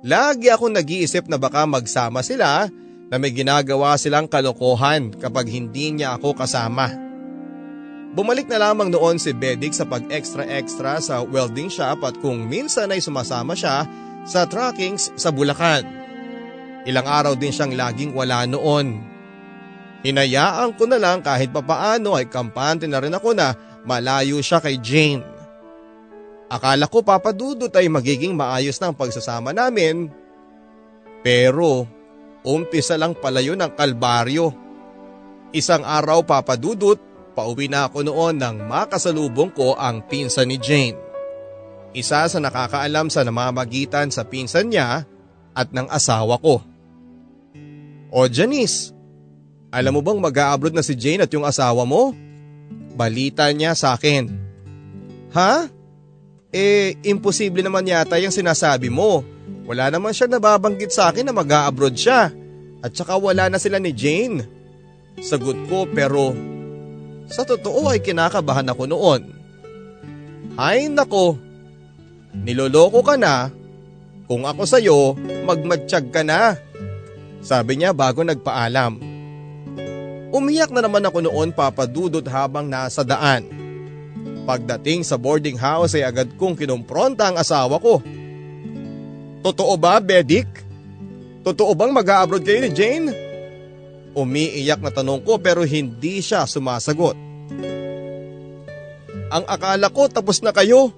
Lagi 0.07 0.51
ako 0.51 0.71
nag-iisip 0.71 1.27
na 1.27 1.39
baka 1.39 1.67
magsama 1.67 2.23
sila 2.23 2.71
na 3.07 3.17
may 3.23 3.31
ginagawa 3.31 3.95
silang 3.99 4.27
kalokohan 4.27 5.15
kapag 5.15 5.47
hindi 5.51 5.95
niya 5.95 6.19
ako 6.19 6.35
kasama. 6.35 6.91
Bumalik 8.17 8.49
na 8.49 8.71
lamang 8.71 8.89
noon 8.89 9.21
si 9.21 9.37
Bedic 9.37 9.77
sa 9.77 9.85
pag-extra-extra 9.85 10.99
sa 11.05 11.21
welding 11.21 11.69
shop 11.69 12.01
at 12.03 12.17
kung 12.19 12.49
minsan 12.49 12.91
ay 12.91 12.99
sumasama 12.99 13.53
siya 13.53 13.85
sa 14.27 14.49
trackings 14.49 15.13
sa 15.15 15.31
Bulacan. 15.31 15.87
Ilang 16.87 17.07
araw 17.07 17.35
din 17.35 17.53
siyang 17.53 17.75
laging 17.75 18.15
wala 18.15 18.47
noon. 18.47 19.16
Hinayaan 20.07 20.79
ko 20.79 20.87
na 20.87 21.03
lang 21.03 21.19
kahit 21.27 21.51
papaano 21.51 22.15
ay 22.15 22.31
kampante 22.31 22.87
na 22.87 23.03
rin 23.03 23.11
ako 23.11 23.35
na 23.35 23.59
malayo 23.83 24.39
siya 24.39 24.63
kay 24.63 24.79
Jane. 24.79 25.27
Akala 26.47 26.87
ko 26.87 27.03
papadudot 27.03 27.75
ay 27.75 27.91
magiging 27.91 28.39
maayos 28.39 28.79
na 28.79 28.95
pagsasama 28.95 29.51
namin. 29.51 30.07
Pero 31.27 31.91
umpisa 32.47 32.95
lang 32.95 33.19
pala 33.19 33.43
yun 33.43 33.59
ang 33.59 33.75
kalbaryo. 33.75 34.55
Isang 35.51 35.83
araw 35.83 36.23
papadudot, 36.23 37.03
pauwi 37.35 37.67
na 37.67 37.91
ako 37.91 38.07
noon 38.07 38.39
nang 38.39 38.63
makasalubong 38.63 39.51
ko 39.51 39.75
ang 39.75 40.07
pinsan 40.07 40.55
ni 40.55 40.63
Jane 40.63 41.07
isa 41.97 42.29
sa 42.29 42.39
nakakaalam 42.39 43.09
sa 43.09 43.25
namamagitan 43.25 44.13
sa 44.13 44.29
pinsan 44.29 44.69
niya 44.69 45.09
at 45.57 45.69
ng 45.73 45.89
asawa 45.89 46.37
ko. 46.37 46.61
O 48.13 48.29
Janice, 48.29 48.93
alam 49.77 49.93
mo 49.93 50.01
bang 50.01 50.17
mag-a-abroad 50.17 50.73
na 50.73 50.81
si 50.81 50.97
Jane 50.97 51.29
at 51.29 51.33
yung 51.37 51.45
asawa 51.45 51.85
mo? 51.85 52.17
Balita 52.97 53.45
niya 53.53 53.77
sa 53.77 53.93
akin. 53.93 54.33
Ha? 55.37 55.69
Eh, 56.49 56.97
imposible 57.05 57.61
naman 57.61 57.85
yata 57.85 58.17
yung 58.17 58.33
sinasabi 58.33 58.89
mo. 58.89 59.21
Wala 59.69 59.93
naman 59.93 60.17
siya 60.17 60.33
nababanggit 60.33 60.97
sa 60.97 61.13
akin 61.13 61.29
na 61.29 61.37
mag-a-abroad 61.37 61.93
siya. 61.93 62.33
At 62.81 62.97
saka 62.97 63.21
wala 63.21 63.53
na 63.53 63.61
sila 63.61 63.77
ni 63.77 63.93
Jane. 63.93 64.49
Sagot 65.21 65.61
ko 65.69 65.85
pero 65.93 66.33
sa 67.29 67.45
totoo 67.45 67.93
ay 67.93 68.01
kinakabahan 68.01 68.73
ako 68.73 68.89
noon. 68.89 69.23
Ay 70.57 70.89
nako, 70.89 71.37
Niloloko 72.33 73.01
ka 73.01 73.17
na 73.17 73.49
Kung 74.27 74.43
ako 74.43 74.67
sa'yo, 74.67 75.15
magmatsyag 75.47 76.11
ka 76.11 76.27
na. 76.27 76.59
Sabi 77.39 77.79
niya 77.79 77.95
bago 77.95 78.27
nagpaalam. 78.27 79.06
Umiyak 80.37 80.69
na 80.69 80.85
naman 80.85 81.01
ako 81.01 81.25
noon 81.25 81.49
papadudot 81.49 82.21
habang 82.29 82.69
nasa 82.69 83.01
daan. 83.01 83.49
Pagdating 84.45 85.01
sa 85.01 85.17
boarding 85.17 85.57
house 85.57 85.97
ay 85.97 86.05
agad 86.05 86.37
kong 86.37 86.61
kinumpronta 86.61 87.33
ang 87.33 87.41
asawa 87.41 87.81
ko. 87.81 88.05
Totoo 89.41 89.75
ba, 89.81 89.97
Bedik? 89.97 90.47
Totoo 91.41 91.73
bang 91.73 91.89
mag-a-abroad 91.89 92.45
kayo 92.45 92.61
ni 92.61 92.71
Jane? 92.71 93.09
Umiiyak 94.13 94.85
na 94.85 94.93
tanong 94.93 95.25
ko 95.25 95.41
pero 95.41 95.65
hindi 95.65 96.21
siya 96.21 96.45
sumasagot. 96.45 97.17
Ang 99.33 99.45
akala 99.49 99.89
ko 99.89 100.05
tapos 100.13 100.45
na 100.45 100.53
kayo. 100.53 100.93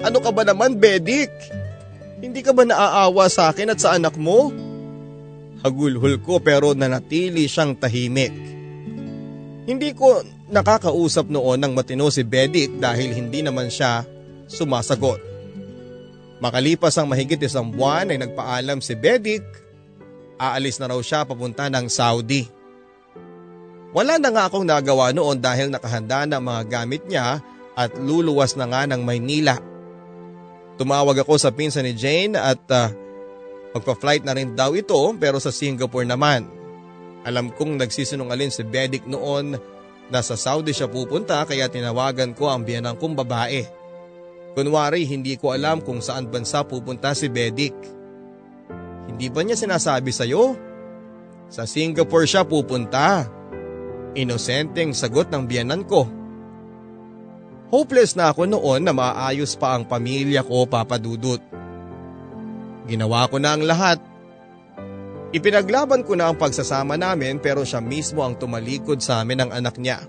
Ano 0.00 0.18
ka 0.24 0.32
ba 0.32 0.48
naman, 0.48 0.80
Bedik? 0.80 1.30
Hindi 2.24 2.40
ka 2.40 2.56
ba 2.56 2.64
naaawa 2.64 3.28
sa 3.28 3.52
akin 3.52 3.76
at 3.76 3.84
sa 3.84 4.00
anak 4.00 4.16
mo? 4.16 4.48
Hagulhul 5.64 6.20
ko 6.20 6.44
pero 6.44 6.76
nanatili 6.76 7.48
siyang 7.48 7.72
tahimik. 7.80 8.36
Hindi 9.64 9.96
ko 9.96 10.20
nakakausap 10.52 11.32
noon 11.32 11.56
ng 11.56 11.72
matino 11.72 12.12
si 12.12 12.20
Bedik 12.20 12.76
dahil 12.76 13.16
hindi 13.16 13.40
naman 13.40 13.72
siya 13.72 14.04
sumasagot. 14.44 15.24
Makalipas 16.44 17.00
ang 17.00 17.08
mahigit 17.08 17.40
isang 17.40 17.72
buwan 17.72 18.12
ay 18.12 18.20
nagpaalam 18.20 18.84
si 18.84 18.92
Bedik, 18.92 19.40
aalis 20.36 20.76
na 20.76 20.92
raw 20.92 21.00
siya 21.00 21.24
papunta 21.24 21.72
ng 21.72 21.88
Saudi. 21.88 22.44
Wala 23.96 24.20
na 24.20 24.28
nga 24.28 24.52
akong 24.52 24.68
nagawa 24.68 25.16
noon 25.16 25.40
dahil 25.40 25.72
nakahanda 25.72 26.28
na 26.28 26.44
mga 26.44 26.62
gamit 26.68 27.08
niya 27.08 27.40
at 27.72 27.96
luluwas 27.96 28.52
na 28.52 28.68
nga 28.68 28.84
ng 28.84 29.00
Maynila. 29.00 29.56
Tumawag 30.76 31.24
ako 31.24 31.40
sa 31.40 31.54
pinsan 31.54 31.86
ni 31.86 31.94
Jane 31.96 32.34
at 32.36 32.60
uh, 32.68 32.90
Magpa-flight 33.74 34.22
na 34.22 34.38
rin 34.38 34.54
daw 34.54 34.70
ito 34.78 34.94
pero 35.18 35.42
sa 35.42 35.50
Singapore 35.50 36.06
naman. 36.06 36.46
Alam 37.26 37.50
kong 37.50 37.82
nagsisinungalin 37.82 38.54
si 38.54 38.62
Bedik 38.62 39.02
noon 39.10 39.58
na 40.12 40.20
sa 40.22 40.38
Saudi 40.38 40.70
siya 40.70 40.86
pupunta 40.86 41.42
kaya 41.42 41.66
tinawagan 41.66 42.38
ko 42.38 42.54
ang 42.54 42.62
biyanang 42.62 42.94
kong 42.94 43.18
babae. 43.18 43.66
Kunwari 44.54 45.02
hindi 45.02 45.34
ko 45.34 45.50
alam 45.50 45.82
kung 45.82 45.98
saan 45.98 46.30
bansa 46.30 46.62
pupunta 46.62 47.10
si 47.18 47.26
Bedik. 47.26 47.74
Hindi 49.10 49.26
ba 49.26 49.42
niya 49.42 49.58
sinasabi 49.58 50.14
sa'yo? 50.14 50.54
Sa 51.50 51.66
Singapore 51.66 52.30
siya 52.30 52.46
pupunta. 52.46 53.26
Inosenteng 54.14 54.94
sagot 54.94 55.34
ng 55.34 55.50
biyanan 55.50 55.82
ko. 55.82 56.06
Hopeless 57.74 58.14
na 58.14 58.30
ako 58.30 58.46
noon 58.46 58.86
na 58.86 58.94
maayos 58.94 59.58
pa 59.58 59.74
ang 59.74 59.82
pamilya 59.82 60.46
ko 60.46 60.62
papadudot. 60.62 61.42
Ginawa 62.84 63.24
ko 63.32 63.40
na 63.40 63.56
ang 63.56 63.64
lahat. 63.64 63.98
Ipinaglaban 65.34 66.06
ko 66.06 66.14
na 66.14 66.30
ang 66.30 66.36
pagsasama 66.38 66.94
namin 66.94 67.42
pero 67.42 67.66
siya 67.66 67.82
mismo 67.82 68.22
ang 68.22 68.38
tumalikod 68.38 69.02
sa 69.02 69.24
amin 69.24 69.42
ng 69.42 69.50
anak 69.50 69.80
niya. 69.80 70.04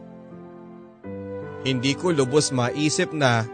Hindi 1.65 1.97
ko 1.97 2.13
lubos 2.13 2.53
maisip 2.53 3.09
na 3.09 3.47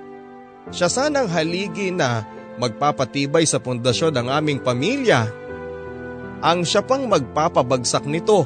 siya 0.68 0.92
sanang 0.92 1.32
haligi 1.32 1.96
na 1.96 2.28
magpapatibay 2.60 3.48
sa 3.48 3.64
pundasyon 3.64 4.12
ng 4.20 4.28
aming 4.28 4.60
pamilya. 4.60 5.32
Ang 6.44 6.68
siya 6.68 6.84
pang 6.84 7.08
magpapabagsak 7.08 8.04
nito. 8.04 8.44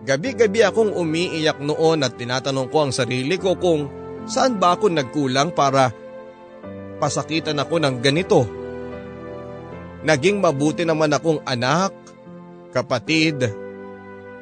Gabi-gabi 0.00 0.64
akong 0.64 0.96
umiiyak 0.96 1.60
noon 1.60 2.00
at 2.00 2.16
tinatanong 2.16 2.72
ko 2.72 2.88
ang 2.88 2.92
sarili 2.94 3.36
ko 3.36 3.60
kung 3.60 3.92
saan 4.24 4.56
ba 4.56 4.80
ako 4.80 4.88
nagkulang 4.88 5.52
para 5.52 5.92
pasakitan 6.96 7.60
ako 7.60 7.84
ng 7.84 8.00
ganito. 8.00 8.59
Naging 10.00 10.40
mabuti 10.40 10.88
naman 10.88 11.12
akong 11.12 11.44
anak, 11.44 11.92
kapatid, 12.72 13.52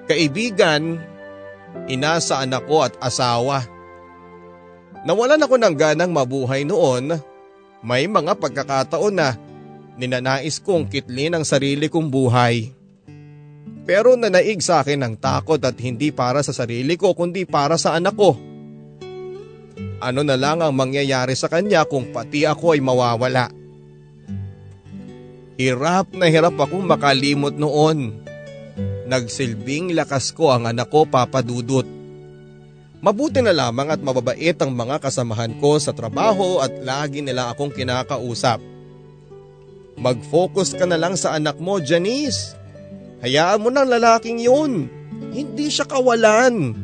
kaibigan, 0.06 1.02
ina 1.90 2.22
sa 2.22 2.46
anak 2.46 2.64
ko 2.70 2.86
at 2.86 2.94
asawa. 3.02 3.66
Nawalan 5.02 5.42
ako 5.42 5.54
ng 5.58 5.74
ganang 5.74 6.14
mabuhay 6.14 6.62
noon, 6.62 7.18
may 7.82 8.06
mga 8.06 8.38
pagkakataon 8.38 9.14
na 9.14 9.34
ninanais 9.98 10.62
kong 10.62 10.86
kitlin 10.86 11.34
ang 11.34 11.44
sarili 11.46 11.90
kong 11.90 12.06
buhay. 12.06 12.70
Pero 13.82 14.14
nanaig 14.14 14.62
sa 14.62 14.84
akin 14.84 15.00
ng 15.00 15.14
takot 15.18 15.58
at 15.64 15.74
hindi 15.80 16.14
para 16.14 16.44
sa 16.44 16.54
sarili 16.54 16.94
ko 16.94 17.16
kundi 17.16 17.48
para 17.48 17.74
sa 17.74 17.98
anak 17.98 18.14
ko. 18.14 18.36
Ano 19.98 20.22
na 20.22 20.38
lang 20.38 20.62
ang 20.62 20.70
mangyayari 20.70 21.34
sa 21.34 21.50
kanya 21.50 21.82
kung 21.82 22.14
pati 22.14 22.46
ako 22.46 22.78
ay 22.78 22.80
mawawala. 22.84 23.57
Hirap 25.58 26.14
na 26.14 26.30
hirap 26.30 26.54
akong 26.54 26.86
makalimot 26.86 27.58
noon. 27.58 28.14
Nagsilbing 29.10 29.90
lakas 29.90 30.30
ko 30.30 30.54
ang 30.54 30.70
anak 30.70 30.86
ko 30.86 31.02
papadudot. 31.02 31.82
Mabuti 33.02 33.42
na 33.42 33.50
lamang 33.50 33.90
at 33.90 33.98
mababait 33.98 34.54
ang 34.62 34.70
mga 34.70 35.02
kasamahan 35.02 35.58
ko 35.58 35.74
sa 35.82 35.90
trabaho 35.90 36.62
at 36.62 36.70
lagi 36.86 37.26
nila 37.26 37.50
akong 37.50 37.74
kinakausap. 37.74 38.62
Mag-focus 39.98 40.78
ka 40.78 40.86
na 40.86 40.94
lang 40.94 41.18
sa 41.18 41.34
anak 41.34 41.58
mo, 41.58 41.82
Janice. 41.82 42.54
Hayaan 43.26 43.58
mo 43.58 43.74
ng 43.74 43.90
lalaking 43.98 44.38
yun. 44.38 44.86
Hindi 45.34 45.74
siya 45.74 45.90
kawalan. 45.90 46.78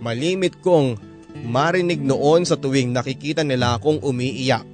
Malimit 0.00 0.64
kong 0.64 0.96
marinig 1.44 2.00
noon 2.00 2.48
sa 2.48 2.56
tuwing 2.56 2.96
nakikita 2.96 3.44
nila 3.44 3.76
akong 3.76 4.00
umiiyak. 4.00 4.71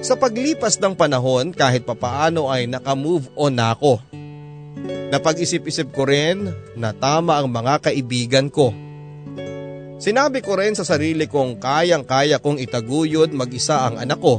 Sa 0.00 0.14
paglipas 0.14 0.78
ng 0.78 0.94
panahon 0.94 1.50
kahit 1.50 1.82
papaano 1.82 2.48
ay 2.48 2.70
nakamove 2.70 3.28
on 3.34 3.58
na 3.58 3.74
ako. 3.74 3.98
Napag-isip-isip 5.08 5.90
ko 5.90 6.06
rin 6.06 6.52
na 6.78 6.94
tama 6.94 7.40
ang 7.40 7.48
mga 7.50 7.90
kaibigan 7.90 8.46
ko. 8.52 8.70
Sinabi 9.98 10.38
ko 10.44 10.54
rin 10.54 10.78
sa 10.78 10.86
sarili 10.86 11.26
kong 11.26 11.58
kayang-kaya 11.58 12.38
kong 12.38 12.62
itaguyod 12.62 13.34
mag-isa 13.34 13.90
ang 13.90 13.98
anak 13.98 14.22
ko. 14.22 14.38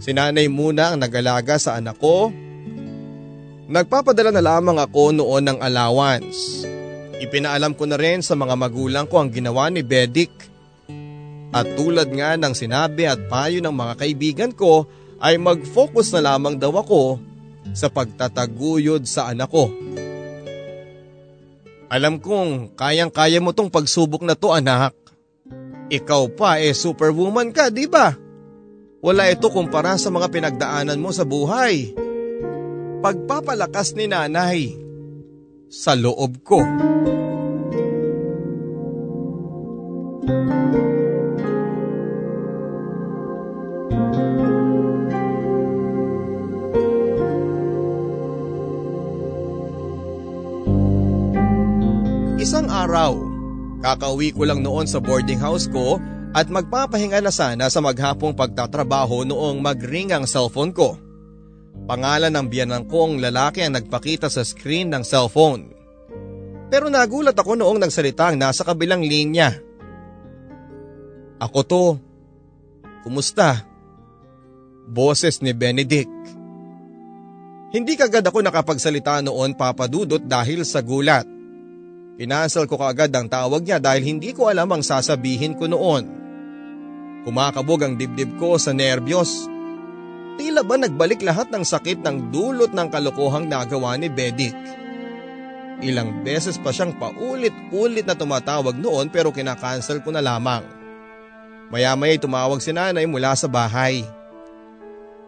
Sinanay 0.00 0.48
muna 0.48 0.96
ang 0.96 1.04
nagalaga 1.04 1.60
sa 1.60 1.76
anak 1.76 2.00
ko. 2.00 2.32
Nagpapadala 3.70 4.32
na 4.32 4.40
lamang 4.40 4.80
ako 4.80 5.12
noon 5.12 5.44
ng 5.44 5.58
allowance. 5.60 6.64
Ipinaalam 7.20 7.76
ko 7.76 7.84
na 7.84 8.00
rin 8.00 8.24
sa 8.24 8.32
mga 8.32 8.56
magulang 8.56 9.04
ko 9.04 9.20
ang 9.20 9.28
ginawa 9.28 9.68
ni 9.68 9.84
Bedik 9.84 10.49
at 11.50 11.66
tulad 11.74 12.06
nga 12.14 12.38
ng 12.38 12.54
sinabi 12.54 13.10
at 13.10 13.18
payo 13.26 13.58
ng 13.58 13.74
mga 13.74 13.94
kaibigan 13.98 14.52
ko 14.54 14.86
ay 15.18 15.36
mag-focus 15.36 16.14
na 16.14 16.32
lamang 16.32 16.56
daw 16.56 16.72
ako 16.78 17.18
sa 17.74 17.90
pagtataguyod 17.90 19.04
sa 19.04 19.30
anak 19.30 19.50
ko. 19.50 19.68
Alam 21.90 22.22
kong 22.22 22.78
kayang-kaya 22.78 23.42
mo 23.42 23.50
tong 23.50 23.66
pagsubok 23.66 24.22
na 24.22 24.38
to 24.38 24.54
anak. 24.54 24.94
Ikaw 25.90 26.22
pa 26.38 26.62
eh 26.62 26.70
superwoman 26.70 27.50
ka, 27.50 27.66
di 27.66 27.90
ba? 27.90 28.14
Wala 29.02 29.26
ito 29.26 29.50
kumpara 29.50 29.98
sa 29.98 30.06
mga 30.06 30.30
pinagdaanan 30.30 31.02
mo 31.02 31.10
sa 31.10 31.26
buhay. 31.26 31.90
Pagpapalakas 33.02 33.98
ni 33.98 34.06
nanay 34.06 34.76
sa 35.66 35.98
loob 35.98 36.46
ko. 36.46 36.62
Kakauwi 53.80 54.36
ko 54.36 54.44
lang 54.44 54.60
noon 54.60 54.84
sa 54.84 55.00
boarding 55.00 55.40
house 55.40 55.68
ko 55.68 56.00
at 56.30 56.46
magpapahinga 56.46 57.18
na 57.18 57.32
sana 57.34 57.66
sa 57.66 57.82
maghapong 57.82 58.36
pagtatrabaho 58.38 59.26
noong 59.26 59.58
magring 59.58 60.14
ang 60.14 60.24
cellphone 60.28 60.70
ko. 60.70 60.94
Pangalan 61.90 62.30
ng 62.30 62.46
biyanan 62.46 62.84
kong 62.86 63.18
lalaki 63.18 63.66
ang 63.66 63.74
nagpakita 63.74 64.30
sa 64.30 64.46
screen 64.46 64.94
ng 64.94 65.02
cellphone. 65.02 65.74
Pero 66.70 66.86
nagulat 66.86 67.34
ako 67.34 67.58
noong 67.58 67.82
nagsalita 67.82 68.30
ang 68.30 68.38
nasa 68.38 68.62
kabilang 68.62 69.02
linya. 69.02 69.50
Ako 71.42 71.60
to. 71.66 71.84
Kumusta? 73.02 73.66
Boses 74.86 75.42
ni 75.42 75.50
Benedict. 75.50 76.14
Hindi 77.74 77.94
kagad 77.98 78.22
ako 78.22 78.42
nakapagsalita 78.42 79.22
noon 79.22 79.58
papadudot 79.58 80.22
dahil 80.22 80.62
sa 80.62 80.78
gulat. 80.82 81.39
Pinansel 82.20 82.68
ko 82.68 82.76
kaagad 82.76 83.08
ang 83.16 83.32
tawag 83.32 83.64
niya 83.64 83.80
dahil 83.80 84.04
hindi 84.04 84.36
ko 84.36 84.52
alam 84.52 84.68
ang 84.68 84.84
sasabihin 84.84 85.56
ko 85.56 85.64
noon. 85.64 86.04
Kumakabog 87.24 87.80
ang 87.80 87.96
dibdib 87.96 88.36
ko 88.36 88.60
sa 88.60 88.76
nerbiyos. 88.76 89.48
Tila 90.36 90.60
ba 90.60 90.76
nagbalik 90.76 91.24
lahat 91.24 91.48
ng 91.48 91.64
sakit 91.64 92.04
ng 92.04 92.28
dulot 92.28 92.76
ng 92.76 92.88
kalokohang 92.92 93.48
nagawa 93.48 93.96
ni 93.96 94.12
Bedik. 94.12 94.52
Ilang 95.80 96.20
beses 96.20 96.60
pa 96.60 96.76
siyang 96.76 96.92
paulit-ulit 97.00 98.04
na 98.04 98.12
tumatawag 98.12 98.76
noon 98.76 99.08
pero 99.08 99.32
kinakancel 99.32 100.04
ko 100.04 100.12
na 100.12 100.20
lamang. 100.20 100.60
Maya-maya 101.72 102.20
tumawag 102.20 102.60
si 102.60 102.76
nanay 102.76 103.08
mula 103.08 103.32
sa 103.32 103.48
bahay. 103.48 104.04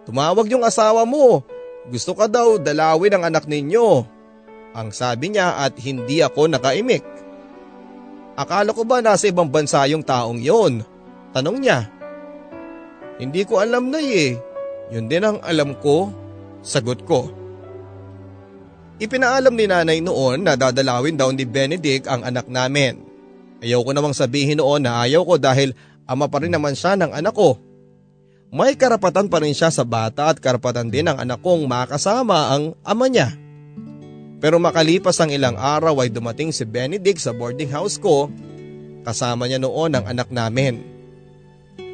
Tumawag 0.05 0.45
yung 0.45 0.61
asawa 0.61 1.09
mo. 1.09 1.41
Gusto 1.89 2.13
ka 2.13 2.29
daw 2.29 2.61
dalawin 2.61 3.17
ang 3.17 3.33
anak 3.33 3.49
ninyo. 3.49 4.12
Ang 4.73 4.89
sabi 4.93 5.33
niya 5.33 5.61
at 5.61 5.77
hindi 5.77 6.25
ako 6.25 6.49
nakaimik. 6.49 7.05
Akala 8.33 8.73
ko 8.73 8.89
ba 8.89 9.05
nasa 9.05 9.29
ibang 9.29 9.53
bansa 9.53 9.85
yung 9.85 10.01
taong 10.01 10.41
yon? 10.41 10.81
Tanong 11.37 11.61
niya. 11.61 11.89
Hindi 13.21 13.45
ko 13.45 13.61
alam 13.61 13.93
na 13.93 14.01
eh. 14.01 14.41
Yun 14.89 15.09
din 15.09 15.25
ang 15.25 15.39
alam 15.45 15.77
ko. 15.77 16.09
Sagot 16.65 17.05
ko. 17.05 17.29
Ipinaalam 19.03 19.53
ni 19.53 19.67
nanay 19.69 19.99
noon 20.01 20.47
na 20.47 20.57
dadalawin 20.57 21.19
daw 21.19 21.29
ni 21.29 21.45
Benedict 21.45 22.09
ang 22.09 22.25
anak 22.25 22.49
namin. 22.49 23.03
Ayaw 23.61 23.85
ko 23.85 23.91
namang 23.93 24.17
sabihin 24.17 24.63
noon 24.63 24.89
na 24.89 25.05
ayaw 25.05 25.27
ko 25.27 25.37
dahil 25.37 25.77
ama 26.09 26.27
pa 26.27 26.41
rin 26.41 26.55
naman 26.55 26.73
siya 26.73 26.97
ng 26.97 27.13
anak 27.13 27.35
ko. 27.37 27.61
May 28.53 28.77
karapatan 28.77 29.33
pa 29.33 29.41
rin 29.41 29.57
siya 29.57 29.73
sa 29.73 29.85
bata 29.85 30.29
at 30.29 30.37
karapatan 30.41 30.93
din 30.93 31.09
ng 31.09 31.17
anak 31.17 31.41
kong 31.41 31.65
makasama 31.65 32.53
ang 32.53 32.77
ama 32.85 33.09
niya. 33.09 33.33
Pero 34.43 34.59
makalipas 34.59 35.23
ang 35.23 35.31
ilang 35.31 35.55
araw 35.55 36.03
ay 36.03 36.11
dumating 36.11 36.51
si 36.51 36.67
Benedict 36.67 37.23
sa 37.23 37.31
boarding 37.31 37.71
house 37.71 37.95
ko 37.95 38.27
kasama 39.07 39.47
niya 39.47 39.63
noon 39.63 39.95
ang 39.95 40.03
anak 40.03 40.35
namin. 40.35 40.83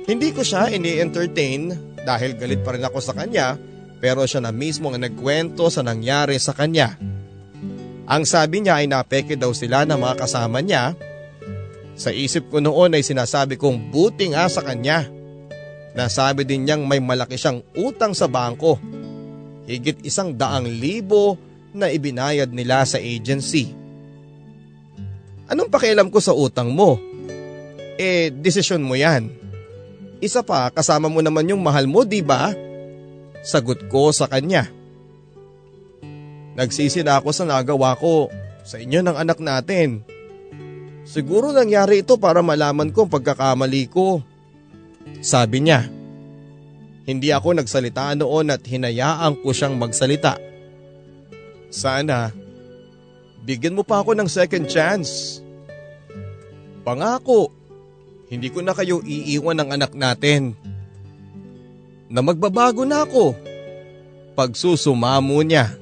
Hindi 0.09 0.33
ko 0.33 0.41
siya 0.41 0.73
ini-entertain 0.73 1.77
dahil 2.09 2.41
galit 2.41 2.65
pa 2.65 2.73
rin 2.73 2.89
ako 2.89 3.05
sa 3.05 3.13
kanya 3.13 3.61
pero 4.01 4.25
siya 4.25 4.41
na 4.41 4.49
mismo 4.49 4.89
ang 4.89 5.05
nagkwento 5.05 5.69
sa 5.69 5.85
nangyari 5.85 6.41
sa 6.41 6.57
kanya. 6.57 6.97
Ang 8.09 8.25
sabi 8.25 8.65
niya 8.65 8.81
ay 8.81 8.89
napeke 8.89 9.37
daw 9.37 9.53
sila 9.53 9.85
ng 9.85 10.01
mga 10.01 10.17
kasama 10.17 10.65
niya. 10.65 10.97
Sa 12.01 12.09
isip 12.09 12.49
ko 12.49 12.65
noon 12.65 12.97
ay 12.97 13.05
sinasabi 13.05 13.61
kong 13.61 13.93
buti 13.93 14.33
nga 14.33 14.49
sa 14.49 14.65
kanya. 14.65 15.05
Nasabi 15.93 16.49
din 16.49 16.65
niyang 16.65 16.89
may 16.89 17.05
malaki 17.05 17.37
siyang 17.37 17.61
utang 17.77 18.17
sa 18.17 18.25
bangko. 18.25 18.81
Higit 19.69 20.01
isang 20.09 20.33
daang 20.33 20.65
libo 20.65 21.37
na 21.73 21.93
ibinayad 21.93 22.53
nila 22.53 22.85
sa 22.85 22.97
agency. 22.97 23.73
Anong 25.49 25.73
pakialam 25.73 26.13
ko 26.13 26.21
sa 26.21 26.37
utang 26.37 26.69
mo? 26.73 27.01
Eh, 27.97 28.31
desisyon 28.31 28.85
mo 28.85 28.95
yan. 28.95 29.33
Isa 30.21 30.45
pa, 30.45 30.69
kasama 30.69 31.09
mo 31.09 31.25
naman 31.25 31.49
yung 31.49 31.63
mahal 31.63 31.89
mo, 31.89 32.05
di 32.05 32.21
ba? 32.21 32.53
Sagot 33.41 33.89
ko 33.89 34.13
sa 34.13 34.29
kanya. 34.29 34.69
Nagsisi 36.59 37.07
na 37.07 37.23
ako 37.23 37.31
sa 37.31 37.47
nagawa 37.47 37.95
ko 37.95 38.29
sa 38.67 38.83
inyo 38.83 39.01
ng 39.01 39.17
anak 39.17 39.39
natin. 39.39 40.03
Siguro 41.09 41.55
nangyari 41.55 42.05
ito 42.05 42.21
para 42.21 42.43
malaman 42.45 42.93
ko 42.93 43.07
ang 43.07 43.13
pagkakamali 43.15 43.89
ko. 43.89 44.21
Sabi 45.25 45.65
niya. 45.65 45.89
Hindi 47.09 47.33
ako 47.33 47.57
nagsalita 47.57 48.13
noon 48.13 48.53
at 48.53 48.61
hinayaan 48.69 49.41
ko 49.41 49.57
siyang 49.57 49.81
magsalita. 49.81 50.48
Sana, 51.69 52.33
bigyan 53.45 53.77
mo 53.77 53.85
pa 53.85 54.01
ako 54.01 54.17
ng 54.17 54.29
second 54.29 54.65
chance. 54.69 55.41
Pangako, 56.83 57.53
hindi 58.33 58.49
ko 58.49 58.65
na 58.65 58.73
kayo 58.73 59.05
iiwan 59.05 59.57
ng 59.61 59.69
anak 59.77 59.93
natin. 59.93 60.57
Na 62.09 62.25
magbabago 62.25 62.89
na 62.89 63.05
ako. 63.05 63.37
Pagsusumamo 64.33 65.37
niya. 65.45 65.77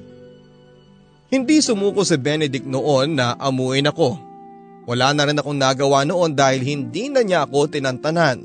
Hindi 1.27 1.59
sumuko 1.59 2.03
si 2.07 2.15
Benedict 2.15 2.67
noon 2.67 3.19
na 3.19 3.35
amuin 3.39 3.87
ako. 3.87 4.19
Wala 4.87 5.11
na 5.11 5.27
rin 5.27 5.39
akong 5.39 5.59
nagawa 5.59 6.07
noon 6.07 6.31
dahil 6.31 6.63
hindi 6.63 7.11
na 7.11 7.23
niya 7.23 7.43
ako 7.43 7.67
tinantanan. 7.67 8.43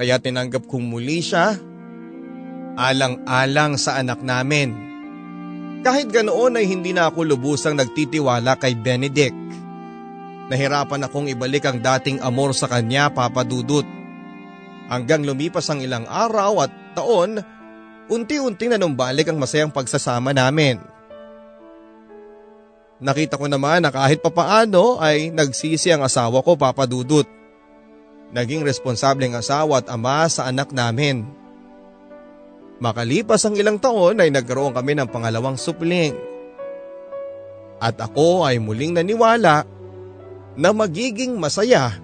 Kaya 0.00 0.16
tinanggap 0.16 0.64
kong 0.64 0.88
muli 0.88 1.20
siya 1.20 1.56
alang-alang 2.76 3.76
sa 3.76 4.00
anak 4.00 4.24
namin. 4.24 4.91
Kahit 5.82 6.14
ganoon 6.14 6.62
ay 6.62 6.70
hindi 6.70 6.94
na 6.94 7.10
ako 7.10 7.26
lubusang 7.26 7.74
nagtitiwala 7.74 8.54
kay 8.54 8.78
Benedict. 8.78 9.34
Nahirapan 10.46 11.10
akong 11.10 11.26
ibalik 11.26 11.66
ang 11.66 11.82
dating 11.82 12.22
amor 12.22 12.54
sa 12.54 12.70
kanya 12.70 13.10
papadudot. 13.10 13.82
Hanggang 14.86 15.26
lumipas 15.26 15.66
ang 15.66 15.82
ilang 15.82 16.06
araw 16.06 16.62
at 16.62 16.72
taon, 16.94 17.42
unti-unting 18.06 18.78
nanumbalik 18.78 19.26
ang 19.26 19.42
masayang 19.42 19.74
pagsasama 19.74 20.30
namin. 20.30 20.78
Nakita 23.02 23.34
ko 23.34 23.50
naman 23.50 23.82
na 23.82 23.90
kahit 23.90 24.22
papaano 24.22 25.02
ay 25.02 25.34
nagsisi 25.34 25.90
ang 25.90 26.06
asawa 26.06 26.46
ko 26.46 26.54
papadudot. 26.54 27.26
Naging 28.30 28.62
responsableng 28.62 29.34
asawa 29.34 29.82
at 29.82 29.90
ama 29.90 30.30
sa 30.30 30.46
anak 30.46 30.70
namin. 30.70 31.41
Makalipas 32.82 33.46
ang 33.46 33.54
ilang 33.54 33.78
taon 33.78 34.18
ay 34.18 34.34
nagkaroon 34.34 34.74
kami 34.74 34.98
ng 34.98 35.06
pangalawang 35.06 35.54
supling. 35.54 36.18
At 37.78 37.94
ako 38.02 38.42
ay 38.42 38.58
muling 38.58 38.98
naniwala 38.98 39.62
na 40.58 40.68
magiging 40.74 41.38
masaya 41.38 41.94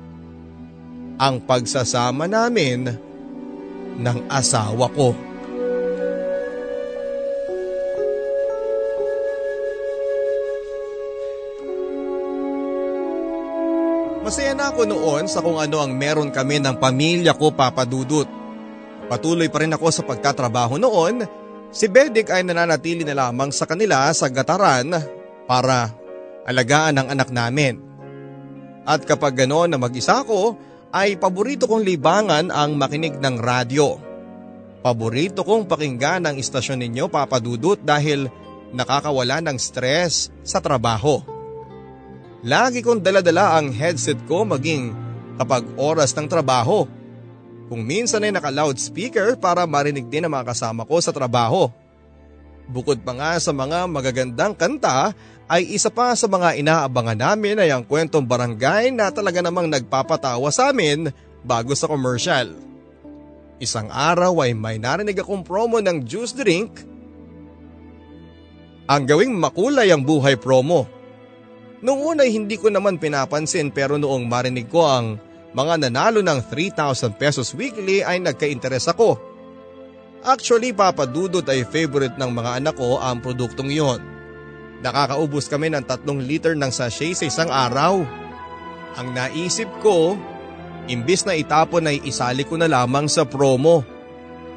ang 1.18 1.42
pagsasama 1.42 2.30
namin 2.30 2.94
ng 3.98 4.18
asawa 4.30 4.86
ko. 4.94 5.18
Masaya 14.22 14.54
na 14.54 14.70
ako 14.70 14.86
noon 14.86 15.26
sa 15.26 15.42
kung 15.42 15.58
ano 15.58 15.82
ang 15.82 15.90
meron 15.90 16.30
kami 16.30 16.62
ng 16.62 16.78
pamilya 16.78 17.34
ko 17.34 17.50
papadudot. 17.50 18.37
Patuloy 19.08 19.48
pa 19.48 19.64
rin 19.64 19.72
ako 19.72 19.88
sa 19.88 20.04
pagtatrabaho 20.04 20.76
noon, 20.76 21.24
si 21.72 21.88
Bedik 21.88 22.28
ay 22.28 22.44
nananatili 22.44 23.08
na 23.08 23.16
lamang 23.16 23.48
sa 23.48 23.64
kanila 23.64 24.12
sa 24.12 24.28
gataran 24.28 24.92
para 25.48 25.96
alagaan 26.44 27.00
ang 27.00 27.08
anak 27.08 27.32
namin. 27.32 27.80
At 28.84 29.08
kapag 29.08 29.44
gano'n 29.44 29.72
na 29.72 29.80
mag-isa 29.80 30.20
ko, 30.28 30.56
ay 30.92 31.16
paborito 31.16 31.64
kong 31.68 31.84
libangan 31.84 32.48
ang 32.52 32.76
makinig 32.76 33.16
ng 33.16 33.36
radyo. 33.40 34.00
Paborito 34.84 35.44
kong 35.44 35.68
pakinggan 35.68 36.24
ang 36.28 36.36
istasyon 36.36 36.80
ninyo 36.84 37.08
papadudot 37.08 37.76
dahil 37.80 38.28
nakakawala 38.72 39.40
ng 39.44 39.56
stress 39.56 40.32
sa 40.44 40.60
trabaho. 40.60 41.20
Lagi 42.44 42.84
kong 42.84 43.00
daladala 43.00 43.56
ang 43.56 43.72
headset 43.72 44.20
ko 44.28 44.44
maging 44.44 44.94
kapag 45.40 45.64
oras 45.76 46.12
ng 46.16 46.28
trabaho 46.28 46.86
kung 47.68 47.84
minsan 47.84 48.24
ay 48.24 48.32
naka-loudspeaker 48.32 49.36
para 49.36 49.68
marinig 49.68 50.08
din 50.08 50.24
ang 50.24 50.32
mga 50.32 50.56
kasama 50.56 50.88
ko 50.88 50.96
sa 50.98 51.12
trabaho. 51.12 51.68
Bukod 52.68 53.00
pa 53.04 53.12
nga 53.16 53.32
sa 53.40 53.52
mga 53.52 53.88
magagandang 53.88 54.56
kanta 54.56 55.12
ay 55.48 55.64
isa 55.72 55.88
pa 55.88 56.12
sa 56.12 56.28
mga 56.28 56.60
inaabangan 56.60 57.16
namin 57.16 57.56
ay 57.60 57.72
ang 57.72 57.84
kwentong 57.84 58.24
barangay 58.24 58.92
na 58.92 59.08
talaga 59.08 59.40
namang 59.40 59.72
nagpapatawa 59.72 60.52
sa 60.52 60.72
amin 60.72 61.08
bago 61.40 61.72
sa 61.72 61.88
commercial. 61.88 62.52
Isang 63.56 63.88
araw 63.88 64.44
ay 64.44 64.52
may 64.52 64.76
narinig 64.76 65.16
akong 65.16 65.40
promo 65.40 65.80
ng 65.80 66.04
juice 66.04 66.36
drink. 66.36 66.84
Ang 68.88 69.02
gawing 69.04 69.32
makulay 69.36 69.88
ang 69.88 70.04
buhay 70.04 70.36
promo. 70.36 70.84
Noong 71.80 72.16
una 72.16 72.24
hindi 72.28 72.60
ko 72.60 72.68
naman 72.68 73.00
pinapansin 73.00 73.72
pero 73.72 73.96
noong 73.96 74.28
marinig 74.28 74.68
ko 74.68 74.84
ang 74.84 75.16
mga 75.56 75.88
nanalo 75.88 76.20
ng 76.20 76.40
3,000 76.44 77.16
pesos 77.16 77.56
weekly 77.56 78.04
ay 78.04 78.20
nagka-interes 78.20 78.84
ako. 78.92 79.16
Actually 80.26 80.74
papadudot 80.76 81.46
ay 81.46 81.64
favorite 81.64 82.18
ng 82.20 82.30
mga 82.34 82.60
anak 82.60 82.74
ko 82.76 83.00
ang 83.00 83.22
produktong 83.22 83.72
yon. 83.72 84.00
Nakakaubos 84.84 85.48
kami 85.48 85.72
ng 85.72 85.82
3 85.82 86.04
liter 86.20 86.52
ng 86.54 86.70
sachet 86.70 87.16
sa 87.16 87.24
isang 87.26 87.50
araw. 87.50 88.04
Ang 88.98 89.08
naisip 89.14 89.70
ko, 89.80 90.18
imbis 90.90 91.24
na 91.24 91.38
itapon 91.38 91.86
ay 91.86 92.02
isali 92.04 92.42
ko 92.44 92.58
na 92.58 92.68
lamang 92.68 93.06
sa 93.08 93.24
promo. 93.24 93.82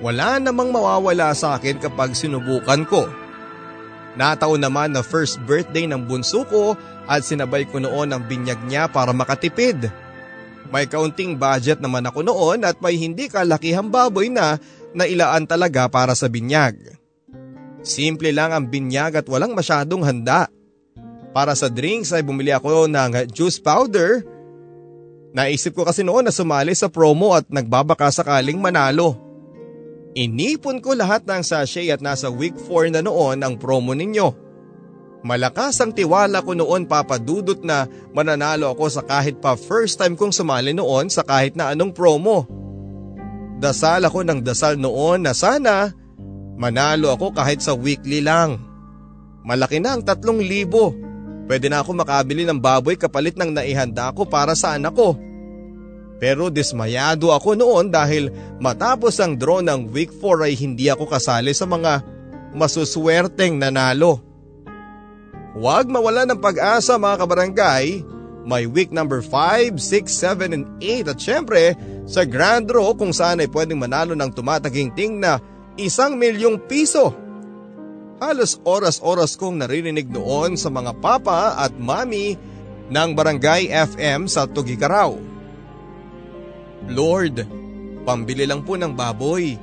Wala 0.01 0.41
namang 0.41 0.73
mawawala 0.73 1.29
sa 1.37 1.55
akin 1.55 1.77
kapag 1.77 2.17
sinubukan 2.17 2.83
ko. 2.89 3.05
Nataon 4.17 4.59
naman 4.59 4.91
na 4.91 5.05
first 5.05 5.39
birthday 5.47 5.87
ng 5.87 6.03
bunso 6.03 6.43
ko 6.43 6.75
at 7.07 7.23
sinabay 7.23 7.63
ko 7.63 7.79
noon 7.79 8.11
ang 8.11 8.25
binyag 8.27 8.59
niya 8.67 8.91
para 8.91 9.15
makatipid. 9.15 9.87
May 10.72 10.88
kaunting 10.88 11.36
budget 11.36 11.84
naman 11.84 12.07
ako 12.07 12.24
noon 12.24 12.63
at 12.63 12.80
may 12.80 12.95
hindi 12.95 13.28
kalakihang 13.28 13.91
baboy 13.91 14.32
na 14.32 14.55
nailaan 14.95 15.43
talaga 15.43 15.91
para 15.91 16.15
sa 16.15 16.32
binyag. 16.32 16.95
Simple 17.84 18.32
lang 18.32 18.55
ang 18.55 18.65
binyag 18.72 19.19
at 19.19 19.28
walang 19.28 19.51
masyadong 19.51 20.07
handa. 20.07 20.47
Para 21.36 21.55
sa 21.59 21.67
drinks 21.67 22.15
ay 22.15 22.24
bumili 22.24 22.55
ako 22.55 22.88
ng 22.88 23.28
juice 23.36 23.59
powder. 23.59 24.24
Naisip 25.36 25.76
ko 25.76 25.88
kasi 25.88 26.03
noon 26.07 26.28
na 26.28 26.34
sumali 26.36 26.76
sa 26.76 26.88
promo 26.91 27.36
at 27.36 27.47
nagbabaka 27.51 28.11
sakaling 28.11 28.59
manalo. 28.59 29.19
Inipon 30.11 30.84
ko 30.84 30.91
lahat 30.91 31.24
ng 31.24 31.39
sachet 31.39 31.88
at 31.88 32.03
nasa 32.03 32.28
week 32.28 32.55
4 32.67 32.95
na 32.95 33.01
noon 33.03 33.39
ang 33.39 33.55
promo 33.55 33.95
ninyo. 33.95 34.51
Malakas 35.22 35.78
ang 35.82 35.93
tiwala 35.93 36.41
ko 36.41 36.57
noon 36.57 36.89
papadudot 36.89 37.61
na 37.61 37.86
mananalo 38.09 38.74
ako 38.74 38.89
sa 38.89 39.05
kahit 39.05 39.38
pa 39.38 39.53
first 39.53 40.01
time 40.01 40.17
kong 40.17 40.34
sumali 40.34 40.74
noon 40.74 41.13
sa 41.13 41.22
kahit 41.22 41.53
na 41.53 41.69
anong 41.69 41.93
promo. 41.93 42.49
Dasal 43.61 44.01
ako 44.01 44.26
ng 44.26 44.41
dasal 44.41 44.82
noon 44.82 45.22
na 45.22 45.38
sana 45.38 45.93
Manalo 46.61 47.09
ako 47.09 47.34
kahit 47.34 47.57
sa 47.65 47.74
weekly 47.74 48.22
lang. 48.22 48.61
Malaki 49.41 49.82
na 49.82 49.97
ang 49.97 50.05
tatlong 50.05 50.38
libo. 50.38 50.93
Pwede 51.49 51.74
na 51.74 51.82
ako 51.82 51.97
makabili 51.97 52.45
ng 52.45 52.61
baboy 52.61 52.93
kapalit 52.93 53.34
ng 53.34 53.49
naihanda 53.49 54.13
ko 54.13 54.30
para 54.30 54.53
sa 54.53 54.78
anak 54.78 54.93
ko. 54.93 55.17
Pero 56.22 56.53
dismayado 56.53 57.34
ako 57.34 57.57
noon 57.57 57.89
dahil 57.89 58.30
matapos 58.61 59.17
ang 59.17 59.34
draw 59.34 59.57
ng 59.65 59.89
week 59.89 60.13
4 60.13 60.45
ay 60.45 60.53
hindi 60.53 60.86
ako 60.86 61.09
kasali 61.09 61.49
sa 61.49 61.65
mga 61.65 62.05
masuswerteng 62.53 63.57
nanalo. 63.57 64.22
Huwag 65.52 65.91
mawala 65.91 66.24
ng 66.24 66.39
pag-asa 66.39 66.95
mga 66.95 67.28
kabarangay 67.28 68.08
may 68.41 68.66
week 68.66 68.89
number 68.89 69.22
5, 69.22 69.78
6, 69.78 70.10
7, 70.10 70.56
and 70.56 70.66
8 70.82 71.14
at 71.14 71.20
syempre 71.22 71.78
sa 72.10 72.26
grand 72.26 72.66
draw 72.66 72.97
kung 72.97 73.14
saan 73.14 73.43
ay 73.43 73.49
pwedeng 73.54 73.78
manalo 73.78 74.18
ng 74.18 74.32
tumataginting 74.34 75.22
na 75.22 75.38
isang 75.78 76.18
milyong 76.18 76.58
piso. 76.66 77.14
Halos 78.22 78.58
oras-oras 78.66 79.34
kong 79.38 79.62
naririnig 79.62 80.10
noon 80.10 80.58
sa 80.58 80.70
mga 80.70 80.93
papa 81.02 81.58
at 81.58 81.74
mami 81.74 82.38
ng 82.89 83.10
Barangay 83.18 83.70
FM 83.70 84.30
sa 84.30 84.45
Tugigaraw. 84.45 85.18
Lord, 86.89 87.45
pambili 88.06 88.45
lang 88.45 88.62
po 88.66 88.78
ng 88.78 88.93
baboy. 88.93 89.58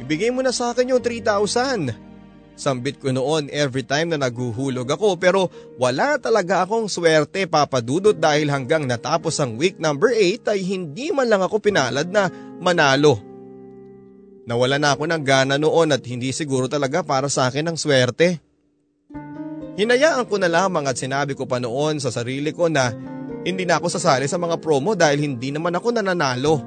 Ibigay 0.00 0.32
mo 0.32 0.40
na 0.40 0.52
sa 0.52 0.72
akin 0.72 0.96
yung 0.96 1.02
3,000. 1.04 2.09
Sambit 2.60 3.00
ko 3.00 3.08
noon 3.08 3.48
every 3.48 3.80
time 3.80 4.12
na 4.12 4.20
naguhulog 4.20 4.84
ako 4.84 5.16
pero 5.16 5.48
wala 5.80 6.20
talaga 6.20 6.68
akong 6.68 6.92
swerte 6.92 7.48
papadudot 7.48 8.12
dahil 8.12 8.52
hanggang 8.52 8.84
natapos 8.84 9.40
ang 9.40 9.56
week 9.56 9.80
number 9.80 10.12
8 10.12 10.52
ay 10.52 10.60
hindi 10.60 11.08
man 11.08 11.32
lang 11.32 11.40
ako 11.40 11.56
pinalad 11.56 12.12
na 12.12 12.28
manalo. 12.60 13.16
Nawala 14.44 14.76
na 14.76 14.92
ako 14.92 15.08
ng 15.08 15.22
gana 15.24 15.56
noon 15.56 15.96
at 15.96 16.04
hindi 16.04 16.36
siguro 16.36 16.68
talaga 16.68 17.00
para 17.00 17.32
sa 17.32 17.48
akin 17.48 17.72
ang 17.72 17.80
swerte. 17.80 18.44
Hinayaan 19.80 20.28
ko 20.28 20.36
na 20.36 20.52
lamang 20.52 20.84
at 20.84 21.00
sinabi 21.00 21.32
ko 21.32 21.48
pa 21.48 21.56
noon 21.56 21.96
sa 21.96 22.12
sarili 22.12 22.52
ko 22.52 22.68
na 22.68 22.92
hindi 23.40 23.64
na 23.64 23.80
ako 23.80 23.88
sasali 23.88 24.28
sa 24.28 24.36
mga 24.36 24.60
promo 24.60 24.92
dahil 24.92 25.24
hindi 25.24 25.48
naman 25.48 25.72
ako 25.72 25.96
nananalo. 25.96 26.60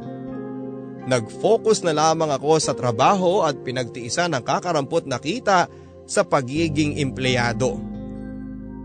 Nag-focus 1.05 1.85
na 1.85 1.93
lamang 1.93 2.33
ako 2.33 2.57
sa 2.57 2.73
trabaho 2.73 3.45
at 3.45 3.61
pinagtiisan 3.61 4.33
ng 4.33 4.41
kakarampot 4.41 5.05
na 5.05 5.21
kita 5.21 5.69
sa 6.07 6.23
pagiging 6.27 6.99
empleyado. 6.99 7.79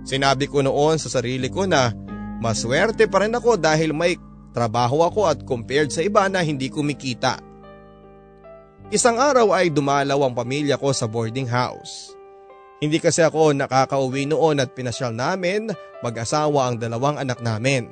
Sinabi 0.08 0.48
ko 0.48 0.64
noon 0.64 0.96
sa 0.96 1.12
sarili 1.12 1.52
ko 1.52 1.68
na 1.68 1.92
maswerte 2.40 3.04
pa 3.10 3.26
rin 3.26 3.34
ako 3.34 3.60
dahil 3.60 3.92
may 3.92 4.16
trabaho 4.56 5.04
ako 5.04 5.28
at 5.28 5.38
compared 5.44 5.92
sa 5.92 6.00
iba 6.00 6.24
na 6.26 6.40
hindi 6.40 6.72
kumikita. 6.72 7.38
Isang 8.88 9.20
araw 9.20 9.52
ay 9.52 9.68
dumalaw 9.68 10.24
ang 10.24 10.32
pamilya 10.32 10.80
ko 10.80 10.96
sa 10.96 11.04
boarding 11.04 11.44
house. 11.44 12.16
Hindi 12.80 13.02
kasi 13.02 13.20
ako 13.20 13.52
nakakauwi 13.52 14.24
noon 14.24 14.62
at 14.64 14.72
pinasyal 14.72 15.12
namin 15.12 15.68
mag-asawa 16.00 16.70
ang 16.72 16.76
dalawang 16.80 17.20
anak 17.20 17.42
namin. 17.44 17.90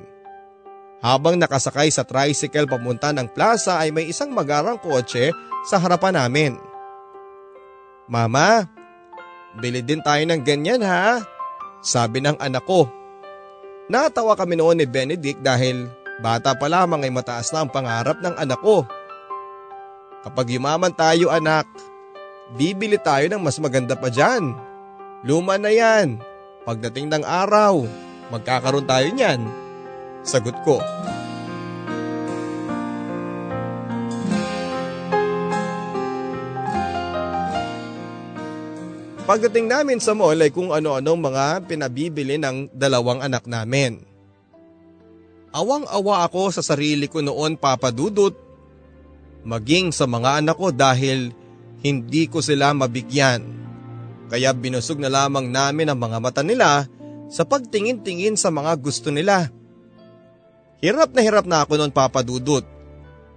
Habang 1.04 1.36
nakasakay 1.36 1.92
sa 1.92 2.06
tricycle 2.06 2.64
pamunta 2.64 3.12
ng 3.12 3.28
plaza 3.28 3.76
ay 3.82 3.92
may 3.92 4.08
isang 4.08 4.32
magarang 4.32 4.80
kotse 4.80 5.34
sa 5.68 5.76
harapan 5.76 6.16
namin. 6.16 6.52
Mama, 8.08 8.64
Bili 9.56 9.80
din 9.80 10.04
tayo 10.04 10.20
ng 10.20 10.42
ganyan 10.44 10.84
ha, 10.84 11.24
sabi 11.80 12.20
ng 12.20 12.36
anak 12.36 12.64
ko. 12.68 12.84
Natawa 13.88 14.36
kami 14.36 14.58
noon 14.58 14.82
ni 14.82 14.86
Benedict 14.86 15.40
dahil 15.40 15.88
bata 16.20 16.52
pa 16.52 16.66
lamang 16.68 17.06
ay 17.06 17.12
mataas 17.12 17.48
na 17.54 17.64
ang 17.64 17.70
pangarap 17.72 18.20
ng 18.20 18.36
anak 18.36 18.60
ko. 18.60 18.84
Kapag 20.26 20.52
yumaman 20.52 20.92
tayo 20.92 21.30
anak, 21.30 21.64
bibili 22.58 22.98
tayo 23.00 23.30
ng 23.30 23.40
mas 23.40 23.56
maganda 23.62 23.94
pa 23.96 24.12
dyan. 24.12 24.52
Luma 25.24 25.56
na 25.56 25.70
yan. 25.72 26.18
Pagdating 26.66 27.08
ng 27.14 27.24
araw, 27.24 27.86
magkakaroon 28.34 28.84
tayo 28.90 29.06
niyan. 29.14 29.40
Sagot 30.26 30.58
ko. 30.66 30.82
Pagdating 39.26 39.66
namin 39.66 39.98
sa 39.98 40.14
mall 40.14 40.38
ay 40.38 40.54
kung 40.54 40.70
ano-anong 40.70 41.18
mga 41.18 41.66
pinabibili 41.66 42.38
ng 42.38 42.70
dalawang 42.70 43.26
anak 43.26 43.42
namin. 43.50 44.06
Awang-awa 45.50 46.30
ako 46.30 46.54
sa 46.54 46.62
sarili 46.62 47.10
ko 47.10 47.18
noon 47.18 47.58
papadudot 47.58 48.30
maging 49.42 49.90
sa 49.90 50.06
mga 50.06 50.42
anak 50.42 50.54
ko 50.54 50.70
dahil 50.70 51.34
hindi 51.82 52.30
ko 52.30 52.38
sila 52.38 52.70
mabigyan. 52.70 53.42
Kaya 54.30 54.54
binusog 54.54 55.02
na 55.02 55.10
lamang 55.10 55.50
namin 55.50 55.90
ang 55.90 55.98
mga 55.98 56.18
mata 56.22 56.42
nila 56.46 56.86
sa 57.26 57.42
pagtingin-tingin 57.42 58.38
sa 58.38 58.54
mga 58.54 58.78
gusto 58.78 59.10
nila. 59.10 59.50
Hirap 60.78 61.10
na 61.10 61.20
hirap 61.26 61.50
na 61.50 61.66
ako 61.66 61.82
noon 61.82 61.90
papadudot. 61.90 62.62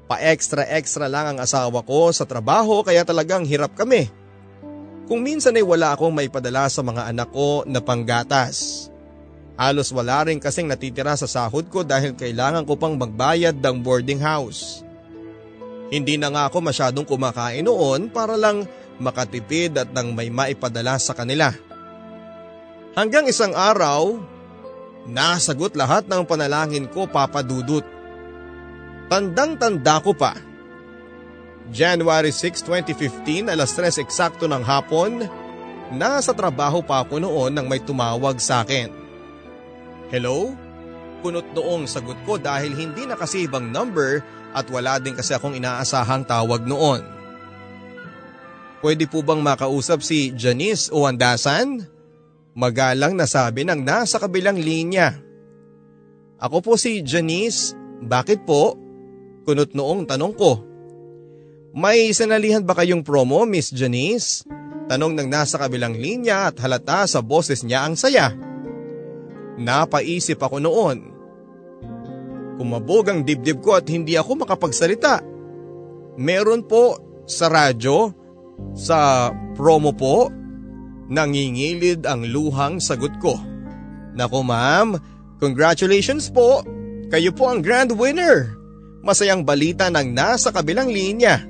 Pa-extra-extra 0.05 1.09
lang 1.09 1.33
ang 1.33 1.37
asawa 1.41 1.81
ko 1.81 2.13
sa 2.13 2.29
trabaho 2.29 2.85
kaya 2.85 3.01
talagang 3.01 3.41
hirap 3.45 3.73
kami. 3.73 4.18
Kung 5.09 5.25
minsan 5.25 5.57
ay 5.57 5.65
wala 5.65 5.97
akong 5.97 6.13
may 6.13 6.29
padala 6.29 6.69
sa 6.69 6.85
mga 6.85 7.09
anak 7.09 7.33
ko 7.33 7.65
na 7.65 7.81
panggatas. 7.81 8.87
Halos 9.57 9.89
wala 9.89 10.29
rin 10.29 10.37
kasing 10.37 10.69
natitira 10.69 11.17
sa 11.17 11.25
sahod 11.25 11.65
ko 11.67 11.81
dahil 11.81 12.13
kailangan 12.13 12.61
ko 12.61 12.77
pang 12.77 12.93
magbayad 12.93 13.57
ng 13.57 13.81
boarding 13.81 14.21
house. 14.21 14.85
Hindi 15.89 16.21
na 16.21 16.29
nga 16.29 16.45
ako 16.45 16.61
masyadong 16.61 17.09
kumakain 17.09 17.65
noon 17.65 18.13
para 18.13 18.37
lang 18.37 18.69
makatipid 19.01 19.73
at 19.81 19.89
nang 19.89 20.13
may 20.13 20.29
maipadala 20.29 21.01
sa 21.01 21.17
kanila. 21.17 21.49
Hanggang 22.93 23.25
isang 23.25 23.57
araw, 23.57 24.21
nasagot 25.09 25.73
lahat 25.73 26.05
ng 26.05 26.21
panalangin 26.29 26.85
ko 26.85 27.09
papadudot. 27.09 27.83
Tandang-tanda 29.09 30.05
ko 30.05 30.13
pa 30.13 30.37
January 31.69 32.33
6, 32.33 32.65
2015, 32.65 33.45
alas 33.45 33.77
3 33.77 34.01
eksakto 34.01 34.49
ng 34.49 34.65
hapon, 34.65 35.29
nasa 35.93 36.33
trabaho 36.33 36.81
pa 36.81 37.05
ako 37.05 37.21
noon 37.21 37.53
nang 37.53 37.69
may 37.69 37.77
tumawag 37.77 38.41
sa 38.41 38.65
akin. 38.65 38.89
Hello? 40.09 40.53
Kunot 41.21 41.45
noong 41.53 41.85
sagot 41.85 42.17
ko 42.25 42.41
dahil 42.41 42.73
hindi 42.73 43.05
na 43.05 43.13
kasi 43.13 43.45
number 43.45 44.25
at 44.55 44.65
wala 44.73 44.97
din 44.97 45.13
kasi 45.13 45.37
akong 45.37 45.53
inaasahang 45.53 46.25
tawag 46.25 46.65
noon. 46.65 47.05
Pwede 48.79 49.05
po 49.05 49.19
bang 49.19 49.43
makausap 49.43 49.99
si 50.01 50.31
Janice 50.33 50.89
o 50.89 51.03
Andasan? 51.03 51.83
Magalang 52.55 53.13
nasabi 53.13 53.67
ng 53.67 53.83
nasa 53.83 54.17
kabilang 54.17 54.57
linya. 54.57 55.19
Ako 56.39 56.63
po 56.63 56.73
si 56.79 57.03
Janice, 57.03 57.75
bakit 57.99 58.47
po? 58.47 58.79
Kunot 59.43 59.75
noong 59.75 60.07
tanong 60.07 60.33
ko. 60.33 60.68
May 61.79 62.11
sanalihan 62.11 62.59
ba 62.59 62.75
kayong 62.75 63.07
promo, 63.07 63.47
Miss 63.47 63.71
Janice? 63.71 64.43
Tanong 64.91 65.15
ng 65.15 65.31
nasa 65.31 65.55
kabilang 65.55 65.95
linya 65.95 66.51
at 66.51 66.59
halata 66.59 67.07
sa 67.07 67.23
boses 67.23 67.63
niya 67.63 67.87
ang 67.87 67.95
saya. 67.95 68.35
Napaisip 69.55 70.43
ako 70.43 70.59
noon. 70.59 70.97
Kumabog 72.59 73.07
ang 73.07 73.23
dibdib 73.23 73.63
ko 73.63 73.79
at 73.79 73.87
hindi 73.87 74.19
ako 74.19 74.43
makapagsalita. 74.43 75.23
Meron 76.19 76.67
po 76.67 76.99
sa 77.23 77.47
radyo, 77.47 78.11
sa 78.75 79.31
promo 79.55 79.95
po, 79.95 80.27
nangingilid 81.07 82.03
ang 82.03 82.27
luhang 82.27 82.83
sagot 82.83 83.15
ko. 83.23 83.39
Nako 84.19 84.43
ma'am, 84.43 84.99
congratulations 85.39 86.27
po! 86.27 86.59
Kayo 87.07 87.31
po 87.31 87.47
ang 87.47 87.63
grand 87.63 87.95
winner! 87.95 88.51
Masayang 88.99 89.47
balita 89.47 89.87
ng 89.87 90.11
nasa 90.11 90.51
kabilang 90.51 90.91
linya. 90.91 91.48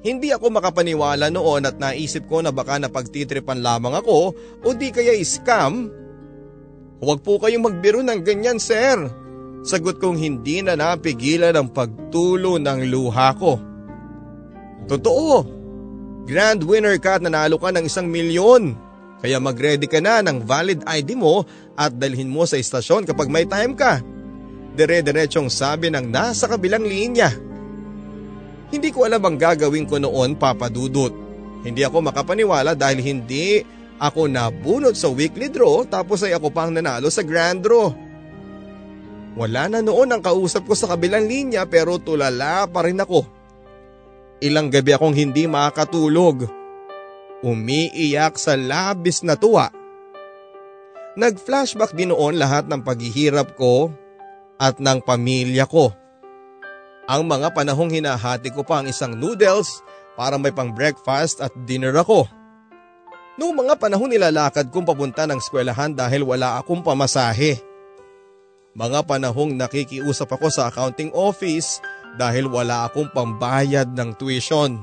Hindi 0.00 0.32
ako 0.32 0.48
makapaniwala 0.48 1.28
noon 1.28 1.68
at 1.68 1.76
naisip 1.76 2.24
ko 2.24 2.40
na 2.40 2.48
baka 2.48 2.80
napagtitripan 2.80 3.60
lamang 3.60 4.00
ako 4.00 4.32
o 4.64 4.68
di 4.72 4.88
kaya 4.88 5.12
scam. 5.20 5.92
Huwag 7.00 7.20
po 7.20 7.36
kayong 7.36 7.64
magbiro 7.68 8.00
ng 8.00 8.20
ganyan 8.24 8.56
sir. 8.56 8.96
Sagot 9.60 10.00
kong 10.00 10.16
hindi 10.16 10.64
na 10.64 10.72
napigilan 10.72 11.52
ang 11.52 11.68
pagtulo 11.68 12.56
ng 12.56 12.80
luha 12.88 13.36
ko. 13.36 13.60
Totoo, 14.88 15.44
grand 16.24 16.64
winner 16.64 16.96
ka 16.96 17.20
at 17.20 17.24
nanalo 17.24 17.60
ka 17.60 17.68
ng 17.68 17.84
isang 17.84 18.08
milyon. 18.08 18.72
Kaya 19.20 19.36
magready 19.36 19.84
ka 19.84 20.00
na 20.00 20.24
ng 20.24 20.48
valid 20.48 20.80
ID 20.88 21.12
mo 21.12 21.44
at 21.76 21.92
dalhin 21.92 22.32
mo 22.32 22.48
sa 22.48 22.56
istasyon 22.56 23.04
kapag 23.04 23.28
may 23.28 23.44
time 23.44 23.76
ka. 23.76 24.00
Dire-diretsong 24.80 25.52
sabi 25.52 25.92
ng 25.92 26.08
nasa 26.08 26.48
kabilang 26.48 26.88
linya. 26.88 27.28
Hindi 28.70 28.94
ko 28.94 29.02
alam 29.06 29.22
ang 29.26 29.36
gagawin 29.36 29.86
ko 29.86 29.98
noon 29.98 30.38
papadudot. 30.38 31.10
Hindi 31.66 31.82
ako 31.82 32.06
makapaniwala 32.10 32.78
dahil 32.78 33.02
hindi 33.02 33.60
ako 34.00 34.30
nabunot 34.30 34.96
sa 34.96 35.12
weekly 35.12 35.52
draw 35.52 35.84
tapos 35.84 36.24
ay 36.24 36.32
ako 36.32 36.48
pang 36.54 36.72
nanalo 36.72 37.10
sa 37.12 37.20
grand 37.20 37.60
draw. 37.60 37.92
Wala 39.36 39.70
na 39.70 39.78
noon 39.84 40.10
ang 40.10 40.22
kausap 40.24 40.66
ko 40.66 40.74
sa 40.74 40.90
kabilang 40.90 41.28
linya 41.28 41.68
pero 41.68 42.00
tulala 42.00 42.66
pa 42.70 42.86
rin 42.86 42.98
ako. 42.98 43.26
Ilang 44.40 44.72
gabi 44.72 44.96
akong 44.96 45.14
hindi 45.14 45.44
makakatulog. 45.44 46.48
Umiiyak 47.44 48.40
sa 48.40 48.56
labis 48.56 49.20
na 49.20 49.36
tuwa. 49.36 49.68
Nag-flashback 51.20 51.92
din 51.92 52.14
noon 52.14 52.40
lahat 52.40 52.70
ng 52.70 52.80
paghihirap 52.80 53.58
ko 53.58 53.92
at 54.56 54.80
ng 54.80 55.04
pamilya 55.04 55.68
ko. 55.68 55.92
Ang 57.10 57.26
mga 57.26 57.50
panahong 57.50 57.90
hinahati 57.90 58.54
ko 58.54 58.62
pa 58.62 58.78
ang 58.78 58.86
isang 58.86 59.18
noodles 59.18 59.82
para 60.14 60.38
may 60.38 60.54
pang 60.54 60.70
breakfast 60.70 61.42
at 61.42 61.50
dinner 61.66 61.90
ako. 61.98 62.30
Noong 63.34 63.66
mga 63.66 63.82
panahon 63.82 64.14
nilalakad 64.14 64.70
kong 64.70 64.86
papunta 64.86 65.26
ng 65.26 65.42
eskwelahan 65.42 65.90
dahil 65.90 66.22
wala 66.22 66.62
akong 66.62 66.86
pamasahe. 66.86 67.58
Mga 68.78 69.10
panahong 69.10 69.58
nakikiusap 69.58 70.30
ako 70.38 70.54
sa 70.54 70.70
accounting 70.70 71.10
office 71.10 71.82
dahil 72.14 72.46
wala 72.46 72.86
akong 72.86 73.10
pambayad 73.10 73.90
ng 73.90 74.14
tuition. 74.14 74.78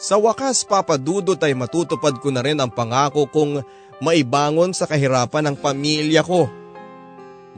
Sa 0.00 0.16
wakas 0.16 0.64
papadudot 0.64 1.36
ay 1.44 1.52
matutupad 1.52 2.16
ko 2.16 2.32
na 2.32 2.40
rin 2.40 2.56
ang 2.56 2.72
pangako 2.72 3.28
kong 3.28 3.60
maibangon 4.00 4.72
sa 4.72 4.88
kahirapan 4.88 5.52
ng 5.52 5.56
pamilya 5.60 6.24
ko. 6.24 6.48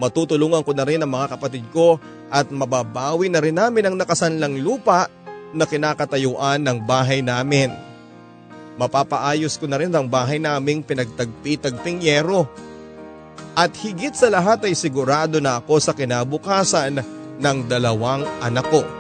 Matutulungan 0.01 0.65
ko 0.65 0.73
na 0.73 0.89
rin 0.89 1.05
ang 1.05 1.13
mga 1.13 1.37
kapatid 1.37 1.69
ko 1.77 2.01
at 2.33 2.49
mababawi 2.49 3.29
na 3.29 3.45
rin 3.45 3.53
namin 3.53 3.93
ang 3.93 3.97
nakasanlang 4.01 4.57
lupa 4.65 5.13
na 5.53 5.69
kinakatayuan 5.69 6.65
ng 6.65 6.79
bahay 6.89 7.21
namin. 7.21 7.69
Mapapaayos 8.81 9.61
ko 9.61 9.69
na 9.69 9.77
rin 9.77 9.93
ang 9.93 10.09
bahay 10.09 10.41
naming 10.41 10.81
pinagtagpi-tagping 10.81 12.01
yero 12.01 12.49
at 13.53 13.77
higit 13.77 14.17
sa 14.17 14.33
lahat 14.33 14.65
ay 14.65 14.73
sigurado 14.73 15.37
na 15.37 15.61
ako 15.61 15.77
sa 15.85 15.93
kinabukasan 15.93 17.05
ng 17.37 17.59
dalawang 17.69 18.25
anak 18.41 18.65
ko. 18.73 19.00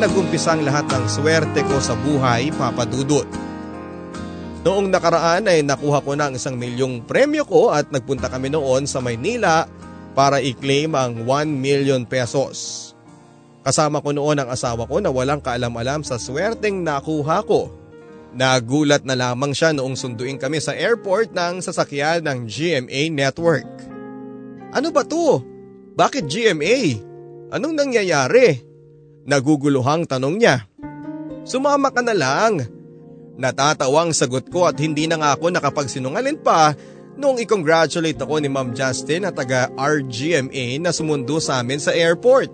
Doon 0.00 0.08
nga 0.08 0.16
nagumpisa 0.16 0.56
ang 0.56 0.64
lahat 0.64 0.88
ng 0.96 1.04
swerte 1.12 1.60
ko 1.60 1.76
sa 1.76 1.92
buhay, 1.92 2.48
Papa 2.56 2.88
Dudut. 2.88 3.28
Noong 4.64 4.88
nakaraan 4.88 5.44
ay 5.44 5.60
nakuha 5.60 6.00
ko 6.00 6.16
ang 6.16 6.32
isang 6.32 6.56
milyong 6.56 7.04
premyo 7.04 7.44
ko 7.44 7.68
at 7.68 7.92
nagpunta 7.92 8.32
kami 8.32 8.48
noon 8.48 8.88
sa 8.88 9.04
Maynila 9.04 9.68
para 10.16 10.40
i-claim 10.40 10.96
ang 10.96 11.28
1 11.28 11.52
million 11.52 12.00
pesos. 12.08 12.88
Kasama 13.60 14.00
ko 14.00 14.16
noon 14.16 14.40
ang 14.40 14.48
asawa 14.48 14.88
ko 14.88 15.04
na 15.04 15.12
walang 15.12 15.44
kaalam-alam 15.44 16.00
sa 16.00 16.16
swerteng 16.16 16.80
nakuha 16.80 17.44
ko. 17.44 17.68
Nagulat 18.32 19.04
na 19.04 19.12
lamang 19.12 19.52
siya 19.52 19.76
noong 19.76 20.00
sunduin 20.00 20.40
kami 20.40 20.64
sa 20.64 20.72
airport 20.72 21.36
ng 21.36 21.60
sasakyan 21.60 22.24
ng 22.24 22.48
GMA 22.48 23.12
Network. 23.12 23.68
Ano 24.72 24.96
ba 24.96 25.04
to? 25.04 25.44
Bakit 25.92 26.24
GMA? 26.24 27.04
Anong 27.52 27.76
nangyayari? 27.76 28.69
Naguguluhang 29.28 30.08
tanong 30.08 30.36
niya. 30.40 30.64
Sumama 31.44 31.92
ka 31.92 32.00
na 32.00 32.16
lang. 32.16 32.64
Natatawang 33.40 34.12
sagot 34.12 34.52
ko 34.52 34.68
at 34.68 34.76
hindi 34.76 35.08
na 35.08 35.16
nga 35.16 35.30
ako 35.32 35.48
nakapagsinungalin 35.48 36.38
pa 36.44 36.76
noong 37.16 37.40
i-congratulate 37.40 38.20
ako 38.20 38.40
ni 38.40 38.48
Ma'am 38.52 38.76
Justin 38.76 39.28
at 39.28 39.36
taga 39.36 39.72
RGMA 39.76 40.80
na 40.80 40.92
sumundo 40.92 41.40
sa 41.40 41.60
amin 41.60 41.80
sa 41.80 41.92
airport. 41.92 42.52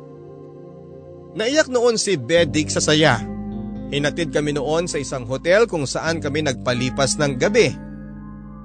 Naiyak 1.37 1.69
noon 1.69 1.99
si 1.99 2.15
Bedik 2.17 2.71
sa 2.71 2.83
saya. 2.83 3.19
Hinatid 3.93 4.35
kami 4.35 4.57
noon 4.57 4.91
sa 4.91 4.99
isang 4.99 5.29
hotel 5.29 5.71
kung 5.71 5.87
saan 5.87 6.19
kami 6.19 6.43
nagpalipas 6.43 7.15
ng 7.19 7.39
gabi. 7.39 7.71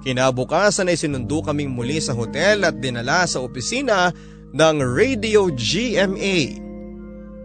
Kinabukasan 0.02 0.90
ay 0.90 0.98
sinundo 0.98 1.46
kaming 1.46 1.70
muli 1.70 2.02
sa 2.02 2.18
hotel 2.18 2.66
at 2.66 2.82
dinala 2.82 3.30
sa 3.30 3.38
opisina 3.38 4.10
ng 4.50 4.78
Radio 4.82 5.54
GMA. 5.54 6.71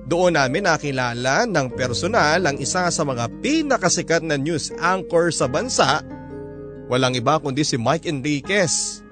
Doon 0.07 0.39
namin 0.39 0.71
nakilala 0.71 1.51
ng 1.51 1.75
personal 1.75 2.39
ang 2.47 2.57
isa 2.63 2.87
sa 2.95 3.03
mga 3.03 3.27
pinakasikat 3.43 4.23
na 4.23 4.39
news 4.39 4.71
anchor 4.79 5.35
sa 5.35 5.51
bansa. 5.51 6.07
Walang 6.87 7.19
iba 7.19 7.43
kundi 7.43 7.67
si 7.67 7.75
Mike 7.75 8.07
Enriquez. 8.07 9.03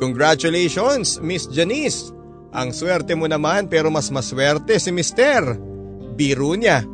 Congratulations, 0.00 1.20
Miss 1.20 1.44
Janice! 1.52 2.16
Ang 2.54 2.72
swerte 2.72 3.12
mo 3.12 3.28
naman 3.28 3.68
pero 3.68 3.92
mas 3.92 4.08
maswerte 4.08 4.80
si 4.80 4.88
Mister. 4.88 5.44
Biro 6.16 6.56
niya. 6.56 6.86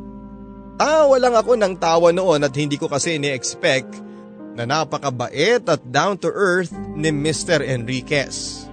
Tawa 0.80 1.14
lang 1.20 1.36
ako 1.38 1.52
ng 1.60 1.74
tawa 1.78 2.10
noon 2.10 2.42
at 2.42 2.56
hindi 2.56 2.74
ko 2.74 2.90
kasi 2.90 3.20
ni-expect 3.20 4.00
na 4.58 4.66
napakabait 4.66 5.62
at 5.62 5.78
down 5.94 6.18
to 6.18 6.32
earth 6.32 6.72
ni 6.98 7.12
Mr. 7.14 7.62
Enriquez. 7.62 8.66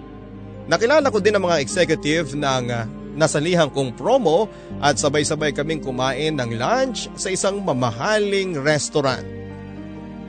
Nakilala 0.65 1.11
ko 1.13 1.21
din 1.21 1.35
ang 1.37 1.45
mga 1.45 1.61
executive 1.61 2.33
ng 2.33 2.65
uh, 2.71 2.87
nasalihan 3.17 3.73
kong 3.73 3.97
promo 3.97 4.45
at 4.77 5.01
sabay-sabay 5.01 5.51
kaming 5.51 5.81
kumain 5.81 6.37
ng 6.37 6.53
lunch 6.55 7.09
sa 7.17 7.33
isang 7.33 7.59
mamahaling 7.65 8.55
restaurant. 8.61 9.25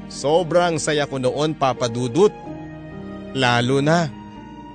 Sobrang 0.09 0.81
saya 0.81 1.05
ko 1.05 1.21
noon 1.21 1.53
papadudot. 1.53 2.33
Lalo 3.37 3.85
na 3.85 4.09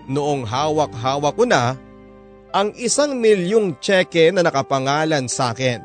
noong 0.06 0.46
hawak-hawak 0.46 1.34
ko 1.34 1.44
na 1.50 1.74
ang 2.54 2.70
isang 2.78 3.18
milyong 3.18 3.82
tseke 3.82 4.30
na 4.30 4.46
nakapangalan 4.46 5.26
sa 5.26 5.58
akin. 5.58 5.82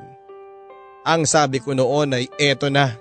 Ang 1.08 1.24
sabi 1.24 1.64
ko 1.64 1.72
noon 1.72 2.12
ay 2.12 2.28
eto 2.36 2.68
na. 2.68 2.92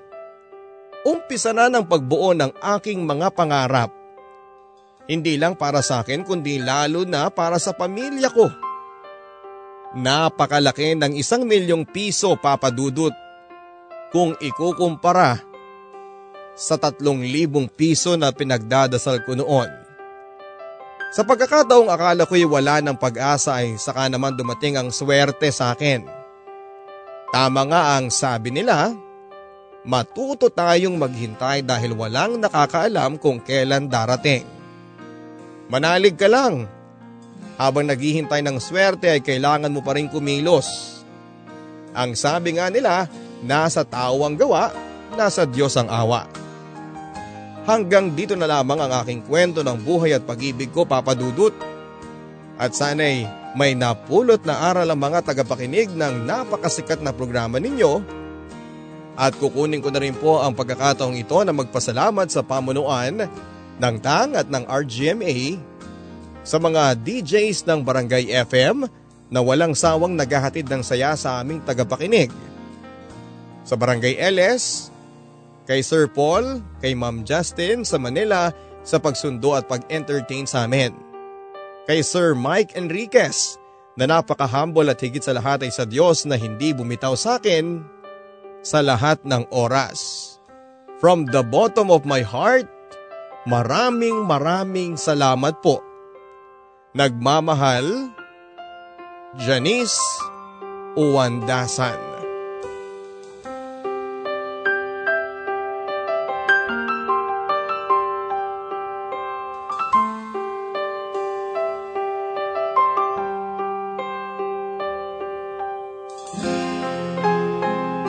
Umpisa 1.04 1.52
na 1.52 1.68
ng 1.68 1.84
pagbuo 1.84 2.32
ng 2.32 2.56
aking 2.80 3.04
mga 3.04 3.28
pangarap. 3.36 3.92
Hindi 5.08 5.36
lang 5.36 5.60
para 5.60 5.84
sa 5.84 6.04
akin 6.04 6.24
kundi 6.24 6.64
lalo 6.64 7.04
na 7.04 7.28
para 7.28 7.60
sa 7.60 7.76
pamilya 7.76 8.32
ko. 8.32 8.48
Napakalaki 9.98 10.94
ng 10.94 11.18
isang 11.18 11.42
milyong 11.50 11.90
piso 11.90 12.38
papadudot 12.38 13.10
kung 14.14 14.38
ikukumpara 14.38 15.42
sa 16.54 16.78
tatlong 16.78 17.26
libong 17.26 17.66
piso 17.66 18.14
na 18.14 18.30
pinagdadasal 18.30 19.26
ko 19.26 19.34
noon. 19.34 19.70
Sa 21.18 21.26
pagkakataong 21.26 21.90
akala 21.90 22.30
ko'y 22.30 22.46
wala 22.46 22.78
ng 22.78 22.94
pag-asa 22.94 23.58
ay 23.58 23.82
saka 23.82 24.06
naman 24.06 24.38
dumating 24.38 24.78
ang 24.78 24.94
swerte 24.94 25.50
sa 25.50 25.74
akin. 25.74 26.06
Tama 27.34 27.66
nga 27.66 27.98
ang 27.98 28.14
sabi 28.14 28.54
nila, 28.54 28.94
matuto 29.82 30.54
tayong 30.54 30.94
maghintay 30.94 31.66
dahil 31.66 31.98
walang 31.98 32.38
nakakaalam 32.38 33.18
kung 33.18 33.42
kailan 33.42 33.90
darating. 33.90 34.46
Manalig 35.74 36.22
ka 36.22 36.30
lang. 36.30 36.77
Habang 37.58 37.90
naghihintay 37.90 38.46
ng 38.46 38.62
swerte 38.62 39.10
ay 39.10 39.22
kailangan 39.26 39.74
mo 39.74 39.82
pa 39.82 39.98
rin 39.98 40.06
kumilos. 40.06 41.02
Ang 41.98 42.14
sabi 42.14 42.62
nga 42.62 42.70
nila, 42.70 43.10
nasa 43.42 43.82
tao 43.82 44.22
ang 44.22 44.38
gawa, 44.38 44.70
nasa 45.18 45.50
Diyos 45.50 45.74
ang 45.74 45.90
awa. 45.90 46.30
Hanggang 47.66 48.14
dito 48.14 48.38
na 48.38 48.46
lamang 48.48 48.80
ang 48.80 48.94
aking 49.04 49.26
kwento 49.26 49.66
ng 49.66 49.82
buhay 49.82 50.14
at 50.14 50.24
pag-ibig 50.24 50.70
ko 50.70 50.86
papadudot. 50.86 51.52
At 52.62 52.78
sana'y 52.78 53.26
may 53.58 53.74
napulot 53.74 54.46
na 54.46 54.70
aral 54.70 54.94
ang 54.94 55.02
mga 55.02 55.26
tagapakinig 55.26 55.90
ng 55.92 56.30
napakasikat 56.30 57.02
na 57.02 57.10
programa 57.10 57.58
ninyo. 57.58 58.06
At 59.18 59.34
kukunin 59.34 59.82
ko 59.82 59.90
na 59.90 59.98
rin 59.98 60.14
po 60.14 60.46
ang 60.46 60.54
pagkakataong 60.54 61.18
ito 61.18 61.42
na 61.42 61.50
magpasalamat 61.50 62.30
sa 62.30 62.46
pamunuan 62.46 63.26
ng 63.82 63.96
TANG 63.98 64.38
at 64.38 64.48
ng 64.48 64.64
RGMA 64.70 65.58
sa 66.48 66.64
mga 66.64 66.96
DJs 67.04 67.68
ng 67.68 67.84
Barangay 67.84 68.32
FM 68.48 68.88
na 69.28 69.44
walang 69.44 69.76
sawang 69.76 70.16
naghahatid 70.16 70.72
ng 70.72 70.80
saya 70.80 71.12
sa 71.20 71.44
aming 71.44 71.60
tagapakinig. 71.68 72.32
Sa 73.68 73.76
Barangay 73.76 74.16
LS, 74.16 74.88
kay 75.68 75.84
Sir 75.84 76.08
Paul, 76.08 76.64
kay 76.80 76.96
Ma'am 76.96 77.28
Justin 77.28 77.84
sa 77.84 78.00
Manila 78.00 78.56
sa 78.88 78.96
pagsundo 78.96 79.60
at 79.60 79.68
pag-entertain 79.68 80.48
sa 80.48 80.64
amin. 80.64 80.96
Kay 81.84 82.00
Sir 82.00 82.32
Mike 82.32 82.80
Enriquez 82.80 83.60
na 84.00 84.08
napaka-humble 84.08 84.88
at 84.88 85.04
higit 85.04 85.20
sa 85.20 85.36
lahat 85.36 85.68
ay 85.68 85.72
sa 85.76 85.84
Diyos 85.84 86.24
na 86.24 86.40
hindi 86.40 86.72
bumitaw 86.72 87.20
sa 87.20 87.44
akin 87.44 87.84
sa 88.64 88.80
lahat 88.80 89.20
ng 89.28 89.52
oras. 89.52 90.32
From 91.04 91.28
the 91.28 91.44
bottom 91.44 91.92
of 91.92 92.08
my 92.08 92.24
heart, 92.24 92.72
maraming 93.44 94.24
maraming 94.24 94.96
salamat 94.96 95.60
po. 95.60 95.87
Nagmamahal, 96.98 98.10
Janice 99.38 100.02
Uwandasan. 100.98 101.94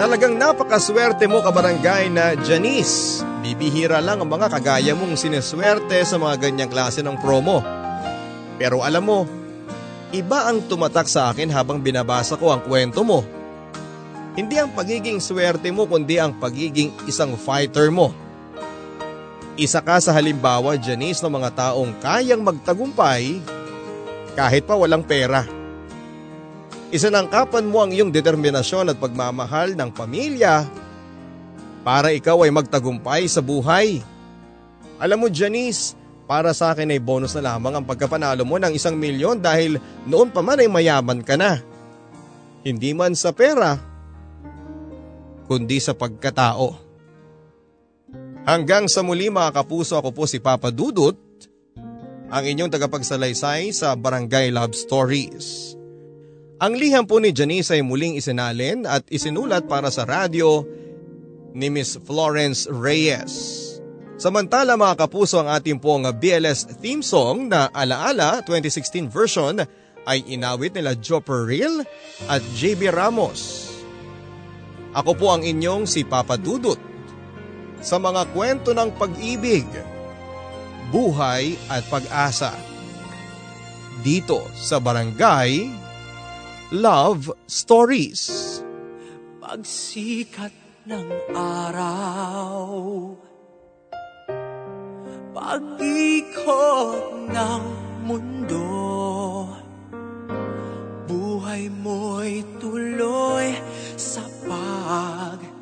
Talagang 0.00 0.40
napakaswerte 0.40 1.28
mo 1.28 1.44
kabarangay 1.44 2.08
na 2.08 2.32
Janice. 2.40 3.20
Bibihira 3.44 4.00
lang 4.00 4.24
ang 4.24 4.32
mga 4.32 4.48
kagaya 4.48 4.96
mong 4.96 5.20
sineswerte 5.20 6.00
sa 6.08 6.16
mga 6.16 6.48
ganyang 6.48 6.72
klase 6.72 7.04
ng 7.04 7.20
promo. 7.20 7.60
Pero 8.58 8.82
alam 8.82 9.06
mo, 9.06 9.24
iba 10.10 10.50
ang 10.50 10.66
tumatak 10.66 11.06
sa 11.06 11.30
akin 11.30 11.48
habang 11.54 11.78
binabasa 11.78 12.34
ko 12.34 12.50
ang 12.50 12.60
kwento 12.66 13.06
mo. 13.06 13.22
Hindi 14.38 14.58
ang 14.58 14.70
pagiging 14.74 15.18
swerte 15.18 15.70
mo 15.70 15.86
kundi 15.86 16.18
ang 16.18 16.34
pagiging 16.38 16.94
isang 17.10 17.34
fighter 17.34 17.90
mo. 17.90 18.14
Isa 19.58 19.82
ka 19.82 19.98
sa 19.98 20.14
halimbawa, 20.14 20.78
Janice, 20.78 21.18
ng 21.26 21.34
mga 21.34 21.50
taong 21.58 21.90
kayang 21.98 22.46
magtagumpay 22.46 23.42
kahit 24.38 24.62
pa 24.62 24.78
walang 24.78 25.02
pera. 25.02 25.42
Isinangkapan 26.94 27.66
mo 27.66 27.82
ang 27.82 27.90
iyong 27.90 28.14
determinasyon 28.14 28.94
at 28.94 28.96
pagmamahal 29.02 29.74
ng 29.74 29.90
pamilya 29.90 30.62
para 31.82 32.14
ikaw 32.14 32.46
ay 32.46 32.54
magtagumpay 32.54 33.26
sa 33.26 33.42
buhay. 33.42 33.98
Alam 35.02 35.26
mo 35.26 35.28
Janice, 35.28 35.97
para 36.28 36.52
sa 36.52 36.76
akin 36.76 36.92
ay 36.92 37.00
bonus 37.00 37.32
na 37.40 37.56
lamang 37.56 37.80
ang 37.80 37.84
pagkapanalo 37.88 38.44
mo 38.44 38.60
ng 38.60 38.76
isang 38.76 39.00
milyon 39.00 39.40
dahil 39.40 39.80
noon 40.04 40.28
pa 40.28 40.44
man 40.44 40.60
ay 40.60 40.68
mayaman 40.68 41.24
ka 41.24 41.40
na. 41.40 41.64
Hindi 42.60 42.92
man 42.92 43.16
sa 43.16 43.32
pera, 43.32 43.80
kundi 45.48 45.80
sa 45.80 45.96
pagkatao. 45.96 46.76
Hanggang 48.44 48.92
sa 48.92 49.00
muli 49.00 49.32
mga 49.32 49.56
kapuso 49.56 49.96
ako 49.96 50.12
po 50.12 50.24
si 50.28 50.36
Papa 50.36 50.68
Dudut, 50.68 51.16
ang 52.28 52.44
inyong 52.44 52.68
tagapagsalaysay 52.76 53.72
sa 53.72 53.96
Barangay 53.96 54.52
Love 54.52 54.76
Stories. 54.76 55.72
Ang 56.60 56.76
liham 56.76 57.08
po 57.08 57.22
ni 57.24 57.32
Janice 57.32 57.72
ay 57.72 57.80
muling 57.80 58.20
isinalin 58.20 58.84
at 58.84 59.06
isinulat 59.08 59.64
para 59.64 59.88
sa 59.88 60.04
radyo 60.04 60.66
ni 61.56 61.72
Miss 61.72 61.96
Florence 62.04 62.68
Reyes. 62.68 63.64
Samantala 64.18 64.74
mga 64.74 65.06
kapuso 65.06 65.38
ang 65.38 65.46
ating 65.46 65.78
pong 65.78 66.10
BLS 66.10 66.66
theme 66.82 67.06
song 67.06 67.46
na 67.46 67.70
Alaala 67.70 68.42
2016 68.42 69.06
version 69.06 69.62
ay 70.10 70.26
inawit 70.26 70.74
nila 70.74 70.98
Joe 70.98 71.22
Peril 71.22 71.86
at 72.26 72.42
JB 72.58 72.90
Ramos. 72.90 73.70
Ako 74.90 75.14
po 75.14 75.30
ang 75.30 75.46
inyong 75.46 75.86
si 75.86 76.02
Papa 76.02 76.34
Dudut 76.34 76.82
sa 77.78 78.02
mga 78.02 78.26
kwento 78.34 78.74
ng 78.74 78.90
pag-ibig, 78.98 79.70
buhay 80.90 81.54
at 81.70 81.86
pag-asa. 81.86 82.50
Dito 84.02 84.42
sa 84.58 84.82
Barangay 84.82 85.70
Love 86.74 87.30
Stories. 87.46 88.58
Pagsikat 89.38 90.50
ng 90.90 91.06
araw 91.38 93.27
Pag-ikot 95.32 97.28
ng 97.28 97.64
mundo 98.08 98.64
Buhay 101.08 101.72
mo'y 101.72 102.44
tuloy 102.60 103.56
sa 103.96 104.20
pagtakbo. 104.44 105.56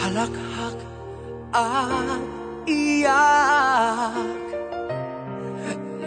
Halakhak 0.00 0.80
at 1.52 2.24
iyak 2.64 4.48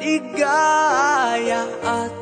Ligaya 0.01 1.69
at 1.85 2.20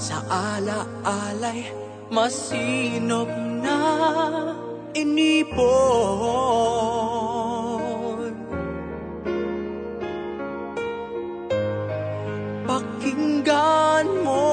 Sa 0.00 0.24
ala-alay 0.24 1.68
masinop 2.08 3.28
na 3.60 3.76
inipon. 4.96 5.60
Pakinggan 12.64 14.08
mo 14.24 14.48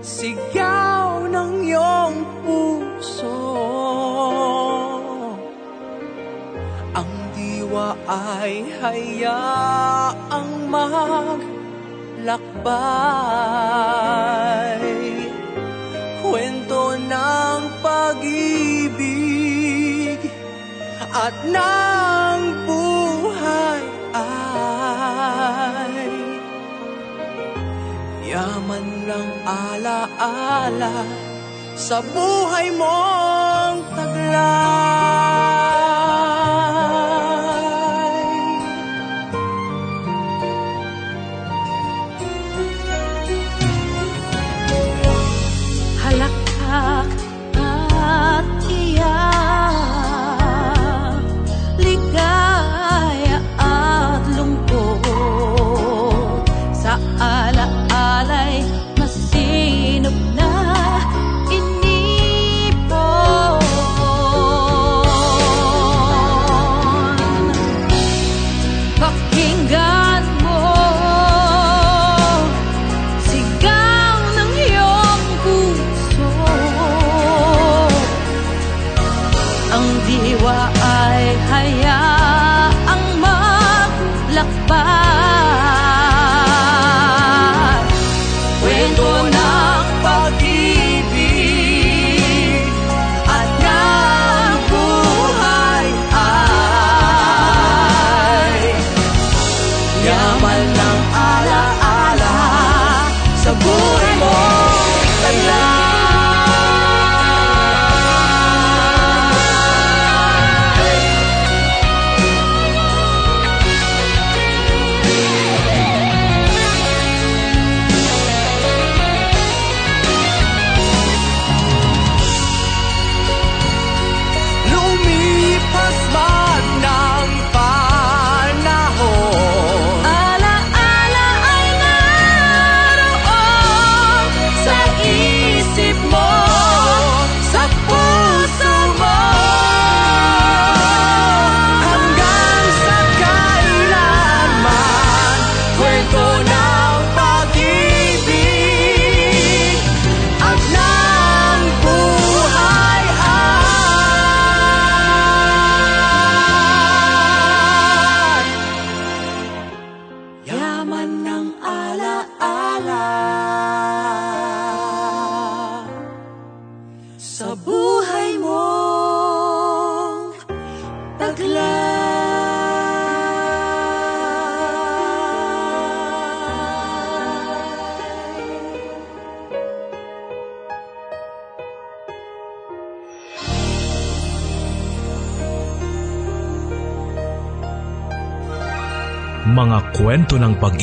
Sigaw 0.00 1.28
ng 1.28 1.64
iyong 1.64 2.24
puso. 2.40 3.36
Ang 6.96 7.12
diwa 7.36 7.92
ay 8.08 8.64
hayaang 8.80 10.52
maglakbay 12.24 12.80
Kwento 16.24 16.96
ng 16.96 17.60
pag-ibig 17.84 19.04
At 21.12 21.36
ng 21.44 22.40
buhay 22.64 23.84
ay 24.16 26.08
Yaman 28.24 29.04
ng 29.04 29.30
alaala 29.44 31.04
sa 31.74 31.98
buhay 32.00 32.70
mong 32.78 33.82
taglay. 33.98 35.93